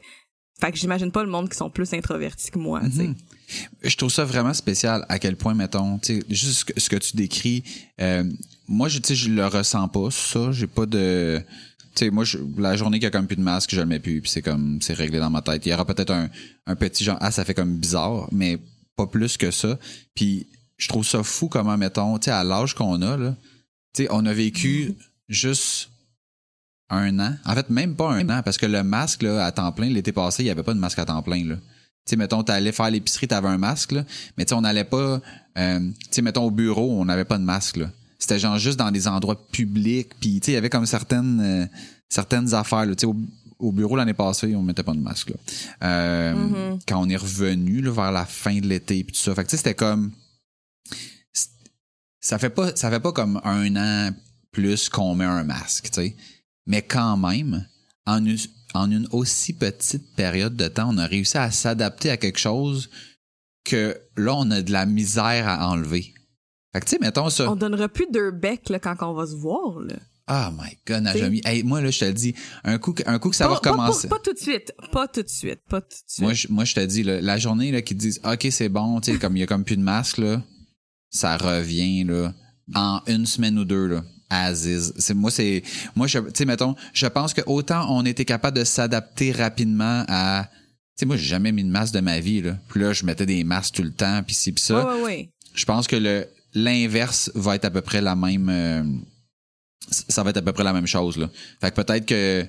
fait 0.60 0.70
que 0.70 0.78
j'imagine 0.78 1.10
pas 1.10 1.24
le 1.24 1.30
monde 1.30 1.48
qui 1.50 1.56
sont 1.56 1.68
plus 1.68 1.92
introvertis 1.94 2.50
que 2.52 2.58
moi, 2.60 2.80
tu 2.84 2.92
sais. 2.92 3.02
Mhm. 3.08 3.16
Je 3.82 3.96
trouve 3.96 4.10
ça 4.10 4.24
vraiment 4.24 4.54
spécial 4.54 5.04
à 5.08 5.18
quel 5.18 5.36
point, 5.36 5.52
mettons, 5.52 5.98
tu 5.98 6.14
sais, 6.20 6.22
juste 6.30 6.52
ce 6.60 6.64
que, 6.64 6.80
ce 6.80 6.88
que 6.88 6.96
tu 6.96 7.16
décris, 7.16 7.64
euh, 8.00 8.24
moi, 8.68 8.88
je, 8.88 8.98
tu 8.98 9.08
sais, 9.08 9.14
je 9.16 9.30
le 9.30 9.46
ressens 9.46 9.88
pas, 9.88 10.10
ça. 10.10 10.52
J'ai 10.52 10.68
pas 10.68 10.86
de. 10.86 11.42
Sais, 11.96 12.10
moi, 12.10 12.24
la 12.58 12.76
journée 12.76 12.98
qu'il 12.98 13.04
y 13.04 13.06
a 13.06 13.10
comme 13.10 13.26
plus 13.26 13.36
de 13.36 13.42
masque, 13.42 13.70
je 13.72 13.80
le 13.80 13.86
mets 13.86 14.00
plus, 14.00 14.20
puis 14.20 14.30
c'est 14.30 14.42
comme, 14.42 14.80
c'est 14.82 14.94
réglé 14.94 15.18
dans 15.18 15.30
ma 15.30 15.42
tête. 15.42 15.64
Il 15.64 15.68
y 15.68 15.72
aura 15.72 15.84
peut-être 15.84 16.10
un, 16.10 16.28
un 16.66 16.74
petit 16.74 17.04
genre, 17.04 17.18
ah, 17.20 17.30
ça 17.30 17.44
fait 17.44 17.54
comme 17.54 17.76
bizarre, 17.76 18.28
mais 18.32 18.58
pas 18.96 19.06
plus 19.06 19.36
que 19.36 19.50
ça. 19.50 19.78
Puis 20.14 20.46
je 20.76 20.88
trouve 20.88 21.06
ça 21.06 21.22
fou 21.22 21.48
comment, 21.48 21.76
mettons, 21.76 22.16
à 22.16 22.44
l'âge 22.44 22.74
qu'on 22.74 23.00
a, 23.02 23.16
là, 23.16 23.36
on 24.10 24.26
a 24.26 24.32
vécu 24.32 24.94
juste 25.28 25.90
un 26.90 27.18
an. 27.18 27.34
En 27.44 27.54
fait, 27.54 27.70
même 27.70 27.94
pas 27.94 28.10
un 28.10 28.28
an, 28.28 28.42
parce 28.42 28.58
que 28.58 28.66
le 28.66 28.82
masque, 28.82 29.24
à 29.24 29.50
temps 29.52 29.72
plein, 29.72 29.88
l'été 29.88 30.12
passé, 30.12 30.42
il 30.42 30.46
y 30.46 30.50
avait 30.50 30.62
pas 30.62 30.74
de 30.74 30.78
masque 30.78 30.98
à 30.98 31.04
temps 31.04 31.22
plein, 31.22 31.44
là. 31.44 31.56
Tu 31.56 32.10
sais, 32.10 32.16
mettons, 32.16 32.42
t'allais 32.42 32.72
faire 32.72 32.90
l'épicerie, 32.90 33.28
t'avais 33.28 33.48
un 33.48 33.56
masque, 33.56 33.92
là. 33.92 34.04
Mais 34.36 34.44
tu 34.44 34.50
sais, 34.50 34.54
on 34.54 34.60
n'allait 34.60 34.84
pas, 34.84 35.22
euh, 35.56 35.90
mettons, 36.22 36.44
au 36.44 36.50
bureau, 36.50 37.00
on 37.00 37.04
n'avait 37.06 37.24
pas 37.24 37.38
de 37.38 37.44
masque. 37.44 37.78
C'était 38.24 38.38
genre 38.38 38.56
juste 38.56 38.78
dans 38.78 38.90
des 38.90 39.06
endroits 39.06 39.36
publics, 39.52 40.12
puis 40.18 40.40
tu 40.40 40.46
sais, 40.46 40.52
il 40.52 40.54
y 40.54 40.56
avait 40.56 40.70
comme 40.70 40.86
certaines, 40.86 41.40
euh, 41.42 41.66
certaines 42.08 42.54
affaires. 42.54 42.86
Tu 42.86 42.94
sais, 43.00 43.04
au, 43.06 43.14
au 43.58 43.70
bureau 43.70 43.96
l'année 43.96 44.14
passée, 44.14 44.56
on 44.56 44.62
mettait 44.62 44.82
pas 44.82 44.94
de 44.94 44.98
masque, 44.98 45.28
là. 45.28 45.36
Euh, 45.82 46.34
Mhm. 46.34 46.78
Quand 46.88 47.02
on 47.02 47.08
est 47.10 47.18
revenu, 47.18 47.82
là, 47.82 47.90
vers 47.90 48.12
la 48.12 48.24
fin 48.24 48.58
de 48.60 48.66
l'été, 48.66 49.04
puis 49.04 49.12
tout 49.14 49.20
ça. 49.20 49.34
Fait 49.34 49.44
que 49.44 49.48
tu 49.48 49.50
sais, 49.50 49.56
c'était 49.58 49.74
comme, 49.74 50.10
ça 52.18 52.38
fait 52.38 52.48
pas, 52.48 52.74
ça 52.74 52.88
fait 52.88 53.00
pas 53.00 53.12
comme 53.12 53.38
un 53.44 53.76
an 53.76 54.10
plus 54.52 54.88
qu'on 54.88 55.14
met 55.14 55.26
un 55.26 55.44
masque, 55.44 55.90
tu 55.90 56.00
sais. 56.00 56.16
Mais 56.66 56.80
quand 56.80 57.18
même, 57.18 57.66
en 58.06 58.24
une, 58.24 58.38
en 58.72 58.90
une 58.90 59.06
aussi 59.12 59.52
petite 59.52 60.14
période 60.14 60.56
de 60.56 60.68
temps, 60.68 60.94
on 60.94 60.96
a 60.96 61.06
réussi 61.06 61.36
à 61.36 61.50
s'adapter 61.50 62.08
à 62.08 62.16
quelque 62.16 62.38
chose 62.38 62.88
que 63.64 63.98
là, 64.16 64.34
on 64.34 64.50
a 64.50 64.62
de 64.62 64.72
la 64.72 64.86
misère 64.86 65.46
à 65.46 65.68
enlever. 65.68 66.13
Fait 66.74 66.80
que, 66.80 66.84
tu 66.86 66.90
sais, 66.90 66.98
mettons 67.00 67.30
ça. 67.30 67.50
On 67.50 67.56
donnera 67.56 67.88
plus 67.88 68.06
deux 68.12 68.30
becs 68.32 68.68
là, 68.68 68.78
quand 68.78 68.96
on 69.00 69.14
va 69.14 69.26
se 69.26 69.34
voir. 69.36 69.78
Là. 69.80 69.94
Oh 70.28 70.52
my 70.58 70.76
god, 70.86 71.02
Najami. 71.04 71.40
Hey, 71.44 71.62
moi, 71.62 71.80
là, 71.80 71.90
je 71.90 72.00
te 72.00 72.04
le 72.04 72.12
dis, 72.12 72.34
un 72.64 72.78
coup, 72.78 72.92
que- 72.92 73.02
un 73.06 73.18
coup 73.18 73.30
que 73.30 73.36
ça 73.36 73.44
pas, 73.46 73.54
va 73.54 73.60
pas- 73.60 73.70
recommencer. 73.70 74.08
Pas, 74.08 74.16
pas 74.16 74.22
tout 74.22 74.32
de 74.32 74.38
suite. 74.38 74.72
Pas 74.90 75.06
tout 75.06 75.22
de 75.22 75.28
suite. 75.28 75.60
Pas 75.68 75.80
tout 75.80 75.88
de 75.88 75.94
suite. 76.08 76.22
Moi, 76.22 76.32
je, 76.34 76.48
moi, 76.50 76.64
je 76.64 76.74
te 76.74 76.80
dis, 76.80 77.02
là, 77.04 77.20
la 77.20 77.38
journée 77.38 77.70
là, 77.70 77.80
qu'ils 77.82 77.96
disent 77.96 78.20
OK, 78.24 78.46
c'est 78.50 78.68
bon, 78.68 79.00
tu 79.00 79.12
sais, 79.12 79.18
comme 79.18 79.36
il 79.36 79.40
y 79.40 79.42
a 79.42 79.46
comme 79.46 79.64
plus 79.64 79.76
de 79.76 79.82
masque, 79.82 80.18
là, 80.18 80.42
ça 81.10 81.36
revient 81.36 82.04
là, 82.04 82.32
en 82.74 83.00
une 83.06 83.26
semaine 83.26 83.58
ou 83.58 83.64
deux. 83.64 83.86
Là. 83.86 84.02
Aziz. 84.30 84.94
C'est, 84.98 85.14
moi, 85.14 85.30
c'est. 85.30 85.62
Moi, 85.94 86.06
je, 86.06 86.18
tu 86.18 86.24
sais, 86.34 86.44
mettons, 86.46 86.74
je 86.92 87.06
pense 87.06 87.34
que 87.34 87.42
autant 87.46 87.86
on 87.94 88.04
était 88.04 88.24
capable 88.24 88.58
de 88.58 88.64
s'adapter 88.64 89.30
rapidement 89.30 90.04
à. 90.08 90.48
Tu 90.96 91.00
sais, 91.00 91.06
moi, 91.06 91.16
j'ai 91.16 91.26
jamais 91.26 91.52
mis 91.52 91.62
de 91.64 91.70
masque 91.70 91.94
de 91.94 92.00
ma 92.00 92.18
vie, 92.20 92.40
là. 92.40 92.56
Puis 92.68 92.80
là, 92.80 92.92
je 92.92 93.04
mettais 93.04 93.26
des 93.26 93.44
masques 93.44 93.74
tout 93.74 93.82
le 93.82 93.92
temps, 93.92 94.22
puis 94.24 94.34
ci, 94.34 94.52
puis 94.52 94.62
ça. 94.64 94.84
Ouais, 94.86 94.94
ouais, 94.94 95.02
ouais. 95.02 95.28
Je 95.54 95.64
pense 95.66 95.86
que 95.86 95.96
le 95.96 96.26
l'inverse 96.54 97.30
va 97.34 97.56
être 97.56 97.64
à 97.66 97.70
peu 97.70 97.80
près 97.82 98.00
la 98.00 98.14
même. 98.16 98.48
euh, 98.48 98.82
ça 99.90 100.22
va 100.22 100.30
être 100.30 100.38
à 100.38 100.42
peu 100.42 100.52
près 100.52 100.64
la 100.64 100.72
même 100.72 100.86
chose, 100.86 101.16
là. 101.18 101.28
Fait 101.60 101.70
que 101.70 101.80
peut-être 101.82 102.06
que 102.06 102.46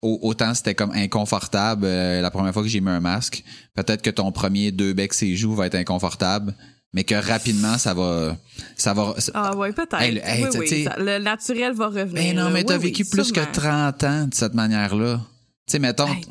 au- 0.00 0.18
autant 0.22 0.54
c'était 0.54 0.74
comme 0.76 0.92
inconfortable 0.92 1.84
euh, 1.86 2.20
la 2.20 2.30
première 2.30 2.52
fois 2.52 2.62
que 2.62 2.68
j'ai 2.68 2.80
mis 2.80 2.90
un 2.90 3.00
masque, 3.00 3.42
peut-être 3.74 4.00
que 4.02 4.10
ton 4.10 4.30
premier 4.30 4.70
deux 4.70 4.92
becs 4.92 5.12
ses 5.14 5.34
joues 5.36 5.54
va 5.56 5.66
être 5.66 5.74
inconfortable, 5.74 6.54
mais 6.92 7.02
que 7.04 7.16
rapidement 7.16 7.78
ça 7.78 7.94
va 7.94 8.36
ça 8.76 8.94
va 8.94 9.14
Ah 9.34 9.56
ouais, 9.56 9.72
peut-être. 9.72 10.00
Hey, 10.00 10.14
le- 10.14 10.20
hey, 10.24 10.44
oui, 10.44 10.50
tu 10.52 10.58
oui. 10.58 10.68
sais- 10.68 10.84
ça- 10.84 10.96
le 10.98 11.18
naturel 11.18 11.72
va 11.74 11.88
revenir. 11.88 12.12
Mais 12.12 12.32
non, 12.32 12.44
là. 12.44 12.50
mais 12.50 12.62
t'as 12.64 12.78
vécu 12.78 13.04
plus 13.04 13.32
que 13.32 13.40
sûrement. 13.40 13.52
30 13.52 14.04
ans 14.04 14.26
de 14.28 14.34
cette 14.34 14.54
manière-là. 14.54 15.20
Tu 15.66 15.72
sais 15.72 15.78
mettons 15.80 16.06
Hey. 16.12 16.24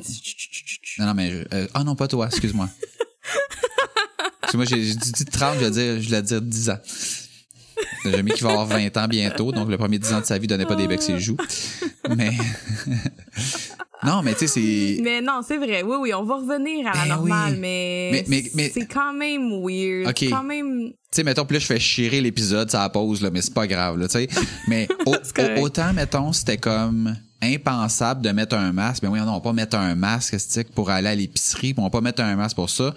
Non 0.98 1.06
non 1.06 1.14
mais 1.14 1.30
euh, 1.52 1.66
ah 1.74 1.84
non 1.84 1.94
pas 1.94 2.08
toi, 2.08 2.26
excuse-moi. 2.26 2.68
excuse-moi, 4.52 4.64
j'ai 4.66 4.82
j'ai 4.84 4.94
dit 4.94 5.24
30, 5.24 5.54
je 5.60 5.64
vais 5.64 5.70
dire 5.70 6.00
je 6.02 6.06
voulais 6.08 6.22
dire 6.22 6.42
10 6.42 6.70
ans. 6.70 6.78
J'ai 8.04 8.22
mis 8.24 8.32
qu'il 8.32 8.42
va 8.42 8.50
avoir 8.50 8.66
20 8.66 8.96
ans 8.96 9.06
bientôt, 9.06 9.52
donc 9.52 9.68
le 9.68 9.78
premier 9.78 9.98
10 10.00 10.12
ans 10.14 10.20
de 10.20 10.24
sa 10.26 10.36
vie 10.38 10.46
donnait 10.48 10.66
pas 10.66 10.74
des 10.74 10.88
becs 10.88 11.02
ses 11.02 11.18
joues. 11.20 11.36
Mais 12.16 12.32
Non, 14.04 14.22
mais 14.22 14.32
tu 14.34 14.46
sais 14.46 14.46
c'est 14.46 15.02
Mais 15.02 15.20
non, 15.20 15.40
c'est 15.46 15.56
vrai. 15.56 15.82
Oui, 15.82 15.96
oui, 16.00 16.14
on 16.14 16.22
va 16.24 16.36
revenir 16.36 16.86
à 16.86 16.92
la 16.94 17.02
Ben 17.02 17.08
normale, 17.08 17.52
oui. 17.54 17.58
mais, 17.60 18.08
Mais- 18.12 18.24
mais- 18.28 18.50
mais- 18.54 18.70
c'est 18.72 18.86
quand 18.86 19.12
même 19.12 19.50
weird. 19.64 20.08
Ok. 20.08 20.28
Quand 20.30 20.44
même. 20.44 20.90
tu 20.90 20.94
sais, 21.10 21.24
mettons, 21.24 21.44
là, 21.50 21.58
je 21.58 21.66
fais 21.66 21.80
chier 21.80 22.20
l'épisode, 22.20 22.70
ça 22.70 22.88
pause, 22.90 23.22
là, 23.22 23.30
mais 23.30 23.42
c'est 23.42 23.54
pas 23.54 23.66
grave, 23.66 23.98
là, 23.98 24.06
tu 24.06 24.12
sais. 24.12 24.28
Mais 24.68 24.86
au- 25.06 25.14
au- 25.14 25.60
autant, 25.62 25.92
mettons, 25.92 26.32
c'était 26.32 26.58
comme 26.58 27.16
impensable 27.42 28.22
de 28.22 28.30
mettre 28.30 28.56
un 28.56 28.72
masque. 28.72 29.02
Mais 29.02 29.08
oui, 29.08 29.18
non, 29.18 29.30
on 29.30 29.34
va 29.34 29.40
pas 29.40 29.52
mettre 29.52 29.76
un 29.76 29.94
masque, 29.96 30.36
pour 30.76 30.90
aller 30.90 31.08
à 31.08 31.14
l'épicerie, 31.16 31.74
on 31.76 31.82
va 31.82 31.90
pas 31.90 32.00
mettre 32.00 32.22
un 32.22 32.36
masque 32.36 32.54
pour 32.56 32.70
ça. 32.70 32.94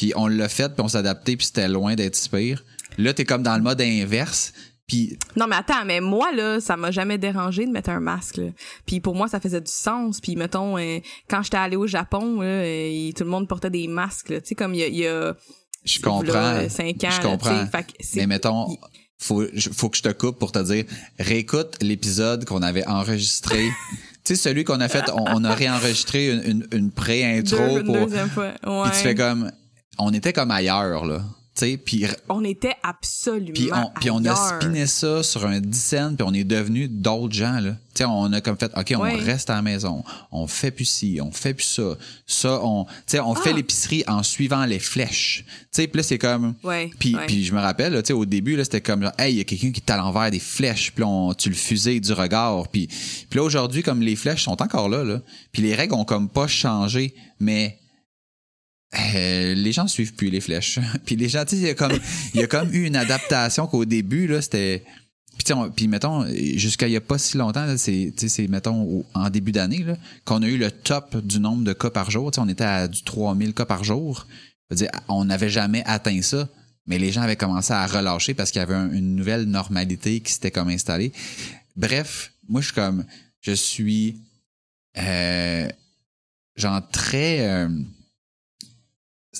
Puis 0.00 0.14
on 0.16 0.28
l'a 0.28 0.48
fait, 0.48 0.72
puis 0.72 0.82
on 0.82 0.88
s'est 0.88 0.96
adapté, 0.96 1.36
puis 1.36 1.44
c'était 1.44 1.68
loin 1.68 1.94
d'être 1.94 2.16
si 2.16 2.30
pire. 2.30 2.64
Là, 2.96 3.12
t'es 3.12 3.26
comme 3.26 3.42
dans 3.42 3.54
le 3.54 3.62
mode 3.62 3.82
inverse. 3.82 4.54
Puis 4.86 5.18
Non, 5.36 5.46
mais 5.46 5.56
attends, 5.56 5.84
mais 5.84 6.00
moi, 6.00 6.32
là, 6.32 6.58
ça 6.58 6.78
m'a 6.78 6.90
jamais 6.90 7.18
dérangé 7.18 7.66
de 7.66 7.70
mettre 7.70 7.90
un 7.90 8.00
masque, 8.00 8.38
là. 8.38 8.46
Puis 8.86 9.00
pour 9.00 9.14
moi, 9.14 9.28
ça 9.28 9.40
faisait 9.40 9.60
du 9.60 9.70
sens. 9.70 10.22
Puis 10.22 10.36
mettons, 10.36 10.78
euh, 10.78 11.00
quand 11.28 11.42
j'étais 11.42 11.58
allée 11.58 11.76
au 11.76 11.86
Japon, 11.86 12.40
là, 12.40 12.46
euh, 12.46 13.12
tout 13.12 13.24
le 13.24 13.28
monde 13.28 13.46
portait 13.46 13.68
des 13.68 13.88
masques. 13.88 14.28
Tu 14.28 14.40
sais, 14.42 14.54
comme 14.54 14.72
il 14.72 14.80
y 14.80 15.06
a... 15.06 15.34
je 15.84 16.00
comprends. 16.00 16.34
ans, 16.34 16.66
je 16.66 17.20
comprends. 17.20 17.66
Mais 18.14 18.26
mettons, 18.26 18.74
faut, 19.18 19.44
faut 19.74 19.90
que 19.90 19.98
je 19.98 20.02
te 20.02 20.12
coupe 20.12 20.38
pour 20.38 20.50
te 20.50 20.60
dire, 20.60 20.86
réécoute 21.18 21.76
l'épisode 21.82 22.46
qu'on 22.46 22.62
avait 22.62 22.86
enregistré. 22.86 23.68
tu 24.24 24.34
sais, 24.34 24.36
celui 24.36 24.64
qu'on 24.64 24.80
a 24.80 24.88
fait, 24.88 25.10
on, 25.10 25.26
on 25.26 25.44
a 25.44 25.54
réenregistré 25.54 26.30
une, 26.30 26.42
une, 26.42 26.66
une 26.72 26.90
pré-intro 26.90 27.82
pour. 27.84 28.06
deuxième 28.06 28.30
fois. 28.30 28.52
Ouais. 28.64 28.90
Tu 28.92 28.96
fais 28.96 29.14
comme, 29.14 29.50
on 30.00 30.12
était 30.12 30.32
comme 30.32 30.50
ailleurs, 30.50 31.04
là. 31.04 31.22
Tu 31.52 31.66
sais, 31.66 31.76
puis 31.76 32.06
On 32.28 32.44
était 32.44 32.76
absolument 32.80 33.50
puis 33.52 33.70
on, 33.74 33.90
puis 34.00 34.08
on 34.10 34.24
a 34.24 34.34
spiné 34.60 34.86
ça 34.86 35.24
sur 35.24 35.44
un 35.44 35.60
10 35.60 35.78
cents, 35.82 36.14
puis 36.14 36.24
on 36.26 36.32
est 36.32 36.44
devenu 36.44 36.86
d'autres 36.88 37.34
gens, 37.34 37.58
là. 37.58 37.72
Tu 37.92 37.98
sais, 37.98 38.04
on 38.04 38.32
a 38.32 38.40
comme 38.40 38.56
fait, 38.56 38.70
OK, 38.76 38.94
on 38.96 39.00
reste 39.02 39.50
à 39.50 39.54
la 39.56 39.62
maison. 39.62 40.04
On 40.30 40.46
fait 40.46 40.70
plus 40.70 40.84
ci, 40.84 41.18
on 41.20 41.32
fait 41.32 41.52
plus 41.52 41.64
ça. 41.66 41.96
Ça, 42.24 42.60
on, 42.64 42.84
tu 42.84 42.90
sais, 43.08 43.20
on 43.20 43.34
fait 43.34 43.50
Ah. 43.50 43.56
l'épicerie 43.56 44.04
en 44.06 44.22
suivant 44.22 44.64
les 44.64 44.78
flèches. 44.78 45.44
Tu 45.44 45.66
sais, 45.72 45.86
puis 45.88 45.98
là, 45.98 46.02
c'est 46.04 46.18
comme... 46.18 46.54
Puis, 47.00 47.16
je 47.44 47.52
me 47.52 47.58
rappelle, 47.60 47.94
là, 47.94 48.02
au 48.14 48.24
début, 48.26 48.54
là, 48.56 48.62
c'était 48.62 48.80
comme, 48.80 49.02
genre, 49.02 49.12
hey, 49.18 49.34
il 49.34 49.38
y 49.38 49.40
a 49.40 49.44
quelqu'un 49.44 49.72
qui 49.72 49.80
est 49.84 49.90
à 49.90 49.96
l'envers 49.96 50.30
des 50.30 50.38
flèches, 50.38 50.92
puis 50.92 51.02
on- 51.02 51.34
tu 51.34 51.48
le 51.48 51.56
fusais 51.56 51.98
du 51.98 52.12
regard. 52.12 52.68
Puis, 52.68 52.86
puis 52.86 53.36
là, 53.38 53.42
aujourd'hui, 53.42 53.82
comme 53.82 54.02
les 54.02 54.14
flèches 54.14 54.44
sont 54.44 54.62
encore 54.62 54.88
là, 54.88 55.02
là, 55.02 55.20
puis 55.50 55.62
les 55.62 55.74
règles 55.74 55.94
ont 55.94 56.04
comme 56.04 56.28
pas 56.28 56.46
changé, 56.46 57.12
mais 57.40 57.76
euh, 58.98 59.54
les 59.54 59.72
gens 59.72 59.86
suivent 59.86 60.14
plus 60.14 60.30
les 60.30 60.40
flèches. 60.40 60.78
puis 61.04 61.16
les 61.16 61.28
gens, 61.28 61.44
tu 61.44 61.50
sais, 61.56 61.62
il 61.62 61.66
y 61.66 61.70
a 61.70 61.74
comme, 61.74 61.98
il 62.34 62.40
y 62.40 62.42
a 62.42 62.46
comme 62.46 62.72
eu 62.74 62.86
une 62.86 62.96
adaptation 62.96 63.66
qu'au 63.66 63.84
début, 63.84 64.26
là, 64.26 64.42
c'était. 64.42 64.84
Puis, 65.38 65.54
on- 65.54 65.70
puis 65.70 65.88
mettons, 65.88 66.26
jusqu'à 66.56 66.86
il 66.86 66.92
y 66.92 66.96
a 66.96 67.00
pas 67.00 67.16
si 67.16 67.38
longtemps, 67.38 67.66
c'est, 67.78 68.12
mettons, 68.48 69.04
en 69.14 69.30
début 69.30 69.52
d'année, 69.52 69.86
qu'on 70.24 70.42
a 70.42 70.46
eu 70.48 70.58
le 70.58 70.70
top 70.70 71.16
du 71.24 71.40
nombre 71.40 71.64
de 71.64 71.72
cas 71.72 71.88
par 71.90 72.10
jour. 72.10 72.30
Tu 72.30 72.36
sais, 72.36 72.40
on 72.42 72.48
était 72.48 72.64
à 72.64 72.88
du 72.88 73.02
3000 73.02 73.54
cas 73.54 73.64
par 73.64 73.82
jour. 73.84 74.26
On 75.08 75.24
n'avait 75.24 75.48
jamais 75.48 75.82
atteint 75.86 76.20
ça, 76.20 76.48
mais 76.86 76.98
les 76.98 77.10
gens 77.10 77.22
avaient 77.22 77.36
commencé 77.36 77.72
à 77.72 77.86
relâcher 77.86 78.34
parce 78.34 78.50
qu'il 78.50 78.58
y 78.60 78.62
avait 78.62 78.74
un- 78.74 78.90
une 78.92 79.16
nouvelle 79.16 79.44
normalité 79.44 80.20
qui 80.20 80.32
s'était 80.32 80.50
comme 80.50 80.68
installée. 80.68 81.12
Bref, 81.76 82.32
moi, 82.48 82.60
je 82.60 82.66
suis 82.66 82.74
comme, 82.74 83.04
je 83.40 83.52
suis, 83.52 84.16
euh, 84.98 85.68
euh, 86.62 87.68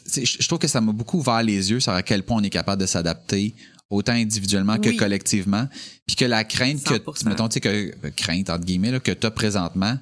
je 0.07 0.47
trouve 0.47 0.59
que 0.59 0.69
ça 0.69 0.81
m'a 0.81 0.93
beaucoup 0.93 1.19
ouvert 1.19 1.43
les 1.43 1.71
yeux 1.71 1.81
sur 1.81 1.93
à 1.93 2.03
quel 2.03 2.23
point 2.25 2.39
on 2.39 2.43
est 2.43 2.51
capable 2.51 2.81
de 2.81 2.87
s'adapter 2.87 3.55
autant 3.89 4.13
individuellement 4.13 4.79
que 4.79 4.97
collectivement 4.97 5.67
puis 6.07 6.17
que 6.17 6.25
la 6.25 6.45
crainte 6.45 6.83
que 6.85 6.95
100%. 6.95 7.29
mettons 7.29 7.49
tu 7.49 7.55
sais 7.55 7.61
que 7.61 7.69
euh, 7.69 8.11
crainte 8.17 8.49
entre 8.51 8.65
guillemets 8.65 8.93
là, 8.93 9.01
que 9.01 9.11
tu 9.13 9.27
as 9.27 9.31
présentement 9.33 9.99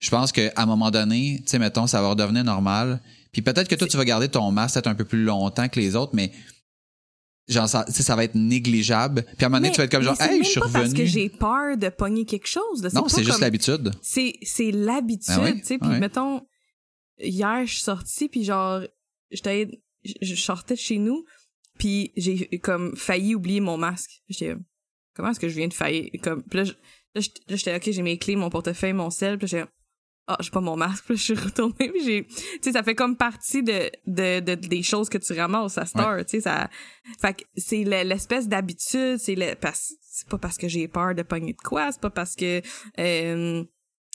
je 0.00 0.10
pense 0.10 0.32
qu'à 0.32 0.50
un 0.56 0.66
moment 0.66 0.90
donné 0.90 1.36
tu 1.44 1.50
sais 1.50 1.58
mettons 1.60 1.86
ça 1.86 2.02
va 2.02 2.08
redevenir 2.08 2.42
normal 2.44 3.00
puis 3.32 3.42
peut-être 3.42 3.68
que 3.68 3.76
toi 3.76 3.86
tu 3.86 3.96
vas 3.96 4.04
garder 4.04 4.28
ton 4.28 4.50
masque 4.50 4.74
peut-être 4.74 4.88
un 4.88 4.94
peu 4.96 5.04
plus 5.04 5.22
longtemps 5.22 5.68
que 5.68 5.78
les 5.78 5.94
autres 5.94 6.10
mais 6.14 6.32
genre 7.48 7.68
ça 7.68 7.84
ça 7.88 8.16
va 8.16 8.24
être 8.24 8.34
négligeable 8.34 9.22
puis 9.36 9.44
à 9.44 9.46
un 9.46 9.48
moment 9.48 9.60
donné 9.60 9.70
tu 9.72 9.78
vas 9.78 9.84
être 9.84 9.90
comme 9.92 10.02
genre 10.02 10.20
hey 10.20 10.42
je 10.44 10.48
suis 10.50 10.60
pas 10.60 10.68
parce 10.72 10.86
que 10.92 10.98
revenu 10.98 11.06
j'ai 11.06 11.28
peur 11.28 11.76
de 11.76 11.88
pogner 11.88 12.24
quelque 12.24 12.46
chose. 12.48 12.82
là. 12.82 12.90
non 12.94 13.08
c'est 13.08 13.20
juste 13.22 13.32
comme- 13.34 13.40
l'habitude 13.42 13.92
c'est 14.02 14.34
c'est 14.42 14.70
l'habitude 14.72 15.34
Ah 15.36 15.40
oui? 15.44 15.60
tu 15.60 15.66
sais 15.66 15.78
puis 15.78 15.88
mettons 16.00 16.42
hier 17.20 17.64
je 17.66 17.72
suis 17.74 17.82
sortie 17.82 18.28
puis 18.28 18.44
genre 18.44 18.80
j'étais 19.30 19.68
je 20.04 20.34
sortais 20.34 20.74
de 20.74 20.78
chez 20.80 20.98
nous 20.98 21.24
puis 21.78 22.12
j'ai 22.16 22.48
comme 22.60 22.96
failli 22.96 23.34
oublier 23.34 23.60
mon 23.60 23.76
masque. 23.78 24.22
J'étais 24.28 24.52
comme, 24.52 24.64
comment 25.14 25.30
est-ce 25.30 25.40
que 25.40 25.48
je 25.48 25.54
viens 25.56 25.68
de 25.68 25.74
faillir? 25.74 26.10
Comme 26.22 26.42
puis 26.44 26.58
là 26.60 26.64
là, 27.14 27.20
j'étais- 27.48 27.74
ok 27.76 27.90
j'ai 27.90 28.02
mes 28.02 28.18
clés 28.18 28.36
mon 28.36 28.50
portefeuille 28.50 28.92
mon 28.92 29.10
sel 29.10 29.36
puis 29.38 29.48
j'étais 29.48 29.66
ah 30.26 30.36
j'ai 30.40 30.50
pas 30.50 30.60
mon 30.60 30.76
masque 30.76 31.04
puis 31.06 31.14
là, 31.14 31.18
je 31.18 31.22
suis 31.24 31.34
retournée 31.34 31.90
puis 31.90 32.04
j'ai 32.04 32.24
tu 32.26 32.58
sais 32.62 32.72
ça 32.72 32.82
fait 32.82 32.94
comme 32.94 33.16
partie 33.16 33.62
de, 33.62 33.90
de, 34.06 34.40
de 34.40 34.54
des 34.54 34.82
choses 34.82 35.08
que 35.08 35.18
tu 35.18 35.32
ramasses 35.32 35.76
à 35.78 35.86
Star 35.86 36.18
tu 36.24 36.30
sais 36.36 36.40
ça 36.42 36.70
fait 37.20 37.34
que 37.34 37.44
c'est 37.56 37.82
le- 37.84 38.04
l'espèce 38.08 38.46
d'habitude 38.48 39.16
c'est 39.18 39.34
le 39.34 39.54
parce 39.56 39.92
c'est 40.02 40.28
pas 40.28 40.38
parce 40.38 40.56
que 40.56 40.68
j'ai 40.68 40.86
peur 40.88 41.14
de 41.14 41.22
pogner 41.22 41.52
de 41.52 41.60
quoi 41.60 41.90
c'est 41.92 42.00
pas 42.00 42.10
parce 42.10 42.36
que 42.36 42.62
euh, 42.98 43.64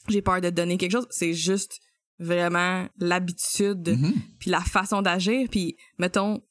j'ai 0.08 0.22
peur 0.22 0.40
de 0.40 0.50
donner 0.52 0.78
quelque 0.78 0.92
chose 0.94 1.08
c'est 1.10 1.34
juste 1.34 1.80
vraiment 2.20 2.88
l'habitude 3.00 3.90
Mhm. 3.90 4.14
puis 4.40 4.50
la 4.50 4.62
façon 4.62 5.02
d'agir 5.02 5.48
puis 5.50 5.76
mettons 6.00 6.42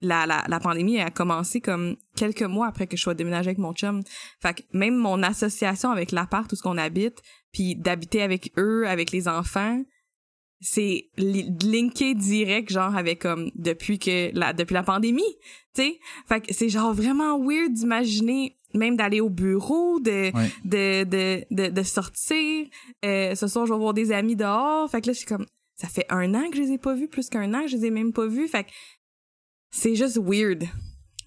la, 0.00 0.26
la, 0.26 0.44
la 0.48 0.60
pandémie 0.60 1.00
a 1.00 1.10
commencé 1.10 1.60
comme 1.60 1.96
quelques 2.14 2.42
mois 2.42 2.66
après 2.66 2.86
que 2.86 2.96
je 2.96 3.02
sois 3.02 3.14
déménagée 3.14 3.48
avec 3.48 3.58
mon 3.58 3.72
chum. 3.72 4.02
Fait 4.42 4.52
que 4.54 4.62
même 4.72 4.96
mon 4.96 5.22
association 5.22 5.90
avec 5.90 6.12
l'appart 6.12 6.52
où 6.52 6.56
ce 6.56 6.62
qu'on 6.62 6.76
habite, 6.76 7.22
puis 7.52 7.74
d'habiter 7.74 8.20
avec 8.20 8.52
eux, 8.58 8.86
avec 8.86 9.12
les 9.12 9.28
enfants, 9.28 9.82
c'est 10.66 11.10
li- 11.18 11.50
linké 11.62 12.14
direct 12.14 12.70
genre 12.72 12.96
avec 12.96 13.20
comme 13.20 13.50
depuis 13.54 13.98
que 13.98 14.30
la 14.32 14.52
depuis 14.54 14.72
la 14.72 14.82
pandémie, 14.82 15.22
tu 15.74 15.82
sais. 15.82 16.00
Fait 16.26 16.40
que 16.40 16.54
c'est 16.54 16.70
genre 16.70 16.94
vraiment 16.94 17.38
weird 17.38 17.72
d'imaginer 17.74 18.56
même 18.72 18.96
d'aller 18.96 19.20
au 19.20 19.28
bureau, 19.30 20.00
de 20.00 20.34
Ouais. 20.34 20.50
de, 20.64 21.04
de, 21.04 21.44
de, 21.50 21.70
de 21.70 21.82
sortir. 21.82 22.66
Euh, 23.04 23.34
ce 23.36 23.46
soir, 23.46 23.66
je 23.66 23.72
vais 23.72 23.78
voir 23.78 23.94
des 23.94 24.10
amis 24.10 24.34
dehors. 24.36 24.90
Fait 24.90 25.00
que 25.00 25.06
là, 25.08 25.12
je 25.12 25.18
suis 25.18 25.26
comme, 25.28 25.46
ça 25.76 25.86
fait 25.86 26.06
un 26.08 26.34
an 26.34 26.50
que 26.50 26.56
je 26.56 26.62
les 26.62 26.72
ai 26.72 26.78
pas 26.78 26.94
vus, 26.94 27.06
plus 27.06 27.28
qu'un 27.28 27.54
an 27.54 27.62
que 27.62 27.68
je 27.68 27.76
les 27.76 27.86
ai 27.86 27.90
même 27.90 28.12
pas 28.12 28.26
vus. 28.26 28.48
Fait 28.48 28.64
que 28.64 28.70
c'est 29.70 29.94
juste 29.94 30.18
weird 30.18 30.64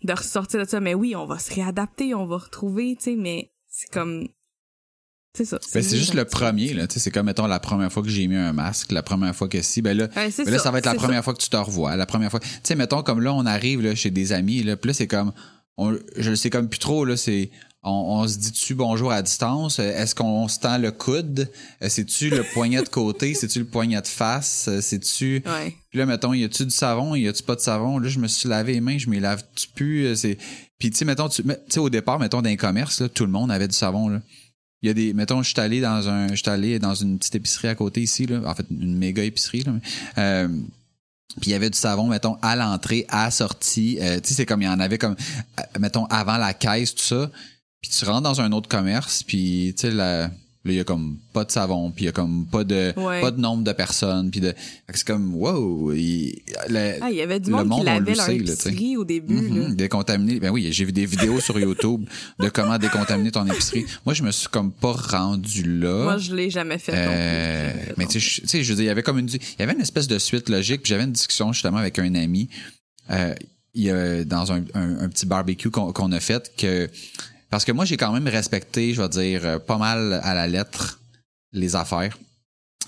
de 0.03 0.11
ressortir 0.13 0.59
de 0.59 0.65
ça. 0.67 0.79
Mais 0.81 0.93
oui, 0.93 1.15
on 1.15 1.25
va 1.25 1.39
se 1.39 1.53
réadapter, 1.53 2.13
on 2.13 2.25
va 2.25 2.37
retrouver, 2.37 2.95
tu 2.97 3.03
sais, 3.03 3.15
mais 3.15 3.51
c'est 3.69 3.89
comme... 3.91 4.27
C'est 5.37 5.45
ça. 5.45 5.59
Ben, 5.73 5.83
c'est 5.83 5.97
juste 5.97 6.15
le 6.15 6.25
premier 6.25 6.73
là 6.73 6.85
c'est 6.89 7.11
comme 7.11 7.27
mettons 7.27 7.45
la 7.45 7.59
première 7.59 7.91
fois 7.91 8.01
que 8.01 8.09
j'ai 8.09 8.27
mis 8.27 8.35
un 8.35 8.53
masque 8.53 8.91
la 8.91 9.03
première 9.03 9.35
fois 9.35 9.47
que 9.47 9.61
si 9.61 9.81
ben 9.81 9.95
là 9.95 10.07
Mais 10.15 10.51
là, 10.51 10.59
ça, 10.59 10.71
va 10.71 10.79
être 10.79 10.85
la 10.85 10.95
première 10.95 11.23
fois 11.23 11.33
que 11.33 11.41
tu 11.41 11.49
te 11.49 11.57
revois. 11.57 11.95
La 11.95 12.05
première 12.05 12.31
fois. 12.31 12.39
Tu 12.39 12.47
sais, 12.63 12.75
mettons, 12.75 13.03
comme 13.03 13.21
là, 13.21 13.33
on 13.33 13.45
arrive 13.45 13.81
là, 13.81 13.95
chez 13.95 14.11
des 14.11 14.31
amis, 14.33 14.63
là, 14.63 14.75
puis 14.77 14.89
là, 14.89 14.93
c'est 14.93 15.07
comme. 15.07 15.31
On, 15.77 15.95
je 16.15 16.31
le 16.31 16.35
sais 16.35 16.49
comme 16.49 16.69
plus 16.69 16.79
trop, 16.79 17.05
là, 17.05 17.15
c'est. 17.15 17.51
On, 17.83 17.91
on 18.21 18.27
se 18.27 18.37
dit 18.37 18.51
dessus 18.51 18.73
bonjour 18.73 19.11
à 19.11 19.21
distance. 19.21 19.79
Euh, 19.79 19.91
Est-ce 19.95 20.15
qu'on 20.15 20.47
se 20.47 20.59
tend 20.59 20.77
le 20.77 20.91
coude? 20.91 21.49
Euh, 21.83 21.87
C'est-tu 21.89 22.29
le 22.31 22.43
poignet 22.53 22.81
de 22.81 22.89
côté? 22.89 23.33
C'est-tu 23.35 23.59
le 23.59 23.65
poignet 23.65 24.01
de 24.01 24.07
face? 24.07 24.65
Euh, 24.67 24.81
C'est-tu. 24.81 25.43
Ouais. 25.45 25.75
Puis 25.89 25.99
là, 25.99 26.05
mettons, 26.05 26.33
y 26.33 26.43
a-tu 26.43 26.65
du 26.65 26.71
savon? 26.71 27.15
Y 27.15 27.27
a-tu 27.27 27.43
pas 27.43 27.55
de 27.55 27.61
savon? 27.61 27.99
Là, 27.99 28.09
je 28.09 28.19
me 28.19 28.27
suis 28.27 28.49
lavé 28.49 28.73
les 28.73 28.81
mains, 28.81 28.97
je 28.97 29.09
m'y 29.09 29.19
lave-tu 29.19 29.67
plus? 29.69 30.11
Puis, 30.79 30.89
tu 30.89 30.97
sais, 30.97 31.05
mettons, 31.05 31.29
tu 31.29 31.43
sais, 31.69 31.79
au 31.79 31.89
départ, 31.89 32.19
mettons, 32.19 32.41
dans 32.41 32.49
les 32.49 32.57
commerces, 32.57 33.01
là, 33.01 33.09
tout 33.09 33.25
le 33.25 33.31
monde 33.31 33.51
avait 33.51 33.67
du 33.67 33.75
savon, 33.75 34.09
là. 34.09 34.21
Il 34.83 34.87
y 34.87 34.89
a 34.89 34.93
des, 34.93 35.13
mettons, 35.13 35.41
je 35.41 35.49
suis 35.49 35.59
allé 35.59 35.81
dans 35.81 36.07
un, 36.07 36.27
je 36.29 36.35
suis 36.35 36.49
allé 36.49 36.77
dans 36.79 36.93
une 36.93 37.17
petite 37.17 37.35
épicerie 37.35 37.67
à 37.67 37.75
côté 37.75 38.01
ici, 38.01 38.25
là. 38.27 38.41
En 38.45 38.53
fait, 38.53 38.65
une 38.69 38.95
méga 38.95 39.23
épicerie, 39.23 39.63
là. 39.63 39.73
euh, 40.19 40.47
puis 41.41 41.49
il 41.49 41.51
y 41.51 41.55
avait 41.55 41.69
du 41.69 41.77
savon, 41.77 42.07
mettons, 42.07 42.37
à 42.41 42.55
l'entrée, 42.55 43.05
à 43.09 43.25
la 43.25 43.31
sortie. 43.31 43.97
Euh, 44.01 44.19
tu 44.19 44.29
sais, 44.29 44.33
c'est 44.35 44.45
comme 44.45 44.61
il 44.61 44.65
y 44.65 44.69
en 44.69 44.79
avait 44.79 44.97
comme, 44.97 45.15
euh, 45.59 45.63
mettons, 45.79 46.05
avant 46.05 46.37
la 46.37 46.53
caisse, 46.53 46.95
tout 46.95 47.03
ça. 47.03 47.29
Puis 47.81 47.91
tu 47.91 48.05
rentres 48.05 48.21
dans 48.21 48.41
un 48.41 48.51
autre 48.51 48.67
commerce, 48.69 49.23
puis 49.23 49.73
tu 49.75 49.81
sais, 49.87 49.91
la- 49.91 50.31
là, 50.67 50.73
il 50.73 50.77
y 50.77 50.79
a 50.79 50.83
comme 50.83 51.17
pas 51.33 51.43
de 51.43 51.51
savon, 51.51 51.89
puis 51.91 52.03
il 52.03 52.07
y 52.07 52.09
a 52.09 52.11
comme 52.11 52.45
pas 52.45 52.63
de, 52.63 52.93
Ouais. 52.97 53.21
pas 53.21 53.31
de 53.31 53.39
nombre 53.39 53.63
de 53.63 53.71
personnes, 53.71 54.29
puis 54.31 54.39
de, 54.39 54.53
c'est 54.93 55.05
comme, 55.07 55.33
wow, 55.35 55.93
il- 55.93 56.41
le- 56.69 56.95
Ah, 57.01 57.09
il 57.09 57.15
y 57.17 57.21
avait 57.21 57.39
du 57.39 57.49
Le 57.49 57.55
monde, 57.57 57.67
monde, 57.67 57.79
qui 57.79 57.85
lavait 57.85 58.11
le 58.11 58.17
leur 58.17 58.29
épicerie 58.29 58.97
au 58.97 59.03
début. 59.05 59.33
Mhm, 59.33 59.75
décontaminé. 59.75 60.39
Ben 60.39 60.51
oui, 60.51 60.67
j'ai 60.71 60.85
vu 60.85 60.91
des 60.91 61.05
vidéos 61.05 61.39
sur 61.39 61.59
YouTube 61.59 62.05
de 62.39 62.49
comment 62.49 62.77
décontaminer 62.77 63.31
ton 63.31 63.45
épicerie. 63.47 63.85
Moi, 64.05 64.13
je 64.13 64.23
me 64.23 64.31
suis 64.31 64.47
comme 64.49 64.71
pas 64.71 64.91
rendu 64.93 65.63
là. 65.63 66.03
Moi, 66.03 66.17
je 66.17 66.35
l'ai 66.35 66.49
jamais 66.49 66.77
fait. 66.77 66.91
non 66.91 66.97
plus. 66.97 67.09
Euh, 67.13 67.73
mais 67.97 68.05
tu 68.07 68.19
sais, 68.19 68.63
je- 68.63 68.69
veux 68.69 68.75
dire, 68.75 68.83
il 68.83 68.87
y 68.87 68.89
avait 68.89 69.03
comme 69.03 69.19
une, 69.19 69.29
il 69.29 69.39
y 69.59 69.63
avait 69.63 69.73
une 69.73 69.81
espèce 69.81 70.07
de 70.07 70.19
suite 70.19 70.49
logique. 70.49 70.81
Puis 70.83 70.89
j'avais 70.89 71.03
une 71.03 71.11
discussion 71.11 71.53
justement 71.53 71.77
avec 71.77 71.97
un 71.99 72.13
ami. 72.15 72.49
Euh, 73.09 73.33
il 73.73 73.83
y 73.83 73.91
a 73.91 74.23
dans 74.23 74.51
un, 74.51 74.63
un- 74.73 74.99
un 75.01 75.09
petit 75.09 75.25
barbecue 75.25 75.69
qu'on 75.69 75.93
qu'on 75.93 76.11
a 76.11 76.19
fait 76.19 76.51
que 76.57 76.89
parce 77.49 77.65
que 77.65 77.71
moi 77.71 77.85
j'ai 77.85 77.97
quand 77.97 78.11
même 78.11 78.27
respecté, 78.27 78.93
je 78.93 79.01
vais 79.01 79.09
dire 79.09 79.45
euh, 79.45 79.59
pas 79.59 79.77
mal 79.77 80.19
à 80.23 80.33
la 80.33 80.47
lettre 80.47 80.99
les 81.53 81.75
affaires. 81.75 82.17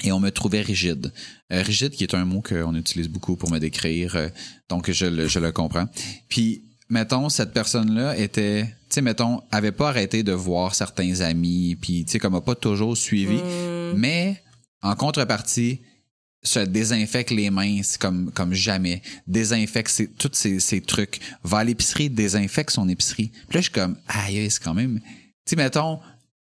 Et 0.03 0.11
on 0.11 0.19
me 0.19 0.29
trouvait 0.29 0.61
rigide. 0.61 1.11
Euh, 1.51 1.61
rigide, 1.61 1.91
qui 1.91 2.03
est 2.03 2.13
un 2.13 2.23
mot 2.23 2.41
qu'on 2.41 2.73
utilise 2.75 3.09
beaucoup 3.09 3.35
pour 3.35 3.51
me 3.51 3.59
décrire, 3.59 4.15
euh, 4.15 4.29
donc 4.69 4.89
je 4.89 5.05
le, 5.05 5.27
je 5.27 5.39
le 5.39 5.51
comprends. 5.51 5.87
Puis, 6.29 6.63
mettons, 6.89 7.27
cette 7.27 7.51
personne-là 7.51 8.17
était, 8.17 8.63
tu 8.63 8.71
sais, 8.89 9.01
mettons, 9.01 9.41
avait 9.51 9.73
pas 9.73 9.89
arrêté 9.89 10.23
de 10.23 10.31
voir 10.31 10.73
certains 10.73 11.19
amis, 11.19 11.75
puis, 11.81 12.05
tu 12.05 12.11
sais, 12.11 12.19
comme 12.19 12.35
a 12.35 12.41
pas 12.41 12.55
toujours 12.55 12.95
suivi. 12.95 13.39
Hum, 13.39 13.93
Mais 13.97 14.41
en 14.81 14.95
contrepartie, 14.95 15.81
se 16.41 16.59
désinfecte 16.59 17.31
les 17.31 17.49
mains 17.49 17.81
comme 17.99 18.31
comme 18.31 18.53
jamais. 18.53 19.01
Désinfecte 19.27 19.89
ses- 19.91 20.07
tous 20.07 20.29
ces, 20.33 20.59
ces 20.59 20.81
trucs. 20.81 21.19
Va 21.43 21.59
à 21.59 21.63
l'épicerie, 21.63 22.09
désinfecte 22.09 22.71
son 22.71 22.87
épicerie. 22.87 23.27
Puis 23.49 23.55
là, 23.55 23.59
je 23.61 23.65
suis 23.65 23.71
comme, 23.71 23.95
aïe, 24.07 24.49
c'est 24.49 24.63
quand 24.63 24.73
même. 24.73 24.99
Tu 24.99 25.05
sais, 25.45 25.55
mettons, 25.55 25.99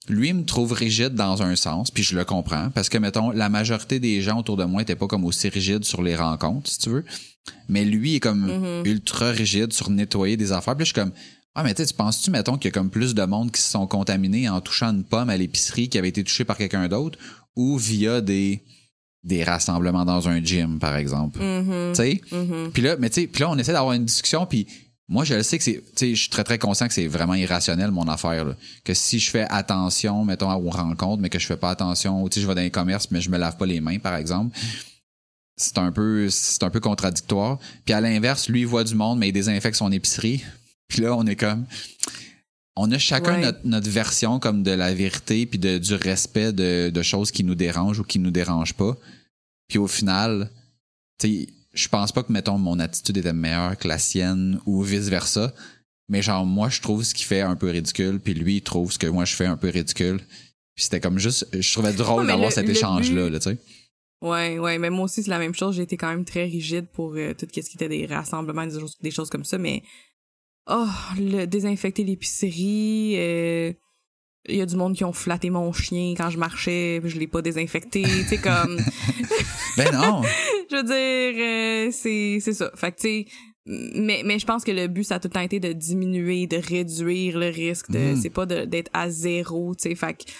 lui 0.10 0.34
me 0.34 0.44
trouve 0.44 0.72
rigide 0.74 1.16
dans 1.16 1.42
un 1.42 1.56
sens, 1.56 1.90
puis 1.92 2.04
je 2.04 2.16
le 2.16 2.26
comprends, 2.26 2.70
parce 2.72 2.90
que, 2.90 2.98
mettons, 2.98 3.32
la 3.32 3.50
majorité 3.50 4.00
des 4.00 4.22
gens 4.22 4.40
autour 4.40 4.58
de 4.58 4.64
moi 4.66 4.82
étaient 4.82 4.96
pas 4.96 5.08
comme 5.08 5.24
aussi 5.26 5.50
rigides 5.50 5.84
sur 5.86 6.04
les 6.04 6.16
rencontres, 6.16 6.70
si 6.70 6.78
tu 6.80 6.90
veux. 6.90 7.06
Mais 7.70 7.86
lui 7.86 8.16
est 8.16 8.20
comme 8.20 8.46
Mhm. 8.82 8.86
ultra 8.86 9.32
rigide 9.32 9.72
sur 9.74 9.90
nettoyer 9.90 10.36
des 10.38 10.52
affaires. 10.52 10.76
Puis 10.76 10.82
là, 10.82 10.86
je 10.86 10.94
suis 10.94 11.02
comme, 11.02 11.12
ah, 11.56 11.64
mais 11.64 11.74
tu 11.74 11.82
sais, 11.84 11.88
tu 11.88 11.94
penses-tu, 11.96 12.32
mettons, 12.32 12.58
qu'il 12.58 12.66
y 12.70 12.72
a 12.72 12.72
comme 12.74 12.90
plus 12.90 13.16
de 13.16 13.24
monde 13.24 13.52
qui 13.52 13.62
se 13.62 13.72
sont 13.72 13.88
contaminés 13.88 14.50
en 14.50 14.60
touchant 14.62 14.90
une 14.92 15.04
pomme 15.04 15.30
à 15.30 15.38
l'épicerie 15.38 15.88
qui 15.90 15.98
avait 15.98 16.10
été 16.10 16.24
touchée 16.24 16.44
par 16.44 16.58
quelqu'un 16.58 16.88
d'autre 16.88 17.18
ou 17.56 17.78
via 17.78 18.20
des, 18.22 18.62
des 19.26 19.44
rassemblements 19.44 20.06
dans 20.06 20.30
un 20.30 20.42
gym, 20.44 20.80
par 20.80 20.96
exemple? 20.96 21.42
Mhm. 21.42 21.92
Tu 21.94 21.96
sais? 21.96 22.22
Mhm. 22.32 22.72
Puis 22.72 22.82
là, 22.82 22.96
mais 22.98 23.10
tu 23.10 23.22
sais, 23.22 23.28
puis 23.28 23.42
là, 23.42 23.50
on 23.50 23.58
essaie 23.58 23.74
d'avoir 23.74 23.94
une 23.94 24.06
discussion, 24.06 24.46
puis 24.46 24.68
moi, 25.08 25.24
je 25.24 25.34
le 25.36 25.44
sais 25.44 25.58
que 25.58 25.64
c'est, 25.64 25.84
tu 25.84 25.92
sais, 25.96 26.16
je 26.16 26.22
suis 26.22 26.30
très, 26.30 26.44
très 26.44 26.58
conscient 26.58 26.88
que 26.88 26.94
c'est 26.94 27.08
vraiment 27.08 27.36
irrationnel, 27.36 27.92
mon 27.92 28.08
affaire, 28.08 28.46
là. 28.46 28.56
Que 28.84 28.94
si 28.94 29.20
je 29.20 29.30
fais 29.30 29.46
attention, 29.50 30.24
mettons, 30.26 30.52
aux 30.52 30.70
rencontres, 30.70 31.22
mais 31.22 31.30
que 31.30 31.38
je 31.40 31.46
fais 31.46 31.58
pas 31.58 31.70
attention, 31.72 32.24
ou 32.24 32.30
tu 32.30 32.36
sais, 32.36 32.42
je 32.42 32.48
vais 32.48 32.56
dans 32.56 32.62
les 32.62 32.72
commerces, 32.72 33.12
mais 33.12 33.22
je 33.22 33.30
me 33.30 33.38
lave 33.38 33.58
pas 33.58 33.66
les 33.66 33.82
mains, 33.82 34.00
par 34.00 34.16
exemple. 34.16 34.58
C'est 35.58 35.78
un 35.78 35.92
peu, 35.92 36.28
c'est 36.30 36.64
un 36.64 36.70
peu 36.70 36.80
contradictoire. 36.80 37.60
Puis 37.86 37.94
à 37.94 38.02
l'inverse, 38.02 38.50
lui, 38.50 38.62
il 38.62 38.68
voit 38.68 38.84
du 38.84 38.96
monde, 38.96 39.20
mais 39.20 39.30
il 39.30 39.32
désinfecte 39.32 39.78
son 39.78 39.92
épicerie. 39.92 40.44
Puis 40.88 41.02
là, 41.02 41.16
on 41.16 41.26
est 41.26 41.36
comme, 41.38 41.66
on 42.76 42.92
a 42.92 42.98
chacun 42.98 43.36
Ouais. 43.36 43.42
notre, 43.42 43.60
notre 43.64 43.90
version 43.90 44.40
comme 44.40 44.64
de 44.64 44.72
la 44.72 44.94
vérité 44.94 45.46
puis 45.46 45.58
de, 45.58 45.78
du 45.78 45.96
respect 45.96 46.52
de, 46.52 46.90
de 46.90 47.02
choses 47.02 47.32
qui 47.32 47.44
nous 47.44 47.56
dérangent 47.56 48.00
ou 48.00 48.04
qui 48.04 48.20
nous 48.20 48.32
dérangent 48.32 48.74
pas. 48.74 48.96
Puis 49.68 49.78
au 49.78 49.88
final, 49.88 50.52
tu 51.20 51.28
sais, 51.28 51.50
je 51.74 51.88
pense 51.90 52.12
pas 52.12 52.24
que, 52.24 52.32
mettons, 52.32 52.58
mon 52.58 52.80
attitude 52.80 53.18
était 53.18 53.34
meilleure 53.34 53.78
que 53.78 53.88
la 53.88 54.00
sienne 54.00 54.60
ou 54.66 54.82
vice-versa. 54.82 55.54
Mais 56.08 56.22
genre, 56.22 56.46
moi, 56.46 56.70
je 56.70 56.82
trouve 56.82 57.04
ce 57.04 57.14
qu'il 57.14 57.26
fait 57.26 57.42
un 57.42 57.56
peu 57.56 57.70
ridicule, 57.70 58.20
puis 58.20 58.34
lui, 58.34 58.58
il 58.58 58.62
trouve 58.62 58.92
ce 58.92 59.00
que 59.00 59.08
moi, 59.08 59.26
je 59.26 59.36
fais 59.36 59.46
un 59.46 59.58
peu 59.58 59.70
ridicule. 59.70 60.20
Puis 60.76 60.86
c'était 60.86 61.00
comme 61.00 61.18
juste, 61.18 61.48
je 61.52 61.74
trouvais 61.74 61.94
drôle 61.94 62.22
Ouais, 62.22 62.28
d'avoir 62.28 62.52
cet 62.52 62.70
échange-là, 62.70 63.30
là, 63.30 63.40
tu 63.40 63.50
sais. 63.50 63.58
Ouais, 64.22 64.60
ouais, 64.60 64.78
mais 64.78 64.90
moi 64.90 65.06
aussi, 65.06 65.24
c'est 65.24 65.30
la 65.30 65.40
même 65.40 65.54
chose. 65.54 65.76
J'ai 65.76 65.84
été 65.84 65.98
quand 65.98 66.10
même 66.10 66.26
très 66.26 66.46
rigide 66.46 66.88
pour 66.94 67.14
euh, 67.16 67.34
tout 67.34 67.48
ce 67.54 67.60
qui 67.62 67.76
était 67.76 67.90
des 67.90 68.06
rassemblements, 68.06 68.66
des 68.66 68.80
choses, 68.80 68.98
des 69.02 69.12
choses 69.12 69.30
comme 69.30 69.46
ça, 69.46 69.58
mais 69.58 69.84
oh, 70.68 70.88
le 71.18 71.46
désinfecter 71.46 72.04
l'épicerie, 72.04 73.16
euh, 73.18 73.74
il 74.48 74.58
y 74.58 74.62
a 74.62 74.66
du 74.66 74.76
monde 74.76 74.96
qui 74.96 75.04
ont 75.04 75.14
flatté 75.14 75.50
mon 75.50 75.72
chien 75.74 76.14
quand 76.16 76.30
je 76.30 76.38
marchais, 76.38 77.02
je 77.04 77.18
l'ai 77.18 77.28
pas 77.28 77.42
désinfecté, 77.42 78.04
tu 78.04 78.24
sais 78.24 78.38
comme 78.38 78.78
Ben 79.78 79.92
non! 79.92 80.22
je 80.72 80.76
veux 80.76 80.84
dire 80.84 81.88
euh, 81.88 81.92
c'est 81.92 82.40
c'est 82.42 82.54
ça. 82.54 82.72
Fait 82.76 82.92
que 82.92 82.98
tu 82.98 83.02
sais 83.08 83.26
mais 83.68 84.22
mais 84.24 84.38
je 84.38 84.46
pense 84.46 84.64
que 84.64 84.72
le 84.72 84.88
but 84.88 85.04
ça 85.04 85.16
a 85.16 85.20
tout 85.20 85.28
le 85.28 85.34
temps 85.34 85.40
été 85.42 85.60
de 85.60 85.74
diminuer, 85.74 86.46
de 86.48 86.58
réduire 86.58 87.40
le 87.40 87.48
risque 87.50 87.90
de 87.90 87.98
Mhm. 88.00 88.16
c'est 88.22 88.30
pas 88.30 88.46
de- 88.46 88.66
d'être 88.66 88.92
à 88.94 89.10
zéro, 89.10 89.74
tu 89.76 89.90
sais 89.90 89.96
fait 89.96 90.14
que 90.14 90.32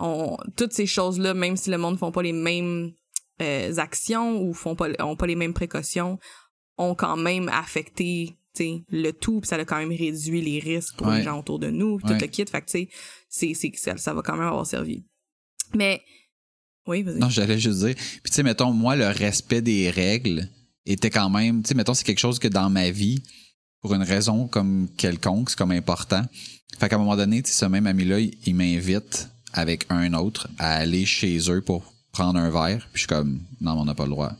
on 0.00 0.36
toutes 0.56 0.72
ces 0.72 0.86
choses-là 0.86 1.32
même 1.34 1.56
si 1.56 1.70
le 1.70 1.78
monde 1.78 1.96
font 1.98 2.10
pas 2.10 2.22
les 2.22 2.32
mêmes 2.32 2.92
euh, 3.40 3.76
actions 3.76 4.42
ou 4.42 4.52
font 4.52 4.74
pas 4.74 4.88
ont 5.00 5.14
pas 5.16 5.26
les 5.26 5.36
mêmes 5.36 5.54
précautions, 5.54 6.18
ont 6.76 6.94
quand 6.96 7.16
même 7.16 7.48
affecté 7.48 8.36
tu 8.54 8.64
sais, 8.64 8.82
le 8.90 9.12
tout 9.12 9.40
puis 9.40 9.48
ça 9.48 9.56
a 9.56 9.64
quand 9.64 9.78
même 9.78 9.90
réduit 9.96 10.40
les 10.42 10.58
risques 10.58 10.96
pour 10.96 11.06
Ouais. 11.06 11.18
les 11.18 11.22
gens 11.22 11.38
autour 11.38 11.58
de 11.60 11.70
nous, 11.70 11.94
Ouais. 11.94 12.00
tout 12.06 12.14
le 12.20 12.26
kit 12.26 12.44
fait 12.44 12.60
que 12.62 12.66
tu 12.66 12.78
sais 12.78 12.88
c'est 13.28 13.54
c'est 13.54 13.70
ça, 13.76 13.96
ça 13.96 14.12
va 14.12 14.22
quand 14.22 14.36
même 14.36 14.46
avoir 14.48 14.66
servi. 14.66 15.04
Mais 15.74 16.02
oui, 16.86 17.02
vas-y. 17.02 17.18
Non, 17.18 17.28
j'allais 17.28 17.58
juste 17.58 17.78
dire. 17.84 17.94
Puis 17.94 18.30
tu 18.30 18.32
sais, 18.32 18.42
mettons, 18.42 18.72
moi, 18.72 18.96
le 18.96 19.06
respect 19.08 19.62
des 19.62 19.90
règles 19.90 20.48
était 20.86 21.10
quand 21.10 21.30
même, 21.30 21.62
tu 21.62 21.68
sais, 21.68 21.74
mettons, 21.74 21.94
c'est 21.94 22.04
quelque 22.04 22.18
chose 22.18 22.38
que 22.38 22.48
dans 22.48 22.68
ma 22.70 22.90
vie, 22.90 23.22
pour 23.80 23.94
une 23.94 24.02
raison 24.02 24.46
comme 24.48 24.88
quelconque, 24.96 25.50
c'est 25.50 25.58
comme 25.58 25.72
important. 25.72 26.22
Fait 26.78 26.88
qu'à 26.88 26.96
un 26.96 26.98
moment 26.98 27.16
donné, 27.16 27.42
tu 27.42 27.50
sais, 27.50 27.56
ce 27.58 27.64
même 27.66 27.86
ami-là, 27.86 28.20
il, 28.20 28.32
il 28.46 28.54
m'invite 28.54 29.28
avec 29.52 29.86
un 29.90 30.14
autre 30.14 30.48
à 30.58 30.74
aller 30.76 31.04
chez 31.04 31.38
eux 31.50 31.60
pour 31.60 31.92
prendre 32.12 32.38
un 32.38 32.50
verre. 32.50 32.80
Puis 32.92 32.94
je 32.94 32.98
suis 33.00 33.06
comme, 33.08 33.40
non, 33.60 33.74
mais 33.74 33.80
on 33.80 33.84
n'a 33.84 33.94
pas 33.94 34.04
le 34.04 34.10
droit. 34.10 34.32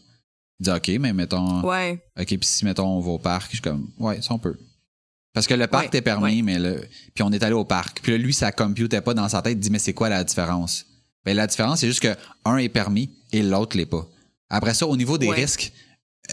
Il 0.60 0.64
dit, 0.64 0.70
OK, 0.70 0.88
mais 1.00 1.12
mettons, 1.12 1.60
Ouais. 1.68 2.02
OK, 2.18 2.26
puis 2.26 2.38
si, 2.42 2.64
mettons, 2.64 2.86
on 2.86 3.00
va 3.00 3.10
au 3.10 3.18
parc, 3.18 3.46
je 3.50 3.56
suis 3.56 3.62
comme, 3.62 3.88
ouais, 3.98 4.20
ça, 4.22 4.34
on 4.34 4.38
peut. 4.38 4.56
Parce 5.34 5.46
que 5.46 5.54
le 5.54 5.66
parc 5.66 5.92
Ouais, 5.92 6.00
permis, 6.02 6.36
ouais. 6.36 6.42
mais 6.42 6.58
le, 6.58 6.82
puis 7.14 7.22
on 7.22 7.32
est 7.32 7.42
allé 7.42 7.54
au 7.54 7.64
parc. 7.64 8.00
Puis 8.02 8.12
là, 8.12 8.18
lui, 8.18 8.34
ça 8.34 8.52
computait 8.52 9.00
pas 9.00 9.14
dans 9.14 9.28
sa 9.28 9.42
tête, 9.42 9.54
il 9.54 9.60
dit, 9.60 9.70
mais 9.70 9.78
c'est 9.78 9.94
quoi 9.94 10.08
la 10.08 10.22
différence? 10.24 10.84
Ben, 11.24 11.36
la 11.36 11.46
différence, 11.46 11.80
c'est 11.80 11.86
juste 11.86 12.00
que 12.00 12.14
un 12.44 12.56
est 12.56 12.68
permis 12.68 13.10
et 13.32 13.42
l'autre 13.42 13.76
l'est 13.76 13.86
pas. 13.86 14.06
Après 14.50 14.74
ça, 14.74 14.86
au 14.86 14.96
niveau 14.96 15.18
des 15.18 15.28
Ouais. 15.28 15.36
risques, 15.36 15.72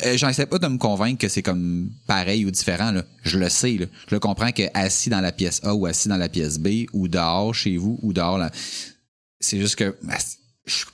euh, 0.06 0.18
j'en 0.18 0.30
essaie 0.30 0.46
pas 0.46 0.60
de 0.60 0.68
me 0.68 0.78
convaincre 0.78 1.20
que 1.20 1.28
c'est 1.30 1.42
comme 1.44 1.90
pareil 2.08 2.46
ou 2.46 2.52
différent, 2.52 2.92
là. 2.92 3.04
Je 3.24 3.38
le 3.40 3.50
sais, 3.50 3.74
là. 3.74 3.86
Je 4.08 4.16
le 4.16 4.20
comprends 4.20 4.52
que 4.52 4.64
assis 4.74 5.10
dans 5.10 5.22
la 5.22 5.32
pièce 5.32 5.62
A 5.64 5.74
ou 5.76 5.86
assis 5.86 6.08
dans 6.10 6.18
la 6.18 6.30
pièce 6.30 6.60
B 6.60 6.86
ou 6.94 7.08
dehors 7.08 7.54
chez 7.56 7.78
vous 7.78 8.00
ou 8.02 8.14
dehors, 8.14 8.38
là. 8.38 8.52
C'est 9.40 9.60
juste 9.60 9.76
que, 9.76 9.96
ben, 10.04 10.16
je, 10.66 10.86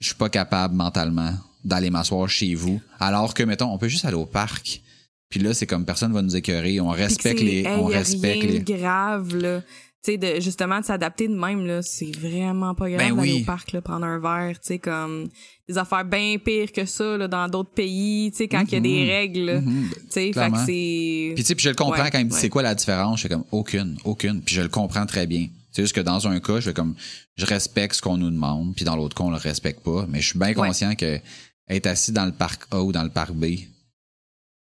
je 0.00 0.06
suis 0.06 0.14
pas 0.16 0.28
capable 0.28 0.74
mentalement 0.74 1.32
d'aller 1.64 1.90
m'asseoir 1.90 2.28
chez 2.28 2.54
vous. 2.54 2.80
Alors 3.00 3.34
que, 3.34 3.42
mettons, 3.42 3.72
on 3.72 3.78
peut 3.78 3.88
juste 3.88 4.04
aller 4.04 4.14
au 4.16 4.26
parc. 4.26 4.82
Puis 5.30 5.40
là, 5.40 5.52
c'est 5.52 5.66
comme 5.66 5.84
personne 5.84 6.12
va 6.12 6.22
nous 6.22 6.36
écœurer. 6.36 6.80
On 6.80 6.88
respecte 6.88 7.40
les, 7.40 7.60
hey, 7.60 7.66
on 7.78 7.90
y 7.90 7.94
a 7.94 7.98
respecte 7.98 8.42
rien 8.42 8.52
les. 8.52 8.60
grave 8.60 9.34
là. 9.36 9.62
Tu 10.08 10.14
sais 10.14 10.18
de 10.36 10.40
justement 10.40 10.80
de 10.80 10.86
s'adapter 10.86 11.28
de 11.28 11.34
même 11.34 11.66
là, 11.66 11.82
c'est 11.82 12.16
vraiment 12.16 12.74
pas 12.74 12.88
grave 12.88 12.98
Ben 12.98 13.14
d'aller 13.14 13.32
oui. 13.34 13.42
au 13.42 13.44
parc 13.44 13.72
là, 13.72 13.82
prendre 13.82 14.06
un 14.06 14.18
verre, 14.18 14.58
tu 14.58 14.68
sais 14.68 14.78
comme 14.78 15.28
des 15.68 15.76
affaires 15.76 16.06
bien 16.06 16.38
pires 16.42 16.72
que 16.72 16.86
ça 16.86 17.18
là 17.18 17.28
dans 17.28 17.46
d'autres 17.46 17.72
pays, 17.74 18.30
tu 18.30 18.38
sais 18.38 18.48
quand 18.48 18.62
il 18.68 18.72
y 18.72 18.76
a 18.76 18.80
des 18.80 19.02
Mhm. 19.02 19.08
règles. 19.10 19.60
Mhm. 19.62 19.90
tu 19.90 19.96
sais 20.08 20.32
fait 20.32 20.50
que 20.50 20.56
c'est 20.64 21.32
Puis 21.34 21.34
tu 21.36 21.44
sais, 21.44 21.54
puis 21.54 21.64
je 21.64 21.68
le 21.68 21.74
comprends 21.74 22.02
Ouais, 22.02 22.10
quand 22.10 22.18
il 22.20 22.24
me 22.24 22.30
dit 22.30 22.34
ouais. 22.36 22.40
c'est 22.40 22.48
quoi 22.48 22.62
la 22.62 22.74
différence, 22.74 23.18
je 23.18 23.22
fais 23.24 23.28
comme 23.28 23.44
aucune, 23.52 23.98
aucune. 24.04 24.40
Puis 24.40 24.54
je 24.54 24.62
le 24.62 24.68
comprends 24.68 25.04
très 25.04 25.26
bien. 25.26 25.48
C'est 25.72 25.82
juste 25.82 25.94
que 25.94 26.00
dans 26.00 26.26
un 26.26 26.40
cas, 26.40 26.54
je 26.60 26.70
fais 26.70 26.74
comme 26.74 26.94
je 27.36 27.44
respecte 27.44 27.96
ce 27.96 28.00
qu'on 28.00 28.16
nous 28.16 28.30
demande, 28.30 28.74
puis 28.74 28.86
dans 28.86 28.96
l'autre 28.96 29.14
cas, 29.14 29.24
on 29.24 29.30
le 29.30 29.36
respecte 29.36 29.80
pas. 29.84 30.06
Mais 30.08 30.22
je 30.22 30.28
suis 30.28 30.38
bien 30.38 30.48
Ouais. 30.48 30.54
conscient 30.54 30.94
que 30.94 31.20
être 31.68 31.86
assis 31.86 32.12
dans 32.12 32.24
le 32.24 32.32
parc 32.32 32.62
A 32.70 32.80
ou 32.82 32.92
dans 32.92 33.02
le 33.02 33.10
parc 33.10 33.32
B, 33.32 33.44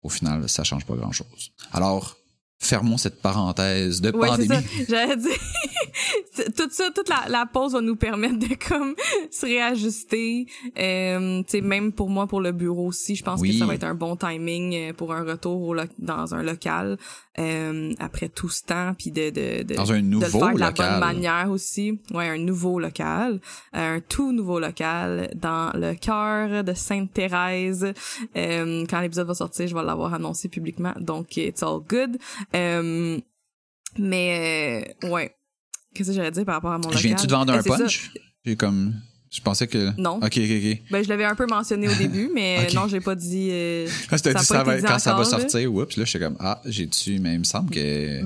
au 0.03 0.11
final, 0.11 0.47
ça 0.49 0.63
change 0.63 0.85
pas 0.85 0.95
grand 0.95 1.13
chose. 1.13 1.53
Alors, 1.73 2.19
fermons 2.63 2.97
cette 2.97 3.21
parenthèse 3.21 4.01
de 4.01 4.11
pandémie. 4.11 4.65
J'allais 4.89 5.17
dire, 5.17 5.31
tout 6.57 6.69
ça, 6.71 6.91
toute 6.95 7.09
la, 7.09 7.25
la 7.29 7.47
pause 7.47 7.73
va 7.75 7.81
nous 7.81 7.97
permettre 7.97 8.39
de 8.39 8.55
comme 8.69 8.95
se 9.31 9.47
réajuster. 9.47 10.47
Euh, 10.79 11.43
tu 11.43 11.51
sais, 11.51 11.61
même 11.61 11.93
pour 11.93 12.09
moi, 12.11 12.27
pour 12.27 12.41
le 12.41 12.53
bureau 12.53 12.87
aussi, 12.89 13.15
je 13.17 13.23
pense 13.25 13.41
Oui. 13.41 13.53
que 13.53 13.59
ça 13.59 13.67
va 13.67 13.75
être 13.75 13.85
un 13.85 13.95
bon 13.95 14.17
timing 14.17 14.75
euh, 14.75 14.93
pour 14.93 15.13
un 15.13 15.25
retour 15.25 15.61
au 15.63 15.77
dans 15.99 16.35
un 16.35 16.43
local 16.43 16.99
euh, 17.39 17.93
après 17.99 18.29
tout 18.29 18.49
ce 18.49 18.63
temps, 18.63 18.93
puis 18.99 19.11
de, 19.11 19.31
de, 19.31 19.63
de 19.63 19.75
Dans 19.75 19.91
un 19.93 19.97
de 19.97 20.03
le 20.03 20.07
nouveau 20.09 20.39
faire 20.41 20.55
de 20.55 20.61
la 20.61 20.67
local. 20.69 20.91
bonne 20.91 21.01
manière 21.01 21.51
aussi. 21.51 21.99
Ouais, 22.13 22.29
un 22.29 22.39
nouveau 22.39 22.79
local, 22.79 23.41
un 23.73 24.01
tout 24.01 24.33
nouveau 24.33 24.61
local 24.61 25.31
dans 25.35 25.71
le 25.75 25.95
cœur 25.95 26.63
de 26.65 26.75
Sainte-Thérèse. 26.75 27.93
Euh, 28.37 28.85
quand 28.89 29.01
l'épisode 29.01 29.27
va 29.27 29.35
sortir, 29.35 29.67
je 29.67 29.75
vais 29.75 29.83
l'avoir 29.83 30.13
annoncé 30.15 30.49
publiquement, 30.49 30.93
donc 31.01 31.37
it's 31.37 31.63
all 31.63 31.81
good. 31.89 32.19
Euh, 32.55 33.19
mais 33.99 34.85
euh, 35.03 35.09
ouais, 35.11 35.35
qu'est-ce 35.95 36.11
que 36.11 36.15
j'allais 36.17 36.31
dire 36.31 36.45
par 36.45 36.57
rapport 36.57 36.73
à 36.73 36.79
mon 36.79 36.85
Je 36.91 36.95
local? 36.97 37.03
viens-tu 37.03 37.27
de 37.27 37.33
vendre 37.33 37.53
Eh, 37.55 37.59
un 37.59 37.63
c'est 37.63 37.69
punch? 37.69 38.11
J'ai 38.45 38.57
comme. 38.57 38.95
Je 39.31 39.41
pensais 39.41 39.67
que. 39.67 39.99
Non. 39.99 40.17
Ok, 40.17 40.25
ok, 40.25 40.33
ok. 40.37 40.79
Ben 40.91 41.03
je 41.03 41.09
l'avais 41.09 41.25
un 41.25 41.35
peu 41.35 41.47
mentionné 41.47 41.89
au 41.89 41.95
début, 41.95 42.31
mais 42.35 42.67
Ok. 42.69 42.75
non, 42.75 42.87
j'ai 42.89 43.01
pas 43.01 43.15
dit. 43.15 43.49
euh, 43.51 43.89
Quand 44.11 44.17
tu 44.17 44.23
t'as 44.23 44.33
Ça 44.33 44.39
a 44.39 44.43
dit 44.43 44.49
pas 44.49 44.55
ça 44.55 44.61
été 44.61 44.71
va- 44.71 44.77
dit 44.77 44.83
quand 44.87 44.99
ça 44.99 45.15
va 45.15 45.25
sortir, 45.25 45.73
oups, 45.75 45.97
là, 45.97 46.05
j'étais 46.05 46.25
comme, 46.25 46.37
ah, 46.41 46.61
j'ai-tu, 46.67 47.19
mais 47.19 47.35
il 47.35 47.39
me 47.39 47.45
semble 47.45 47.71
que. 47.71 48.21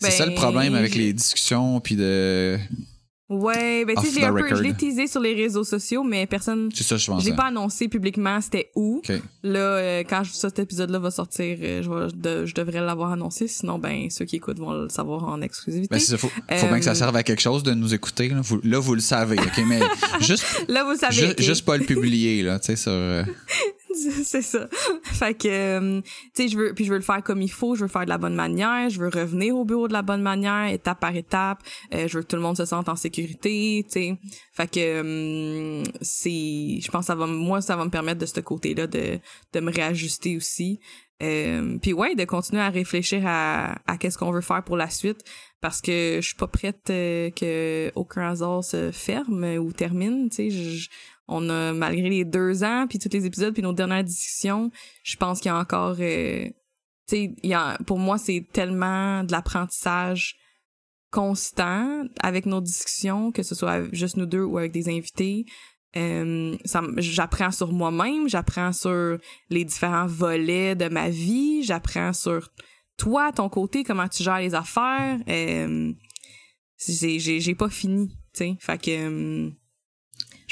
C'est 0.00 0.08
Ben, 0.08 0.10
ça 0.10 0.26
le 0.26 0.34
problème 0.34 0.74
avec 0.74 0.94
les 0.94 1.12
discussions, 1.12 1.78
puis 1.80 1.96
de. 1.96 2.58
Ouais, 3.32 3.84
ben 3.84 3.96
tu 4.00 4.06
sais, 4.08 4.20
peu, 4.30 4.54
je 4.56 4.62
l'ai 4.62 4.74
teasé 4.74 5.06
sur 5.06 5.20
les 5.20 5.34
réseaux 5.34 5.64
sociaux, 5.64 6.02
mais 6.02 6.26
personne. 6.26 6.68
C'est 6.74 6.84
ça, 6.84 6.96
je 6.96 7.06
pensais. 7.10 7.30
l'ai 7.30 7.34
pas 7.36 7.44
annoncé 7.46 7.88
publiquement, 7.88 8.40
c'était 8.40 8.70
où. 8.74 9.00
Là, 9.42 9.58
euh, 9.58 10.04
quand 10.08 10.22
cet 10.24 10.58
épisode-là 10.58 10.98
va 10.98 11.10
sortir, 11.10 11.56
euh, 11.60 11.82
je, 11.82 11.90
vais- 11.90 12.12
de- 12.14 12.46
je 12.46 12.54
devrais 12.54 12.80
l'avoir 12.80 13.12
annoncé, 13.12 13.48
sinon 13.48 13.78
ben 13.78 14.08
ceux 14.10 14.24
qui 14.24 14.36
écoutent 14.36 14.58
vont 14.58 14.72
le 14.72 14.88
savoir 14.88 15.24
en 15.24 15.40
exclusivité. 15.40 15.94
Ben, 15.94 15.98
ça, 16.00 16.16
faut, 16.18 16.28
faut 16.28 16.66
bien 16.68 16.78
que 16.78 16.84
ça 16.84 16.90
Euh, 16.92 16.94
serve 16.94 17.16
à 17.16 17.22
quelque 17.22 17.42
chose 17.42 17.62
de 17.62 17.72
nous 17.74 17.94
écouter. 17.94 18.28
Là, 18.28 18.40
vous, 18.42 18.60
là, 18.62 18.78
vous 18.78 18.94
le 18.94 19.00
savez, 19.00 19.38
OK? 19.38 19.62
Mais 19.66 19.80
juste, 20.20 20.44
Là, 20.68 20.84
vous 20.84 20.96
savez. 20.96 21.14
ju- 21.14 21.34
juste 21.44 21.64
pas 21.64 21.76
le 21.76 21.84
publier, 21.84 22.42
là, 22.42 22.58
tu 22.58 22.66
sais, 22.66 22.76
sur... 22.76 22.92
c'est 24.24 24.42
ça. 24.42 24.68
Fait 25.04 25.34
que, 25.34 25.48
euh, 25.48 26.00
tu 26.34 26.42
sais, 26.42 26.48
je 26.48 26.56
veux, 26.56 26.74
puis 26.74 26.84
je 26.84 26.90
veux 26.90 26.96
le 26.96 27.02
faire 27.02 27.22
comme 27.22 27.42
il 27.42 27.50
faut, 27.50 27.74
je 27.74 27.82
veux 27.82 27.88
faire 27.88 28.04
de 28.04 28.08
la 28.08 28.18
bonne 28.18 28.34
manière, 28.34 28.88
je 28.90 29.00
veux 29.00 29.08
revenir 29.08 29.56
au 29.56 29.64
bureau 29.64 29.88
de 29.88 29.92
la 29.92 30.02
bonne 30.02 30.22
manière, 30.22 30.66
étape 30.68 31.00
par 31.00 31.14
étape. 31.14 31.62
Euh, 31.94 32.08
je 32.08 32.18
veux 32.18 32.22
que 32.22 32.28
tout 32.28 32.36
le 32.36 32.42
monde 32.42 32.56
se 32.56 32.64
sente 32.64 32.88
en 32.88 32.96
sécurité, 32.96 33.84
tu 33.86 33.92
sais. 33.92 34.18
Fait 34.52 34.70
que, 34.70 34.80
euh, 34.80 35.84
c'est, 36.00 36.80
je 36.80 36.90
pense 36.90 37.02
que 37.02 37.06
ça 37.06 37.14
va, 37.14 37.26
moi, 37.26 37.60
ça 37.60 37.76
va 37.76 37.84
me 37.84 37.90
permettre 37.90 38.20
de 38.20 38.26
ce 38.26 38.40
côté-là 38.40 38.86
de, 38.86 39.18
de 39.52 39.60
me 39.60 39.72
réajuster 39.72 40.36
aussi. 40.36 40.80
Euh, 41.22 41.78
puis 41.80 41.92
ouais, 41.92 42.14
de 42.14 42.24
continuer 42.24 42.62
à 42.62 42.70
réfléchir 42.70 43.22
à, 43.24 43.78
à 43.86 43.96
qu'est-ce 43.96 44.18
qu'on 44.18 44.32
veut 44.32 44.40
faire 44.40 44.64
pour 44.64 44.76
la 44.76 44.90
suite 44.90 45.24
parce 45.60 45.80
que 45.80 46.18
je 46.20 46.26
suis 46.26 46.34
pas 46.34 46.48
prête 46.48 46.90
euh, 46.90 47.30
que 47.30 47.92
aucun 47.94 48.28
hasard 48.28 48.64
se 48.64 48.90
ferme 48.90 49.44
ou 49.44 49.72
termine, 49.72 50.28
tu 50.28 50.50
sais. 50.50 50.88
On 51.32 51.48
a 51.48 51.72
malgré 51.72 52.08
les 52.08 52.24
deux 52.24 52.62
ans 52.62 52.86
puis 52.88 52.98
tous 52.98 53.08
les 53.12 53.26
épisodes 53.26 53.52
puis 53.54 53.62
nos 53.62 53.72
dernières 53.72 54.04
discussions 54.04 54.70
je 55.02 55.16
pense 55.16 55.40
qu'il 55.40 55.48
y 55.48 55.54
a 55.54 55.58
encore 55.58 55.96
euh, 56.00 56.44
tu 57.08 57.16
sais 57.16 57.34
pour 57.86 57.98
moi 57.98 58.18
c'est 58.18 58.46
tellement 58.52 59.24
de 59.24 59.32
l'apprentissage 59.32 60.36
constant 61.10 62.04
avec 62.20 62.46
nos 62.46 62.60
discussions 62.60 63.32
que 63.32 63.42
ce 63.42 63.54
soit 63.54 63.92
juste 63.92 64.16
nous 64.16 64.26
deux 64.26 64.44
ou 64.44 64.58
avec 64.58 64.72
des 64.72 64.88
invités 64.88 65.46
Euh, 65.94 66.56
j'apprends 66.96 67.50
sur 67.50 67.70
moi-même, 67.72 68.28
j'apprends 68.28 68.72
sur 68.72 69.18
les 69.50 69.64
différents 69.64 70.06
volets 70.06 70.74
de 70.74 70.88
ma 70.88 71.10
vie, 71.10 71.62
j'apprends 71.64 72.14
sur 72.14 72.50
toi, 72.96 73.32
ton 73.32 73.48
côté, 73.48 73.84
comment 73.84 74.08
tu 74.08 74.22
gères 74.22 74.38
les 74.38 74.54
affaires. 74.54 75.18
Euh, 75.28 75.92
j'ai 76.78 77.54
pas 77.54 77.68
fini, 77.68 78.08
tu 78.08 78.16
sais. 78.32 78.56
Fait 78.58 78.80
que 78.80 78.90
euh, 78.90 79.50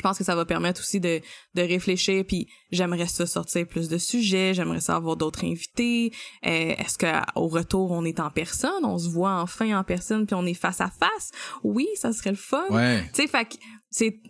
je 0.01 0.03
pense 0.03 0.17
que 0.17 0.25
ça 0.25 0.35
va 0.35 0.47
permettre 0.47 0.81
aussi 0.81 0.99
de, 0.99 1.21
de 1.55 1.61
réfléchir 1.63 2.25
puis 2.27 2.47
j'aimerais 2.73 3.07
ça 3.07 3.27
sortir 3.27 3.67
plus 3.67 3.89
de 3.89 3.99
sujets 3.99 4.55
j'aimerais 4.55 4.81
ça 4.81 4.97
avoir 4.97 5.15
d'autres 5.17 5.45
invités 5.45 6.11
Euh, 6.47 6.75
est-ce 6.79 6.97
que 6.97 7.07
au 7.37 7.49
retour 7.49 7.91
on 7.91 8.05
est 8.07 8.19
en 8.19 8.31
personne? 8.31 8.83
On 8.85 8.97
se 8.99 9.09
voit 9.11 9.43
enfin 9.43 9.79
en 9.79 9.85
personne 9.85 10.25
puis 10.27 10.35
on 10.35 10.47
est 10.47 10.55
face 10.55 10.81
à 10.81 10.89
face? 10.91 11.31
Oui 11.63 11.87
ça 11.97 12.13
serait 12.15 12.31
le 12.31 12.37
fun 12.37 12.65
Ouais. 12.71 13.03
tu 13.13 13.23
sais 13.23 13.29
fait 13.29 13.45
que 13.45 13.57
c'est 13.91 14.21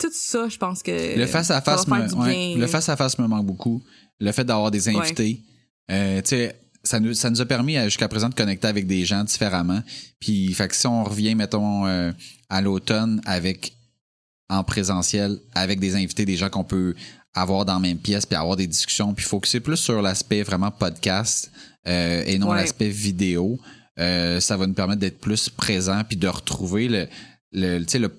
tout 0.00 0.08
ça 0.12 0.48
je 0.48 0.56
pense 0.56 0.82
que 0.82 1.18
Le 1.18 1.26
face 1.26 1.50
à 1.50 1.60
face 1.60 1.82
ça 1.84 1.90
va 1.90 1.98
me, 2.06 2.14
ouais, 2.14 2.54
le 2.56 2.66
face 2.66 2.88
à 2.88 2.96
face 2.96 3.18
me 3.18 3.26
manque 3.26 3.44
beaucoup. 3.46 3.82
Le 4.20 4.32
fait 4.32 4.44
d'avoir 4.44 4.70
des 4.70 4.88
invités, 4.88 5.42
euh, 5.90 6.20
tu 6.22 6.30
sais, 6.30 6.58
ça 6.82 6.98
nous 7.00 7.12
ça 7.14 7.28
nous 7.30 7.40
a 7.40 7.46
permis 7.46 7.76
jusqu'à 7.84 8.08
présent 8.08 8.28
de 8.28 8.34
connecter 8.34 8.66
avec 8.68 8.86
des 8.86 9.04
gens 9.04 9.22
différemment. 9.24 9.82
Puis, 10.20 10.52
fait 10.54 10.68
que 10.68 10.74
si 10.74 10.86
on 10.86 11.04
revient 11.04 11.34
mettons 11.34 11.86
euh, 11.86 12.10
à 12.48 12.60
l'automne 12.62 13.20
avec 13.26 13.74
en 14.48 14.64
présentiel 14.64 15.38
avec 15.54 15.78
des 15.80 15.94
invités, 15.96 16.24
des 16.24 16.36
gens 16.36 16.48
qu'on 16.50 16.64
peut 16.64 16.94
avoir 17.34 17.64
dans 17.64 17.74
la 17.74 17.80
même 17.80 17.98
pièce 17.98 18.26
puis 18.26 18.36
avoir 18.36 18.56
des 18.56 18.66
discussions 18.66 19.12
puis 19.14 19.24
focuser 19.24 19.60
plus 19.60 19.76
sur 19.76 20.00
l'aspect 20.02 20.42
vraiment 20.42 20.70
podcast 20.70 21.50
euh, 21.86 22.22
et 22.26 22.38
non 22.38 22.50
Ouais. 22.50 22.56
l'aspect 22.62 22.88
vidéo. 22.88 23.58
Euh, 23.98 24.40
ça 24.40 24.56
va 24.56 24.66
nous 24.66 24.74
permettre 24.74 25.00
d'être 25.00 25.20
plus 25.20 25.48
présent 25.50 26.02
puis 26.06 26.16
de 26.16 26.28
retrouver 26.28 26.88
le, 26.88 27.08
le 27.52 27.78
le, 27.78 28.10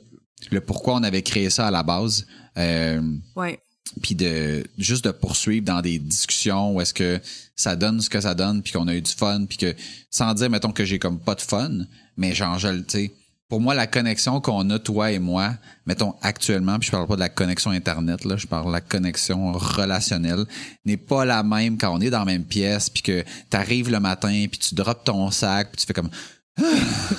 le 0.51 0.61
pourquoi 0.61 0.95
on 0.95 1.03
avait 1.03 1.21
créé 1.23 1.49
ça 1.49 1.67
à 1.67 1.71
la 1.71 1.83
base. 1.83 2.25
Euh, 2.57 3.01
ouais 3.35 3.59
puis 4.03 4.13
de 4.13 4.63
juste 4.77 5.05
de 5.05 5.09
poursuivre 5.11 5.65
dans 5.65 5.81
des 5.81 5.97
discussions 5.97 6.73
où 6.75 6.79
est-ce 6.81 6.93
que 6.93 7.19
ça 7.55 7.75
donne 7.75 7.99
ce 8.01 8.09
que 8.11 8.21
ça 8.21 8.35
donne 8.35 8.61
puis 8.61 8.71
qu'on 8.71 8.87
a 8.87 8.93
eu 8.93 9.01
du 9.01 9.11
fun 9.11 9.45
puis 9.49 9.57
que 9.57 9.75
sans 10.11 10.31
dire 10.35 10.47
mettons 10.51 10.71
que 10.71 10.85
j'ai 10.85 10.99
comme 10.99 11.19
pas 11.19 11.33
de 11.33 11.41
fun 11.41 11.71
mais 12.15 12.35
genre 12.35 12.59
je 12.59 12.67
le 12.67 12.85
tu 12.85 12.97
sais 12.99 13.11
pour 13.49 13.59
moi 13.59 13.73
la 13.73 13.87
connexion 13.87 14.39
qu'on 14.41 14.69
a 14.69 14.79
toi 14.79 15.11
et 15.11 15.19
moi 15.19 15.53
mettons 15.85 16.13
actuellement 16.21 16.77
puis 16.79 16.87
je 16.87 16.91
parle 16.91 17.07
pas 17.07 17.15
de 17.15 17.19
la 17.19 17.29
connexion 17.29 17.71
internet 17.71 18.23
là 18.23 18.37
je 18.37 18.47
parle 18.47 18.67
de 18.67 18.71
la 18.71 18.81
connexion 18.81 19.51
relationnelle 19.53 20.45
n'est 20.85 20.97
pas 20.97 21.25
la 21.25 21.43
même 21.43 21.77
quand 21.77 21.93
on 21.93 21.99
est 21.99 22.09
dans 22.11 22.19
la 22.19 22.25
même 22.25 22.45
pièce 22.45 22.89
puis 22.89 23.01
que 23.01 23.23
t'arrives 23.49 23.89
le 23.89 23.99
matin 23.99 24.45
puis 24.49 24.59
tu 24.59 24.75
drops 24.75 25.03
ton 25.03 25.31
sac 25.31 25.71
puis 25.71 25.81
tu 25.81 25.87
fais 25.87 25.93
comme 25.93 26.09
tu 26.57 26.63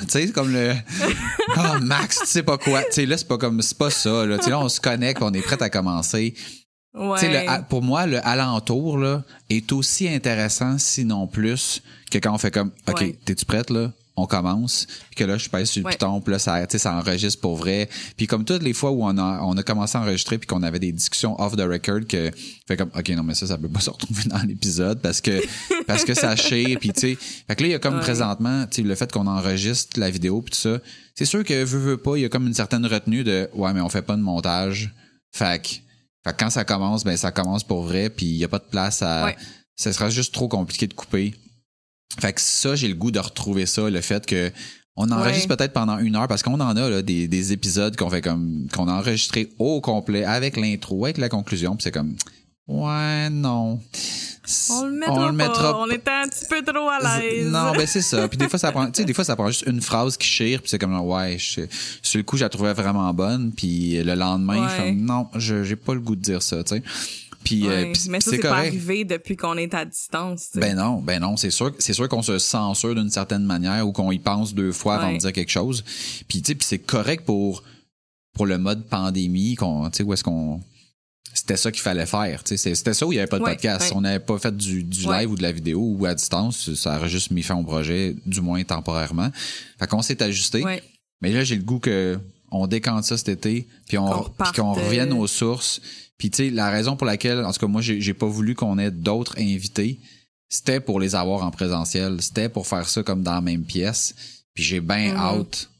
sais 0.08 0.26
c'est 0.26 0.32
comme 0.32 0.52
le 0.52 0.74
oh 1.56 1.80
Max 1.80 2.20
tu 2.20 2.26
sais 2.26 2.42
pas 2.42 2.58
quoi 2.58 2.82
tu 2.84 2.92
sais 2.92 3.06
là 3.06 3.16
c'est 3.16 3.28
pas 3.28 3.38
comme 3.38 3.60
c'est 3.62 3.76
pas 3.76 3.90
ça 3.90 4.24
là 4.24 4.38
tu 4.38 4.44
sais 4.44 4.50
là 4.50 4.60
on 4.60 4.68
se 4.68 4.80
connecte 4.80 5.22
on 5.22 5.32
est 5.32 5.42
prêt 5.42 5.60
à 5.60 5.68
commencer 5.68 6.34
ouais 6.94 7.18
tu 7.18 7.26
sais, 7.26 7.46
le 7.46 7.62
pour 7.68 7.82
moi, 7.82 8.06
le 8.06 8.24
alentour 8.26 8.98
là, 8.98 9.22
est 9.48 9.70
aussi 9.72 10.08
intéressant, 10.08 10.76
sinon 10.76 11.28
plus, 11.28 11.82
que 12.10 12.18
quand 12.18 12.34
on 12.34 12.38
fait 12.38 12.50
comme 12.50 12.72
OK, 12.88 13.00
Ouais. 13.00 13.18
t'es-tu 13.24 13.44
prête 13.44 13.70
là? 13.70 13.92
On 14.22 14.26
commence. 14.26 14.86
Puis 14.86 15.16
que 15.16 15.24
là, 15.24 15.38
je 15.38 15.48
pèse 15.48 15.70
sur 15.70 15.80
le 15.80 15.86
Ouais. 15.86 15.92
piton, 15.92 16.20
puis 16.20 16.32
là, 16.32 16.38
ça, 16.38 16.64
ça 16.68 16.94
enregistre 16.94 17.40
pour 17.40 17.56
vrai. 17.56 17.88
Puis 18.16 18.26
comme 18.26 18.44
toutes 18.44 18.62
les 18.62 18.72
fois 18.72 18.90
où 18.90 19.02
on 19.04 19.16
a, 19.18 19.40
on 19.42 19.56
a 19.56 19.62
commencé 19.62 19.96
à 19.98 20.02
enregistrer, 20.02 20.38
puis 20.38 20.46
qu'on 20.46 20.62
avait 20.62 20.78
des 20.78 20.92
discussions 20.92 21.40
off 21.40 21.56
the 21.56 21.60
record, 21.62 22.06
que 22.06 22.30
fait 22.68 22.76
comme 22.76 22.90
OK, 22.96 23.08
non, 23.10 23.22
mais 23.22 23.34
ça, 23.34 23.46
ça 23.46 23.56
peut 23.58 23.68
pas 23.68 23.80
se 23.80 23.90
retrouver 23.90 24.24
dans 24.26 24.42
l'épisode 24.42 25.00
parce 25.00 25.20
que 25.20 25.40
parce 25.86 26.04
que 26.04 26.14
ça 26.14 26.36
chire. 26.36 26.78
Puis 26.80 26.92
tu 26.92 27.00
sais, 27.00 27.18
fait 27.46 27.56
que 27.56 27.62
là, 27.62 27.68
il 27.68 27.72
y 27.72 27.74
a 27.74 27.78
comme 27.78 27.94
Ouais. 27.94 28.00
présentement, 28.00 28.66
tu 28.66 28.82
sais, 28.82 28.88
le 28.88 28.94
fait 28.94 29.10
qu'on 29.12 29.26
enregistre 29.26 29.98
la 29.98 30.10
vidéo, 30.10 30.42
puis 30.42 30.52
tout 30.52 30.58
ça, 30.60 30.78
c'est 31.14 31.24
sûr 31.24 31.44
que 31.44 31.64
veut, 31.64 31.78
veut 31.78 31.96
pas, 31.96 32.16
il 32.16 32.22
y 32.22 32.24
a 32.24 32.28
comme 32.28 32.46
une 32.46 32.54
certaine 32.54 32.86
retenue 32.86 33.24
de 33.24 33.48
ouais, 33.54 33.72
mais 33.72 33.80
on 33.80 33.88
fait 33.88 34.02
pas 34.02 34.16
de 34.16 34.22
montage. 34.22 34.92
Fait 35.32 35.62
que 35.62 35.68
fait 36.22 36.32
que 36.32 36.36
quand 36.38 36.50
ça 36.50 36.64
commence, 36.64 37.02
ben 37.04 37.16
ça 37.16 37.30
commence 37.32 37.64
pour 37.64 37.82
vrai, 37.84 38.10
puis 38.10 38.26
il 38.26 38.36
y 38.36 38.44
a 38.44 38.48
pas 38.48 38.58
de 38.58 38.64
place 38.70 39.00
à. 39.02 39.24
Ouais. 39.26 39.36
Ça 39.76 39.92
sera 39.94 40.10
juste 40.10 40.34
trop 40.34 40.48
compliqué 40.48 40.86
de 40.86 40.92
couper. 40.92 41.34
Fait 42.18 42.32
que 42.32 42.40
ça, 42.40 42.74
j'ai 42.74 42.88
le 42.88 42.94
goût 42.94 43.10
de 43.10 43.18
retrouver 43.20 43.66
ça, 43.66 43.88
le 43.88 44.00
fait 44.00 44.26
que 44.26 44.50
on 44.96 45.10
enregistre 45.10 45.48
Ouais. 45.48 45.56
peut-être 45.56 45.72
pendant 45.72 45.98
une 45.98 46.16
heure 46.16 46.28
parce 46.28 46.42
qu'on 46.42 46.60
en 46.60 46.76
a 46.76 46.90
là, 46.90 47.02
des, 47.02 47.28
des 47.28 47.52
épisodes 47.52 47.96
qu'on 47.96 48.10
fait 48.10 48.20
comme 48.20 48.66
qu'on 48.74 48.88
a 48.88 48.92
enregistré 48.92 49.50
au 49.58 49.80
complet 49.80 50.24
avec 50.24 50.56
l'intro, 50.56 51.04
avec 51.04 51.16
la 51.18 51.28
conclusion, 51.28 51.76
puis 51.76 51.84
c'est 51.84 51.92
comme 51.92 52.16
ouais 52.66 53.30
non. 53.30 53.80
on 54.68 54.84
le 54.84 54.92
mettra, 54.92 55.32
mettra 55.32 55.72
pas. 55.72 55.78
on 55.78 55.90
était 55.90 56.10
un 56.10 56.28
petit 56.28 56.44
peu 56.50 56.62
trop 56.62 56.88
à 56.88 57.20
l'aise 57.20 57.46
non, 57.50 57.72
ben 57.72 57.86
c'est 57.86 58.02
ça. 58.02 58.28
Puis 58.28 58.36
des 58.36 58.48
fois 58.48 58.58
ça 58.58 58.72
prend, 58.72 58.86
tu 58.86 59.00
sais, 59.00 59.04
des 59.04 59.14
fois 59.14 59.24
ça 59.24 59.36
prend 59.36 59.46
juste 59.46 59.64
une 59.66 59.80
phrase 59.80 60.16
qui 60.16 60.26
chire, 60.26 60.60
puis 60.60 60.68
c'est 60.68 60.78
comme 60.78 60.98
ouais, 61.00 61.38
je, 61.38 61.62
sur 62.02 62.18
le 62.18 62.24
coup 62.24 62.36
je 62.36 62.42
la 62.42 62.48
trouvais 62.48 62.74
vraiment 62.74 63.12
bonne, 63.14 63.52
puis 63.52 64.02
le 64.02 64.14
lendemain, 64.14 64.68
je 64.68 64.74
fais 64.74 64.92
non, 64.92 65.28
j'ai 65.36 65.76
pas 65.76 65.94
le 65.94 66.00
goût 66.00 66.16
de 66.16 66.20
dire 66.22 66.42
ça, 66.42 66.62
tu 66.64 66.74
sais. 66.74 66.82
Puis, 67.44 67.66
euh, 67.66 67.68
Ouais. 67.86 67.92
puis- 67.92 68.08
mais 68.10 68.20
ça 68.20 68.30
c'est 68.32 68.38
pas 68.38 68.58
arrivé 68.58 69.04
depuis 69.04 69.36
qu'on 69.36 69.56
est 69.56 69.72
à 69.74 69.84
distance. 69.84 70.50
Ben 70.54 70.76
non, 70.76 71.00
ben 71.00 71.20
non, 71.20 71.36
c'est 71.36 71.50
sûr, 71.50 71.72
c'est 71.78 71.94
sûr 71.94 72.08
qu'on 72.08 72.22
se 72.22 72.38
censure 72.38 72.94
d'une 72.94 73.10
certaine 73.10 73.44
manière 73.44 73.86
ou 73.88 73.92
qu'on 73.92 74.10
y 74.12 74.18
pense 74.18 74.54
deux 74.54 74.72
fois 74.72 74.96
avant 74.96 75.06
Ouais. 75.08 75.14
de 75.14 75.20
dire 75.20 75.32
quelque 75.32 75.50
chose. 75.50 75.82
Puis 76.28 76.42
tu 76.42 76.48
sais, 76.48 76.54
puis 76.54 76.66
c'est 76.68 76.78
correct 76.78 77.24
pour 77.24 77.62
pour 78.34 78.46
le 78.46 78.58
mode 78.58 78.84
pandémie 78.86 79.56
qu'on, 79.56 79.90
tu 79.90 79.98
sais, 79.98 80.02
où 80.04 80.12
est-ce 80.12 80.22
qu'on 80.22 80.60
c'était 81.34 81.56
ça 81.56 81.70
qu'il 81.70 81.80
fallait 81.82 82.06
faire. 82.06 82.42
C'était 82.44 82.92
ça 82.94 83.06
où 83.06 83.12
il 83.12 83.16
n'y 83.16 83.20
avait 83.20 83.28
pas 83.28 83.38
de 83.38 83.44
Ouais, 83.44 83.52
podcast. 83.54 83.90
ouais. 83.90 83.96
On 83.96 84.00
n'avait 84.00 84.18
pas 84.18 84.36
fait 84.38 84.56
du, 84.56 84.82
du 84.82 85.06
Ouais. 85.06 85.20
live 85.20 85.30
ou 85.32 85.36
de 85.36 85.42
la 85.42 85.52
vidéo 85.52 85.80
ou 85.80 86.04
à 86.06 86.14
distance. 86.14 86.74
Ça 86.74 86.96
aurait 86.96 87.08
juste 87.08 87.30
mis 87.30 87.42
fin 87.42 87.54
au 87.56 87.62
projet, 87.62 88.16
du 88.26 88.40
moins 88.40 88.62
temporairement. 88.64 89.30
Fait 89.78 89.86
qu'on 89.86 90.02
s'est 90.02 90.22
ajusté. 90.22 90.64
Mais 91.22 91.32
là, 91.32 91.44
j'ai 91.44 91.56
le 91.56 91.62
goût 91.62 91.78
que 91.78 92.18
on 92.50 92.66
décante 92.66 93.04
ça 93.04 93.16
cet 93.16 93.28
été, 93.28 93.68
puis 93.86 93.96
on, 93.98 94.08
Qu'on 94.10 94.52
qu'on 94.56 94.70
euh, 94.78 94.82
revienne 94.84 95.12
aux 95.12 95.26
sources. 95.28 95.80
Puis 96.20 96.30
tu 96.30 96.36
sais, 96.44 96.50
la 96.50 96.68
raison 96.70 96.96
pour 96.96 97.06
laquelle, 97.06 97.42
en 97.42 97.50
tout 97.50 97.58
cas 97.60 97.66
moi, 97.66 97.80
j'ai 97.80 98.14
pas 98.14 98.26
voulu 98.26 98.54
qu'on 98.54 98.78
ait 98.78 98.90
d'autres 98.90 99.38
invités, 99.38 99.98
c'était 100.50 100.78
pour 100.80 101.00
les 101.00 101.14
avoir 101.14 101.42
en 101.44 101.50
présentiel. 101.50 102.20
C'était 102.20 102.50
pour 102.50 102.66
faire 102.66 102.86
ça 102.90 103.02
comme 103.02 103.22
dans 103.22 103.32
la 103.34 103.40
même 103.40 103.62
pièce. 103.64 104.14
Puis 104.52 104.62
j'ai 104.62 104.80
bien 104.80 105.12
Mhm. 105.12 105.16
hâte 105.16 105.70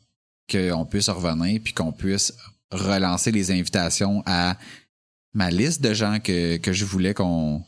qu'on 0.51 0.87
puisse 0.87 1.11
revenir, 1.11 1.61
puis 1.63 1.75
qu'on 1.75 1.93
puisse 1.93 2.33
relancer 2.73 3.31
les 3.33 3.51
invitations 3.51 4.23
à 4.25 4.57
ma 5.35 5.51
liste 5.51 5.83
de 5.83 5.93
gens 5.93 6.19
que, 6.21 6.57
que 6.57 6.73
je 6.73 6.85
voulais 6.87 7.13
qu'on 7.15 7.63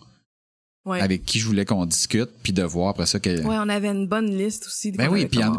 ouais 0.86 1.00
avec 1.00 1.24
qui 1.24 1.38
je 1.38 1.46
voulais 1.46 1.64
qu'on 1.64 1.84
discute, 1.86 2.30
puis 2.42 2.52
de 2.54 2.62
voir 2.62 2.88
après 2.88 3.06
ça 3.06 3.20
que 3.20 3.30
ouais 3.30 3.56
on 3.58 3.68
avait 3.68 3.88
une 3.90 4.06
bonne 4.08 4.34
liste 4.36 4.66
aussi 4.66 4.90
ben 4.92 5.06
qu'on 5.08 5.12
oui, 5.14 5.26
puis 5.26 5.38
il 5.38 5.42
y 5.42 5.42
y 5.42 5.46
en 5.46 5.54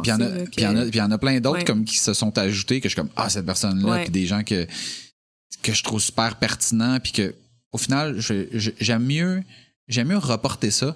a- 0.75 0.85
y 0.85 0.97
y 0.97 1.01
en 1.01 1.17
plein 1.17 1.39
d'autres 1.39 1.59
Ouais. 1.59 1.63
comme 1.63 1.85
qui 1.85 1.97
se 1.97 2.13
sont 2.13 2.35
ajoutés 2.37 2.81
que 2.81 2.89
je 2.89 2.93
suis 2.93 3.01
comme 3.01 3.11
ah 3.15 3.29
cette 3.29 3.45
personne 3.45 3.81
là 3.85 3.99
puis 3.99 4.09
des 4.11 4.25
gens 4.25 4.43
que 4.43 4.65
que 5.61 5.73
je 5.73 5.83
trouve 5.83 6.01
super 6.01 6.35
pertinents 6.37 6.99
puis 6.99 7.11
que 7.11 7.35
au 7.71 7.77
final 7.77 8.15
j'aime 8.19 9.05
mieux 9.05 9.43
j'aime 9.87 10.09
mieux 10.09 10.17
reporter 10.17 10.71
ça 10.71 10.95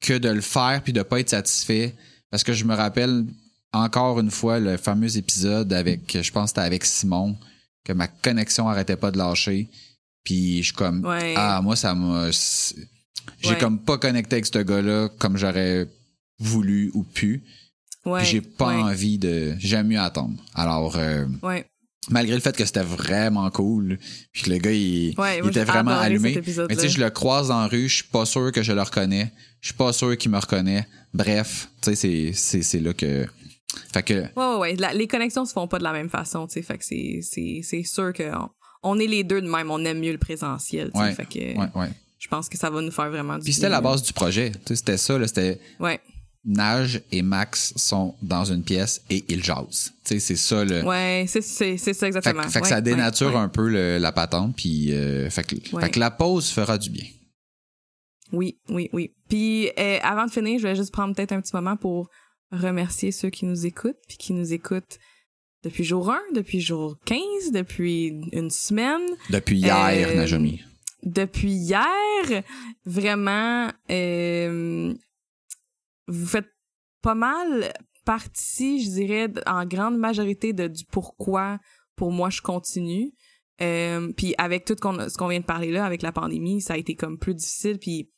que 0.00 0.16
de 0.18 0.28
le 0.28 0.40
faire 0.40 0.82
puis 0.82 0.92
de 0.92 1.02
pas 1.02 1.20
être 1.20 1.30
satisfait 1.30 1.94
parce 2.30 2.44
que 2.44 2.52
je 2.52 2.64
me 2.64 2.74
rappelle 2.74 3.24
encore 3.72 4.20
une 4.20 4.30
fois 4.30 4.58
le 4.60 4.76
fameux 4.76 5.16
épisode 5.16 5.72
avec 5.72 6.18
je 6.22 6.30
pense 6.32 6.44
que 6.44 6.48
c'était 6.56 6.66
avec 6.66 6.84
Simon 6.84 7.36
que 7.84 7.92
ma 7.92 8.06
connexion 8.08 8.68
arrêtait 8.68 8.96
pas 8.96 9.10
de 9.10 9.18
lâcher 9.18 9.68
puis 10.24 10.58
je 10.58 10.64
suis 10.64 10.72
comme 10.74 11.04
Ouais. 11.04 11.34
ah 11.36 11.60
moi 11.62 11.76
ça 11.76 11.94
m'a 11.94 12.30
j'ai 12.30 13.50
Ouais. 13.50 13.58
comme 13.58 13.78
pas 13.78 13.98
connecté 13.98 14.36
avec 14.36 14.46
ce 14.46 14.58
gars-là 14.58 15.08
comme 15.18 15.36
j'aurais 15.36 15.88
voulu 16.38 16.90
ou 16.94 17.02
pu 17.04 17.42
ouais 18.04 18.20
puis 18.20 18.28
j'ai 18.30 18.40
pas 18.42 18.68
ouais, 18.76 18.82
envie 18.82 19.16
de. 19.18 19.54
J'aime 19.58 19.86
mieux 19.88 19.98
attendre. 20.00 20.34
Alors, 20.54 20.96
euh, 20.96 21.24
ouais 21.42 21.64
malgré 22.10 22.34
le 22.34 22.40
fait 22.40 22.56
que 22.56 22.64
c'était 22.64 22.82
vraiment 22.82 23.48
cool, 23.50 23.98
puis 24.32 24.42
que 24.42 24.50
le 24.50 24.58
gars, 24.58 24.72
il, 24.72 25.14
Ouais, 25.18 25.38
il 25.38 25.42
moi, 25.42 25.50
était 25.50 25.64
vraiment 25.64 25.98
allumé. 25.98 26.34
Mais 26.68 26.74
tu 26.76 26.80
sais, 26.80 26.88
je 26.88 27.00
le 27.00 27.10
croise 27.10 27.48
la 27.48 27.66
rue, 27.66 27.88
je 27.88 27.94
suis 27.96 28.04
pas 28.04 28.24
sûr 28.26 28.52
que 28.52 28.62
je 28.62 28.72
le 28.72 28.82
reconnais. 28.82 29.32
Je 29.60 29.68
suis 29.68 29.76
pas 29.76 29.92
sûr 29.92 30.16
qu'il 30.18 30.30
me 30.30 30.38
reconnaît. 30.38 30.86
Bref, 31.14 31.68
tu 31.80 31.90
sais, 31.90 31.96
c'est, 31.96 32.32
c'est, 32.34 32.62
c'est 32.62 32.80
là 32.80 32.92
que. 32.92 33.26
Fait 33.92 34.02
que. 34.02 34.14
Ouais, 34.14 34.28
ouais, 34.36 34.56
ouais. 34.58 34.76
La- 34.76 34.92
les 34.92 35.06
connexions 35.06 35.44
se 35.46 35.52
font 35.52 35.66
pas 35.66 35.78
de 35.78 35.84
la 35.84 35.92
même 35.92 36.10
façon, 36.10 36.46
tu 36.46 36.54
sais. 36.54 36.62
Fait 36.62 36.76
que 36.78 36.84
c'est, 36.84 37.20
c'est, 37.22 37.60
c'est 37.62 37.82
sûr 37.82 38.12
que 38.12 38.24
on, 38.34 38.48
on 38.82 38.98
est 38.98 39.06
les 39.06 39.24
deux 39.24 39.40
de 39.40 39.48
même. 39.50 39.70
On 39.70 39.82
aime 39.84 40.00
mieux 40.00 40.12
le 40.12 40.18
présentiel, 40.18 40.90
tu 40.92 40.98
sais. 40.98 41.04
Ouais, 41.06 41.12
Fait 41.14 41.24
que 41.24 41.38
Ouais, 41.58 41.68
ouais. 41.74 41.88
je 42.18 42.28
pense 42.28 42.48
que 42.48 42.58
ça 42.58 42.68
va 42.70 42.80
nous 42.82 42.90
faire 42.90 43.08
vraiment 43.10 43.38
du 43.38 43.44
Puis 43.44 43.54
c'était 43.54 43.68
la 43.70 43.80
base 43.80 44.02
du 44.02 44.12
projet. 44.12 44.50
Tu 44.52 44.58
sais, 44.68 44.76
c'était 44.76 44.96
ça, 44.98 45.18
là. 45.18 45.26
C'était 45.26 45.58
Ouais, 45.80 45.98
Nage 46.46 47.02
et 47.10 47.22
Max 47.22 47.72
sont 47.76 48.14
dans 48.22 48.44
une 48.44 48.62
pièce 48.62 49.02
et 49.10 49.24
ils 49.28 49.42
jasent. 49.42 49.92
Tu 50.04 50.14
sais, 50.14 50.18
c'est 50.20 50.36
ça, 50.36 50.64
le. 50.64 50.82
ouais, 50.84 51.24
c'est, 51.28 51.40
ça 51.40 51.64
Fait, 51.94 52.06
exactement. 52.06 52.42
que- 52.42 52.48
fait 52.50 52.58
que 52.60 52.64
Ouais, 52.64 52.70
ça 52.70 52.80
dénature 52.80 53.28
ouais, 53.28 53.34
ouais. 53.34 53.40
un 53.40 53.48
peu 53.48 53.68
le- 53.68 53.98
la 53.98 54.12
patente, 54.12 54.54
puis 54.56 54.92
euh, 54.92 55.30
fait, 55.30 55.44
que, 55.44 55.56
fait 55.80 55.90
que 55.90 55.98
la 56.00 56.10
pause 56.10 56.50
fera 56.50 56.76
du 56.78 56.90
bien. 56.90 57.06
Oui, 58.32 58.58
oui, 58.68 58.90
oui. 58.92 59.12
Puis 59.28 59.70
euh, 59.78 59.98
avant 60.02 60.26
de 60.26 60.30
finir, 60.30 60.58
je 60.58 60.66
vais 60.66 60.74
juste 60.76 60.92
prendre 60.92 61.14
peut-être 61.14 61.32
un 61.32 61.40
petit 61.40 61.54
moment 61.54 61.76
pour 61.76 62.08
remercier 62.52 63.10
ceux 63.12 63.30
qui 63.30 63.46
nous 63.46 63.64
écoutent, 63.66 63.96
puis 64.08 64.16
qui 64.16 64.32
nous 64.32 64.52
écoutent 64.52 64.98
depuis 65.64 65.84
jour 65.84 66.10
1, 66.10 66.20
depuis 66.34 66.60
jour 66.60 66.96
15, 67.06 67.52
depuis 67.52 68.12
une 68.32 68.50
semaine. 68.50 69.00
Depuis 69.30 69.56
hier, 69.58 70.08
Euh, 70.10 70.14
Najami. 70.16 70.62
depuis 71.04 71.52
hier, 71.52 72.42
vraiment, 72.84 73.70
euh, 73.90 74.94
vous 76.06 76.26
faites 76.26 76.48
pas 77.02 77.14
mal 77.14 77.72
partie, 78.04 78.82
je 78.84 78.90
dirais, 78.90 79.32
en 79.46 79.64
grande 79.64 79.98
majorité 79.98 80.52
de, 80.52 80.68
du 80.68 80.84
pourquoi 80.84 81.58
pour 81.96 82.12
moi 82.12 82.30
je 82.30 82.40
continue. 82.40 83.12
Euh, 83.60 84.12
puis 84.16 84.34
avec 84.36 84.64
tout 84.64 84.74
ce 84.76 85.16
qu'on 85.16 85.28
vient 85.28 85.40
de 85.40 85.44
parler 85.44 85.70
là, 85.70 85.84
avec 85.84 86.02
la 86.02 86.12
pandémie, 86.12 86.60
ça 86.60 86.74
a 86.74 86.76
été 86.76 86.94
comme 86.94 87.18
plus 87.18 87.34
difficile. 87.34 87.78
Puis 87.78 88.10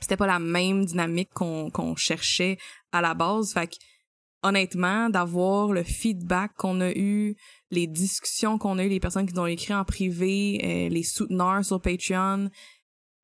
c'était 0.00 0.16
pas 0.16 0.26
la 0.26 0.38
même 0.38 0.84
dynamique 0.84 1.30
qu'on 1.32 1.96
cherchait 1.96 2.58
à 2.92 3.00
la 3.00 3.14
base. 3.14 3.52
Fait 3.52 3.68
que 3.68 3.76
honnêtement, 4.42 5.10
d'avoir 5.10 5.72
le 5.72 5.82
feedback 5.82 6.52
qu'on 6.56 6.80
a 6.80 6.90
eu, 6.92 7.36
les 7.70 7.86
discussions 7.86 8.58
qu'on 8.58 8.78
a 8.78 8.84
eu, 8.84 8.88
les 8.88 9.00
personnes 9.00 9.26
qui 9.26 9.34
nous 9.34 9.42
ont 9.42 9.46
écrit 9.46 9.74
en 9.74 9.84
privé, 9.84 10.60
euh, 10.62 10.88
les 10.88 11.02
souteneurs 11.02 11.64
sur 11.64 11.80
Patreon, 11.80 12.50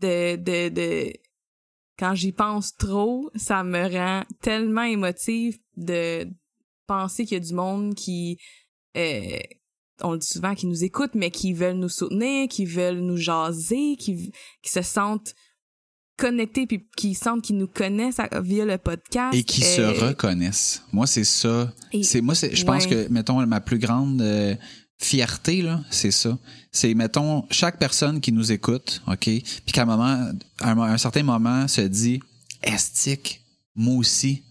de, 0.00 0.36
de, 0.36 0.68
de 0.68 1.12
quand 1.98 2.14
j'y 2.14 2.32
pense 2.32 2.76
trop, 2.76 3.30
ça 3.34 3.64
me 3.64 3.86
rend 3.88 4.24
tellement 4.40 4.82
émotive 4.82 5.58
de 5.76 6.26
penser 6.86 7.24
qu'il 7.24 7.38
y 7.38 7.40
a 7.40 7.44
du 7.44 7.54
monde 7.54 7.94
qui 7.94 8.38
euh, 8.96 9.38
on 10.02 10.12
le 10.12 10.18
dit 10.18 10.26
souvent 10.26 10.54
qui 10.54 10.66
nous 10.66 10.84
écoute 10.84 11.12
mais 11.14 11.30
qui 11.30 11.52
veulent 11.52 11.76
nous 11.76 11.88
soutenir, 11.88 12.48
qui 12.48 12.64
veulent 12.64 13.00
nous 13.00 13.16
jaser, 13.16 13.96
qui 13.96 14.32
qui 14.62 14.70
se 14.70 14.82
sentent 14.82 15.34
connectés 16.18 16.66
puis 16.66 16.86
qui 16.96 17.14
sentent 17.14 17.42
qu'ils 17.42 17.56
nous 17.56 17.66
connaissent 17.66 18.20
via 18.42 18.64
le 18.64 18.78
podcast 18.78 19.34
et 19.34 19.44
qui 19.44 19.62
se 19.62 19.80
euh, 19.80 20.08
reconnaissent. 20.08 20.82
Moi 20.92 21.06
c'est 21.06 21.24
ça. 21.24 21.72
C'est 22.02 22.20
moi 22.20 22.34
je 22.34 22.64
pense 22.64 22.86
que 22.86 23.08
mettons 23.08 23.44
ma 23.46 23.60
plus 23.60 23.78
grande 23.78 24.20
euh, 24.20 24.54
fierté 25.04 25.62
là, 25.62 25.80
c'est 25.90 26.10
ça. 26.10 26.38
C'est 26.70 26.94
mettons 26.94 27.44
chaque 27.50 27.78
personne 27.78 28.20
qui 28.20 28.32
nous 28.32 28.52
écoute, 28.52 29.02
OK, 29.06 29.24
puis 29.24 29.42
qu'à 29.72 29.82
un 29.82 29.86
moment 29.86 30.32
à 30.60 30.70
un, 30.70 30.98
certain 30.98 31.22
moment 31.22 31.68
se 31.68 31.82
dit 31.82 32.20
estique, 32.62 33.42
moi 33.74 33.96
aussi. 33.96 34.42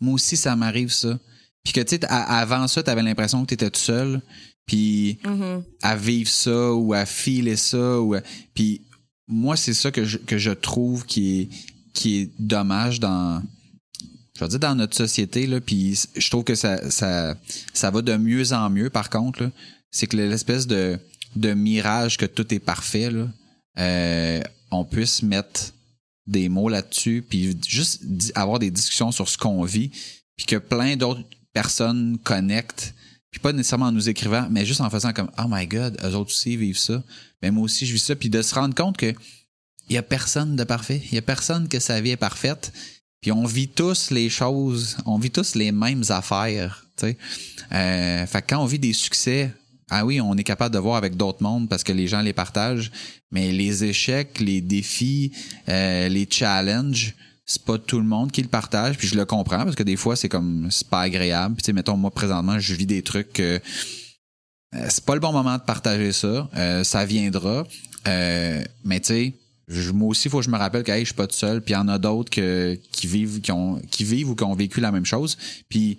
Moi 0.00 0.14
aussi 0.14 0.36
ça 0.36 0.56
m'arrive 0.56 0.90
ça. 0.90 1.18
Puis 1.62 1.72
que 1.72 1.80
tu 1.80 1.96
sais 1.96 2.06
avant 2.08 2.66
ça 2.68 2.82
tu 2.82 2.90
avais 2.90 3.02
l'impression 3.02 3.42
que 3.42 3.48
tu 3.48 3.54
étais 3.54 3.70
tout 3.70 3.80
seul 3.80 4.22
puis 4.66 5.18
mm-hmm. 5.24 5.62
à 5.82 5.96
vivre 5.96 6.30
ça 6.30 6.72
ou 6.72 6.94
à 6.94 7.04
filer 7.04 7.56
ça 7.56 8.00
ou 8.00 8.16
puis 8.54 8.82
moi, 9.30 9.56
c'est 9.56 9.74
ça 9.74 9.90
que 9.90 10.04
je, 10.04 10.18
que 10.18 10.36
je 10.36 10.50
trouve 10.50 11.06
qui 11.06 11.40
est, 11.40 11.48
qui 11.94 12.18
est 12.18 12.30
dommage 12.38 13.00
dans, 13.00 13.42
je 14.36 14.44
veux 14.44 14.48
dire, 14.48 14.58
dans 14.58 14.74
notre 14.74 14.96
société, 14.96 15.46
là, 15.46 15.60
puis 15.60 15.98
je 16.16 16.30
trouve 16.30 16.44
que 16.44 16.56
ça, 16.56 16.90
ça, 16.90 17.36
ça 17.72 17.90
va 17.90 18.02
de 18.02 18.16
mieux 18.16 18.52
en 18.52 18.68
mieux, 18.68 18.90
par 18.90 19.08
contre, 19.08 19.50
c'est 19.90 20.06
que 20.06 20.16
l'espèce 20.16 20.66
de, 20.66 20.98
de 21.36 21.54
mirage 21.54 22.16
que 22.16 22.26
tout 22.26 22.52
est 22.54 22.60
parfait, 22.60 23.10
là, 23.10 23.28
euh, 23.78 24.40
on 24.70 24.84
puisse 24.84 25.22
mettre 25.22 25.72
des 26.26 26.48
mots 26.48 26.68
là-dessus, 26.68 27.24
puis 27.28 27.56
juste 27.66 28.02
avoir 28.34 28.58
des 28.58 28.70
discussions 28.70 29.10
sur 29.10 29.28
ce 29.28 29.36
qu'on 29.38 29.64
vit, 29.64 29.90
puis 30.36 30.46
que 30.46 30.56
plein 30.56 30.96
d'autres 30.96 31.24
personnes 31.52 32.18
connectent, 32.22 32.94
puis 33.30 33.40
pas 33.40 33.52
nécessairement 33.52 33.86
en 33.86 33.92
nous 33.92 34.08
écrivant, 34.08 34.46
mais 34.50 34.64
juste 34.64 34.80
en 34.80 34.90
faisant 34.90 35.12
comme 35.12 35.30
«Oh 35.38 35.46
my 35.48 35.66
God, 35.66 35.98
eux 36.04 36.14
autres 36.14 36.30
aussi 36.30 36.56
vivent 36.56 36.78
ça» 36.78 37.02
mais 37.42 37.50
moi 37.50 37.64
aussi 37.64 37.86
je 37.86 37.92
vis 37.92 38.00
ça 38.00 38.16
puis 38.16 38.30
de 38.30 38.42
se 38.42 38.54
rendre 38.54 38.74
compte 38.74 38.96
que 38.96 39.14
il 39.88 39.94
y 39.94 39.98
a 39.98 40.02
personne 40.02 40.54
de 40.54 40.62
parfait, 40.62 41.02
il 41.10 41.14
y 41.14 41.18
a 41.18 41.22
personne 41.22 41.68
que 41.68 41.80
sa 41.80 42.00
vie 42.00 42.10
est 42.10 42.16
parfaite. 42.16 42.72
Puis 43.20 43.32
on 43.32 43.44
vit 43.44 43.66
tous 43.66 44.10
les 44.10 44.30
choses, 44.30 44.96
on 45.04 45.18
vit 45.18 45.32
tous 45.32 45.56
les 45.56 45.72
mêmes 45.72 46.04
affaires, 46.10 46.86
tu 46.96 47.06
sais. 47.06 47.16
Euh, 47.72 48.24
fait 48.24 48.40
que 48.40 48.46
quand 48.50 48.62
on 48.62 48.66
vit 48.66 48.78
des 48.78 48.92
succès, 48.92 49.50
ah 49.90 50.06
oui, 50.06 50.20
on 50.20 50.36
est 50.36 50.44
capable 50.44 50.74
de 50.74 50.78
voir 50.78 50.96
avec 50.96 51.16
d'autres 51.16 51.42
mondes 51.42 51.68
parce 51.68 51.84
que 51.84 51.92
les 51.92 52.06
gens 52.06 52.22
les 52.22 52.32
partagent, 52.32 52.90
mais 53.30 53.52
les 53.52 53.84
échecs, 53.84 54.40
les 54.40 54.60
défis, 54.60 55.32
euh, 55.68 56.08
les 56.08 56.26
challenges, 56.30 57.14
c'est 57.44 57.64
pas 57.64 57.78
tout 57.78 57.98
le 57.98 58.06
monde 58.06 58.30
qui 58.30 58.42
le 58.42 58.48
partage, 58.48 58.96
puis 58.96 59.08
je 59.08 59.16
le 59.16 59.24
comprends 59.24 59.64
parce 59.64 59.74
que 59.74 59.82
des 59.82 59.96
fois 59.96 60.14
c'est 60.14 60.28
comme 60.28 60.68
c'est 60.70 60.88
pas 60.88 61.00
agréable. 61.00 61.56
Puis 61.56 61.72
mettons 61.72 61.96
moi 61.96 62.10
présentement, 62.10 62.58
je 62.58 62.74
vis 62.74 62.86
des 62.86 63.02
trucs 63.02 63.32
que 63.32 63.60
euh, 64.74 64.86
c'est 64.88 65.04
pas 65.04 65.14
le 65.14 65.20
bon 65.20 65.32
moment 65.32 65.56
de 65.56 65.62
partager 65.62 66.12
ça. 66.12 66.48
Euh, 66.56 66.84
ça 66.84 67.04
viendra. 67.04 67.64
Euh, 68.06 68.62
mais 68.84 69.00
tu 69.00 69.06
sais, 69.68 69.92
moi 69.92 70.08
aussi, 70.08 70.28
il 70.28 70.30
faut 70.30 70.38
que 70.38 70.44
je 70.44 70.50
me 70.50 70.56
rappelle 70.56 70.82
que 70.82 70.96
je 70.96 71.04
suis 71.04 71.14
pas 71.14 71.26
tout 71.26 71.36
seul. 71.36 71.60
Puis 71.60 71.74
il 71.74 71.76
y 71.76 71.80
en 71.80 71.88
a 71.88 71.98
d'autres 71.98 72.30
qui 72.30 73.06
vivent, 73.06 73.40
qui 73.40 73.52
ont, 73.52 73.80
qui 73.90 74.04
vivent 74.04 74.30
ou 74.30 74.36
qui 74.36 74.44
ont 74.44 74.54
vécu 74.54 74.80
la 74.80 74.92
même 74.92 75.04
chose. 75.04 75.36
Puis 75.68 75.98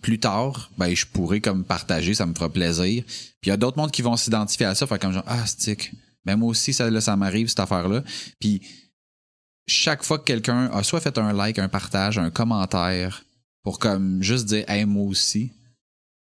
plus 0.00 0.18
tard, 0.18 0.70
ben 0.78 0.94
je 0.94 1.06
pourrais 1.06 1.40
comme 1.40 1.64
partager, 1.64 2.14
ça 2.14 2.26
me 2.26 2.34
fera 2.34 2.48
plaisir. 2.52 3.04
Puis 3.06 3.46
il 3.46 3.48
y 3.48 3.52
a 3.52 3.56
d'autres 3.56 3.78
mondes 3.78 3.90
qui 3.90 4.02
vont 4.02 4.16
s'identifier 4.16 4.66
à 4.66 4.74
ça, 4.74 4.86
faire 4.86 4.98
comme 4.98 5.12
genre 5.12 5.24
ah 5.26 5.46
stick. 5.46 5.92
Ben 6.24 6.36
moi 6.36 6.48
aussi 6.48 6.72
ça 6.72 7.00
ça 7.00 7.16
m'arrive 7.16 7.48
cette 7.48 7.60
affaire 7.60 7.88
là. 7.88 8.02
Puis 8.40 8.62
chaque 9.66 10.02
fois 10.02 10.18
que 10.18 10.24
quelqu'un 10.24 10.70
a 10.72 10.82
soit 10.82 11.00
fait 11.00 11.16
un 11.18 11.32
like, 11.32 11.58
un 11.58 11.68
partage, 11.68 12.18
un 12.18 12.30
commentaire 12.30 13.24
pour 13.62 13.78
comme 13.78 14.22
juste 14.22 14.46
dire 14.46 14.64
hey 14.68 14.84
moi 14.84 15.04
aussi, 15.04 15.52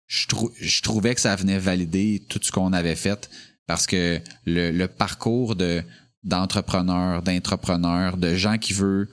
je, 0.06 0.82
trouvais 0.82 1.14
que 1.14 1.20
ça 1.20 1.36
venait 1.36 1.58
valider 1.58 2.24
tout 2.28 2.40
ce 2.42 2.50
qu'on 2.50 2.72
avait 2.72 2.96
fait 2.96 3.30
parce 3.66 3.86
que 3.86 4.20
le, 4.44 4.86
parcours 4.86 5.54
de 5.54 5.82
d'entrepreneurs, 6.22 7.22
d'intrapreneurs, 7.22 8.18
de 8.18 8.34
gens 8.34 8.58
qui 8.58 8.74
veulent 8.74 9.08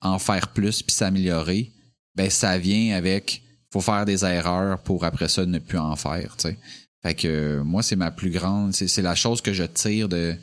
en 0.00 0.18
faire 0.18 0.48
plus 0.48 0.82
puis 0.82 0.94
s'améliorer, 0.94 1.72
ben 2.14 2.30
ça 2.30 2.56
vient 2.56 2.96
avec 2.96 3.42
faut 3.72 3.80
faire 3.80 4.04
des 4.04 4.24
erreurs 4.24 4.78
pour 4.78 5.04
après 5.04 5.28
ça 5.28 5.44
ne 5.46 5.58
plus 5.58 5.78
en 5.78 5.96
faire, 5.96 6.36
tu 6.36 6.48
sais. 6.48 6.58
Fait 7.02 7.14
que 7.14 7.60
moi 7.60 7.82
c'est 7.82 7.96
ma 7.96 8.10
plus 8.10 8.30
grande, 8.30 8.72
c'est 8.72 9.02
la 9.02 9.14
chose 9.14 9.40
que 9.40 9.52
je 9.52 9.64
tire 9.64 10.08
de 10.08 10.34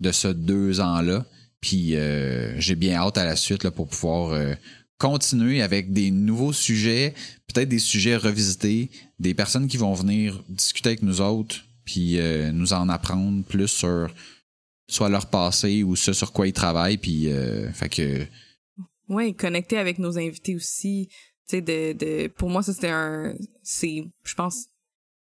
de 0.00 0.12
ce 0.12 0.28
deux 0.28 0.80
ans 0.80 1.00
là. 1.00 1.24
Puis 1.60 1.96
euh, 1.96 2.58
j'ai 2.60 2.74
bien 2.74 2.96
hâte 2.96 3.18
à 3.18 3.24
la 3.24 3.36
suite 3.36 3.64
là, 3.64 3.70
pour 3.70 3.88
pouvoir 3.88 4.30
euh, 4.30 4.54
continuer 4.98 5.62
avec 5.62 5.92
des 5.92 6.10
nouveaux 6.10 6.52
sujets, 6.52 7.14
peut-être 7.52 7.68
des 7.68 7.78
sujets 7.78 8.16
revisités, 8.16 8.90
des 9.18 9.34
personnes 9.34 9.68
qui 9.68 9.76
vont 9.76 9.94
venir 9.94 10.42
discuter 10.48 10.90
avec 10.90 11.02
nous 11.02 11.20
autres, 11.20 11.64
puis 11.84 12.18
euh, 12.18 12.50
nous 12.52 12.72
en 12.72 12.88
apprendre 12.88 13.44
plus 13.44 13.68
sur 13.68 14.12
soit 14.88 15.08
leur 15.08 15.26
passé 15.26 15.82
ou 15.82 15.96
ce 15.96 16.12
sur 16.12 16.32
quoi 16.32 16.46
ils 16.46 16.52
travaillent, 16.52 16.98
puis 16.98 17.28
euh, 17.28 17.70
fait 17.72 17.88
que 17.88 18.26
oui, 19.08 19.34
connecter 19.34 19.78
avec 19.78 19.98
nos 19.98 20.18
invités 20.18 20.56
aussi, 20.56 21.08
tu 21.48 21.56
sais 21.56 21.60
de, 21.60 21.92
de 21.92 22.28
pour 22.28 22.50
moi 22.50 22.62
ça 22.62 22.72
c'était 22.72 22.88
un 22.88 23.34
c'est 23.62 24.04
je 24.24 24.34
pense 24.34 24.68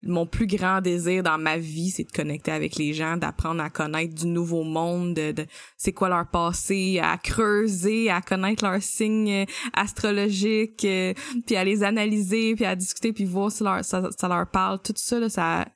mon 0.02 0.26
plus 0.26 0.46
grand 0.46 0.80
désir 0.80 1.22
dans 1.22 1.38
ma 1.38 1.58
vie, 1.58 1.90
c'est 1.90 2.04
de 2.04 2.12
connecter 2.12 2.50
avec 2.50 2.76
les 2.76 2.94
gens, 2.94 3.16
d'apprendre 3.16 3.62
à 3.62 3.68
connaître 3.68 4.14
du 4.14 4.26
nouveau 4.26 4.62
monde, 4.62 5.14
de, 5.14 5.46
c'est 5.76 5.92
quoi 5.92 6.08
leur 6.08 6.28
passé, 6.28 7.00
à 7.02 7.18
creuser, 7.18 8.08
à 8.08 8.22
connaître 8.22 8.64
leurs 8.64 8.82
signes 8.82 9.44
astrologiques, 9.74 10.84
euh, 10.84 11.12
puis 11.46 11.56
à 11.56 11.64
les 11.64 11.82
analyser, 11.82 12.54
puis 12.54 12.64
à 12.64 12.76
discuter, 12.76 13.12
puis 13.12 13.24
voir 13.24 13.52
si 13.52 13.62
leur, 13.62 13.84
ça, 13.84 14.00
leur 14.22 14.50
parle. 14.50 14.80
Tout 14.82 14.94
ça, 14.96 15.20
là, 15.20 15.28
ça, 15.28 15.68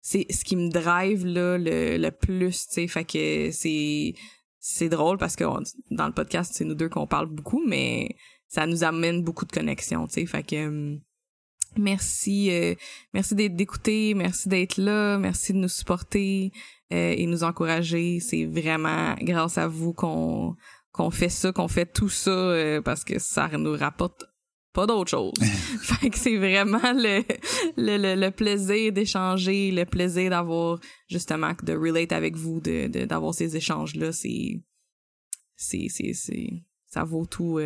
c'est 0.00 0.26
ce 0.30 0.44
qui 0.44 0.56
me 0.56 0.70
drive 0.70 1.26
là 1.26 1.58
le, 1.58 1.98
le 1.98 2.10
plus, 2.10 2.66
tu 2.68 2.74
sais. 2.74 2.88
Fait 2.88 3.04
que 3.04 3.50
c'est 3.52 4.14
c'est 4.64 4.88
drôle 4.88 5.18
parce 5.18 5.34
que 5.34 5.44
dans 5.90 6.06
le 6.06 6.12
podcast, 6.12 6.52
c'est 6.54 6.64
nous 6.64 6.76
deux 6.76 6.88
qu'on 6.88 7.08
parle 7.08 7.26
beaucoup, 7.26 7.62
mais 7.66 8.14
ça 8.52 8.66
nous 8.66 8.84
amène 8.84 9.22
beaucoup 9.22 9.46
de 9.46 9.52
connexions, 9.52 10.06
tu 10.06 10.14
sais. 10.14 10.26
Fait 10.26 10.42
que 10.42 10.66
hum, 10.66 11.00
Merci, 11.78 12.50
euh, 12.50 12.74
merci 13.14 13.34
d'écouter, 13.34 14.12
merci 14.14 14.48
d'être 14.48 14.76
là, 14.76 15.18
merci 15.18 15.54
de 15.54 15.58
nous 15.58 15.68
supporter 15.68 16.52
euh, 16.92 17.14
et 17.16 17.26
nous 17.26 17.44
encourager. 17.44 18.20
C'est 18.20 18.44
vraiment 18.44 19.14
grâce 19.22 19.56
à 19.56 19.68
vous 19.68 19.94
qu'on 19.94 20.54
qu'on 20.92 21.10
fait 21.10 21.30
ça, 21.30 21.50
qu'on 21.52 21.68
fait 21.68 21.90
tout 21.90 22.10
ça 22.10 22.30
euh, 22.30 22.82
parce 22.82 23.04
que 23.04 23.18
ça 23.18 23.48
nous 23.56 23.74
rapporte 23.74 24.24
pas 24.74 24.84
d'autre 24.86 25.10
chose. 25.10 25.32
fait 25.80 26.10
que 26.10 26.18
c'est 26.18 26.36
vraiment 26.36 26.92
le, 26.92 27.22
le, 27.78 28.14
le, 28.16 28.30
plaisir 28.30 28.92
d'échanger, 28.92 29.70
le 29.70 29.86
plaisir 29.86 30.28
d'avoir 30.28 30.78
justement 31.08 31.52
de 31.62 31.72
relate 31.72 32.12
avec 32.12 32.36
vous, 32.36 32.60
de 32.60 32.86
d'avoir 33.06 33.32
ces 33.32 33.56
échanges 33.56 33.94
là, 33.94 34.12
c'est 34.12 34.60
c'est 35.56 35.86
c'est 35.88 36.64
ça 36.86 37.04
vaut 37.04 37.24
tout 37.24 37.58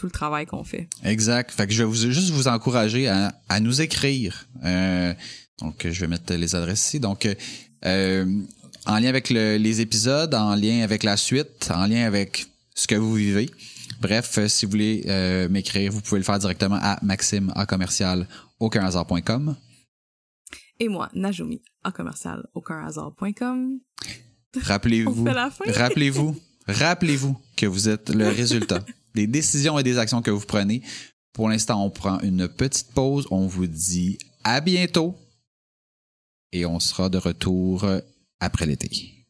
tout 0.00 0.06
le 0.06 0.12
travail 0.12 0.46
qu'on 0.46 0.64
fait. 0.64 0.88
Exact. 1.04 1.50
Fait 1.50 1.66
que 1.66 1.74
je 1.74 1.82
vais 1.82 1.84
vous, 1.84 1.94
juste 1.94 2.30
vous 2.30 2.48
encourager 2.48 3.06
à, 3.06 3.34
à 3.50 3.60
nous 3.60 3.82
écrire. 3.82 4.46
Euh, 4.64 5.12
donc, 5.60 5.86
je 5.86 6.00
vais 6.00 6.06
mettre 6.06 6.32
les 6.32 6.54
adresses 6.54 6.86
ici. 6.86 7.00
Donc, 7.00 7.28
euh, 7.84 8.42
en 8.86 8.98
lien 8.98 9.10
avec 9.10 9.28
le, 9.28 9.58
les 9.58 9.82
épisodes, 9.82 10.34
en 10.34 10.54
lien 10.54 10.82
avec 10.82 11.02
la 11.02 11.18
suite, 11.18 11.70
en 11.70 11.86
lien 11.86 12.06
avec 12.06 12.46
ce 12.74 12.86
que 12.86 12.94
vous 12.94 13.12
vivez. 13.12 13.50
Bref, 14.00 14.38
euh, 14.38 14.48
si 14.48 14.64
vous 14.64 14.70
voulez 14.70 15.04
euh, 15.06 15.50
m'écrire, 15.50 15.92
vous 15.92 16.00
pouvez 16.00 16.20
le 16.20 16.24
faire 16.24 16.38
directement 16.38 16.78
à 16.80 16.98
maxime 17.02 17.52
à 17.54 17.66
commercial 17.66 18.26
Et 20.78 20.88
moi, 20.88 21.10
Najumi 21.12 21.60
à 21.84 21.92
commercial 21.92 22.46
Rappelez-vous, 24.62 25.26
rappelez-vous, 25.66 26.40
rappelez-vous 26.66 27.38
que 27.54 27.66
vous 27.66 27.90
êtes 27.90 28.08
le 28.08 28.28
résultat 28.28 28.82
des 29.14 29.26
décisions 29.26 29.78
et 29.78 29.82
des 29.82 29.98
actions 29.98 30.22
que 30.22 30.30
vous 30.30 30.44
prenez. 30.46 30.82
Pour 31.32 31.48
l'instant, 31.48 31.84
on 31.84 31.90
prend 31.90 32.20
une 32.20 32.48
petite 32.48 32.92
pause. 32.92 33.26
On 33.30 33.46
vous 33.46 33.66
dit 33.66 34.18
à 34.44 34.60
bientôt 34.60 35.14
et 36.52 36.66
on 36.66 36.80
sera 36.80 37.08
de 37.08 37.18
retour 37.18 37.86
après 38.40 38.66
l'été. 38.66 39.20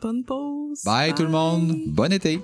Bonne 0.00 0.24
pause. 0.24 0.82
Bye, 0.84 1.14
tout 1.14 1.22
le 1.22 1.28
monde. 1.28 1.78
Bon 1.86 2.12
été. 2.12 2.40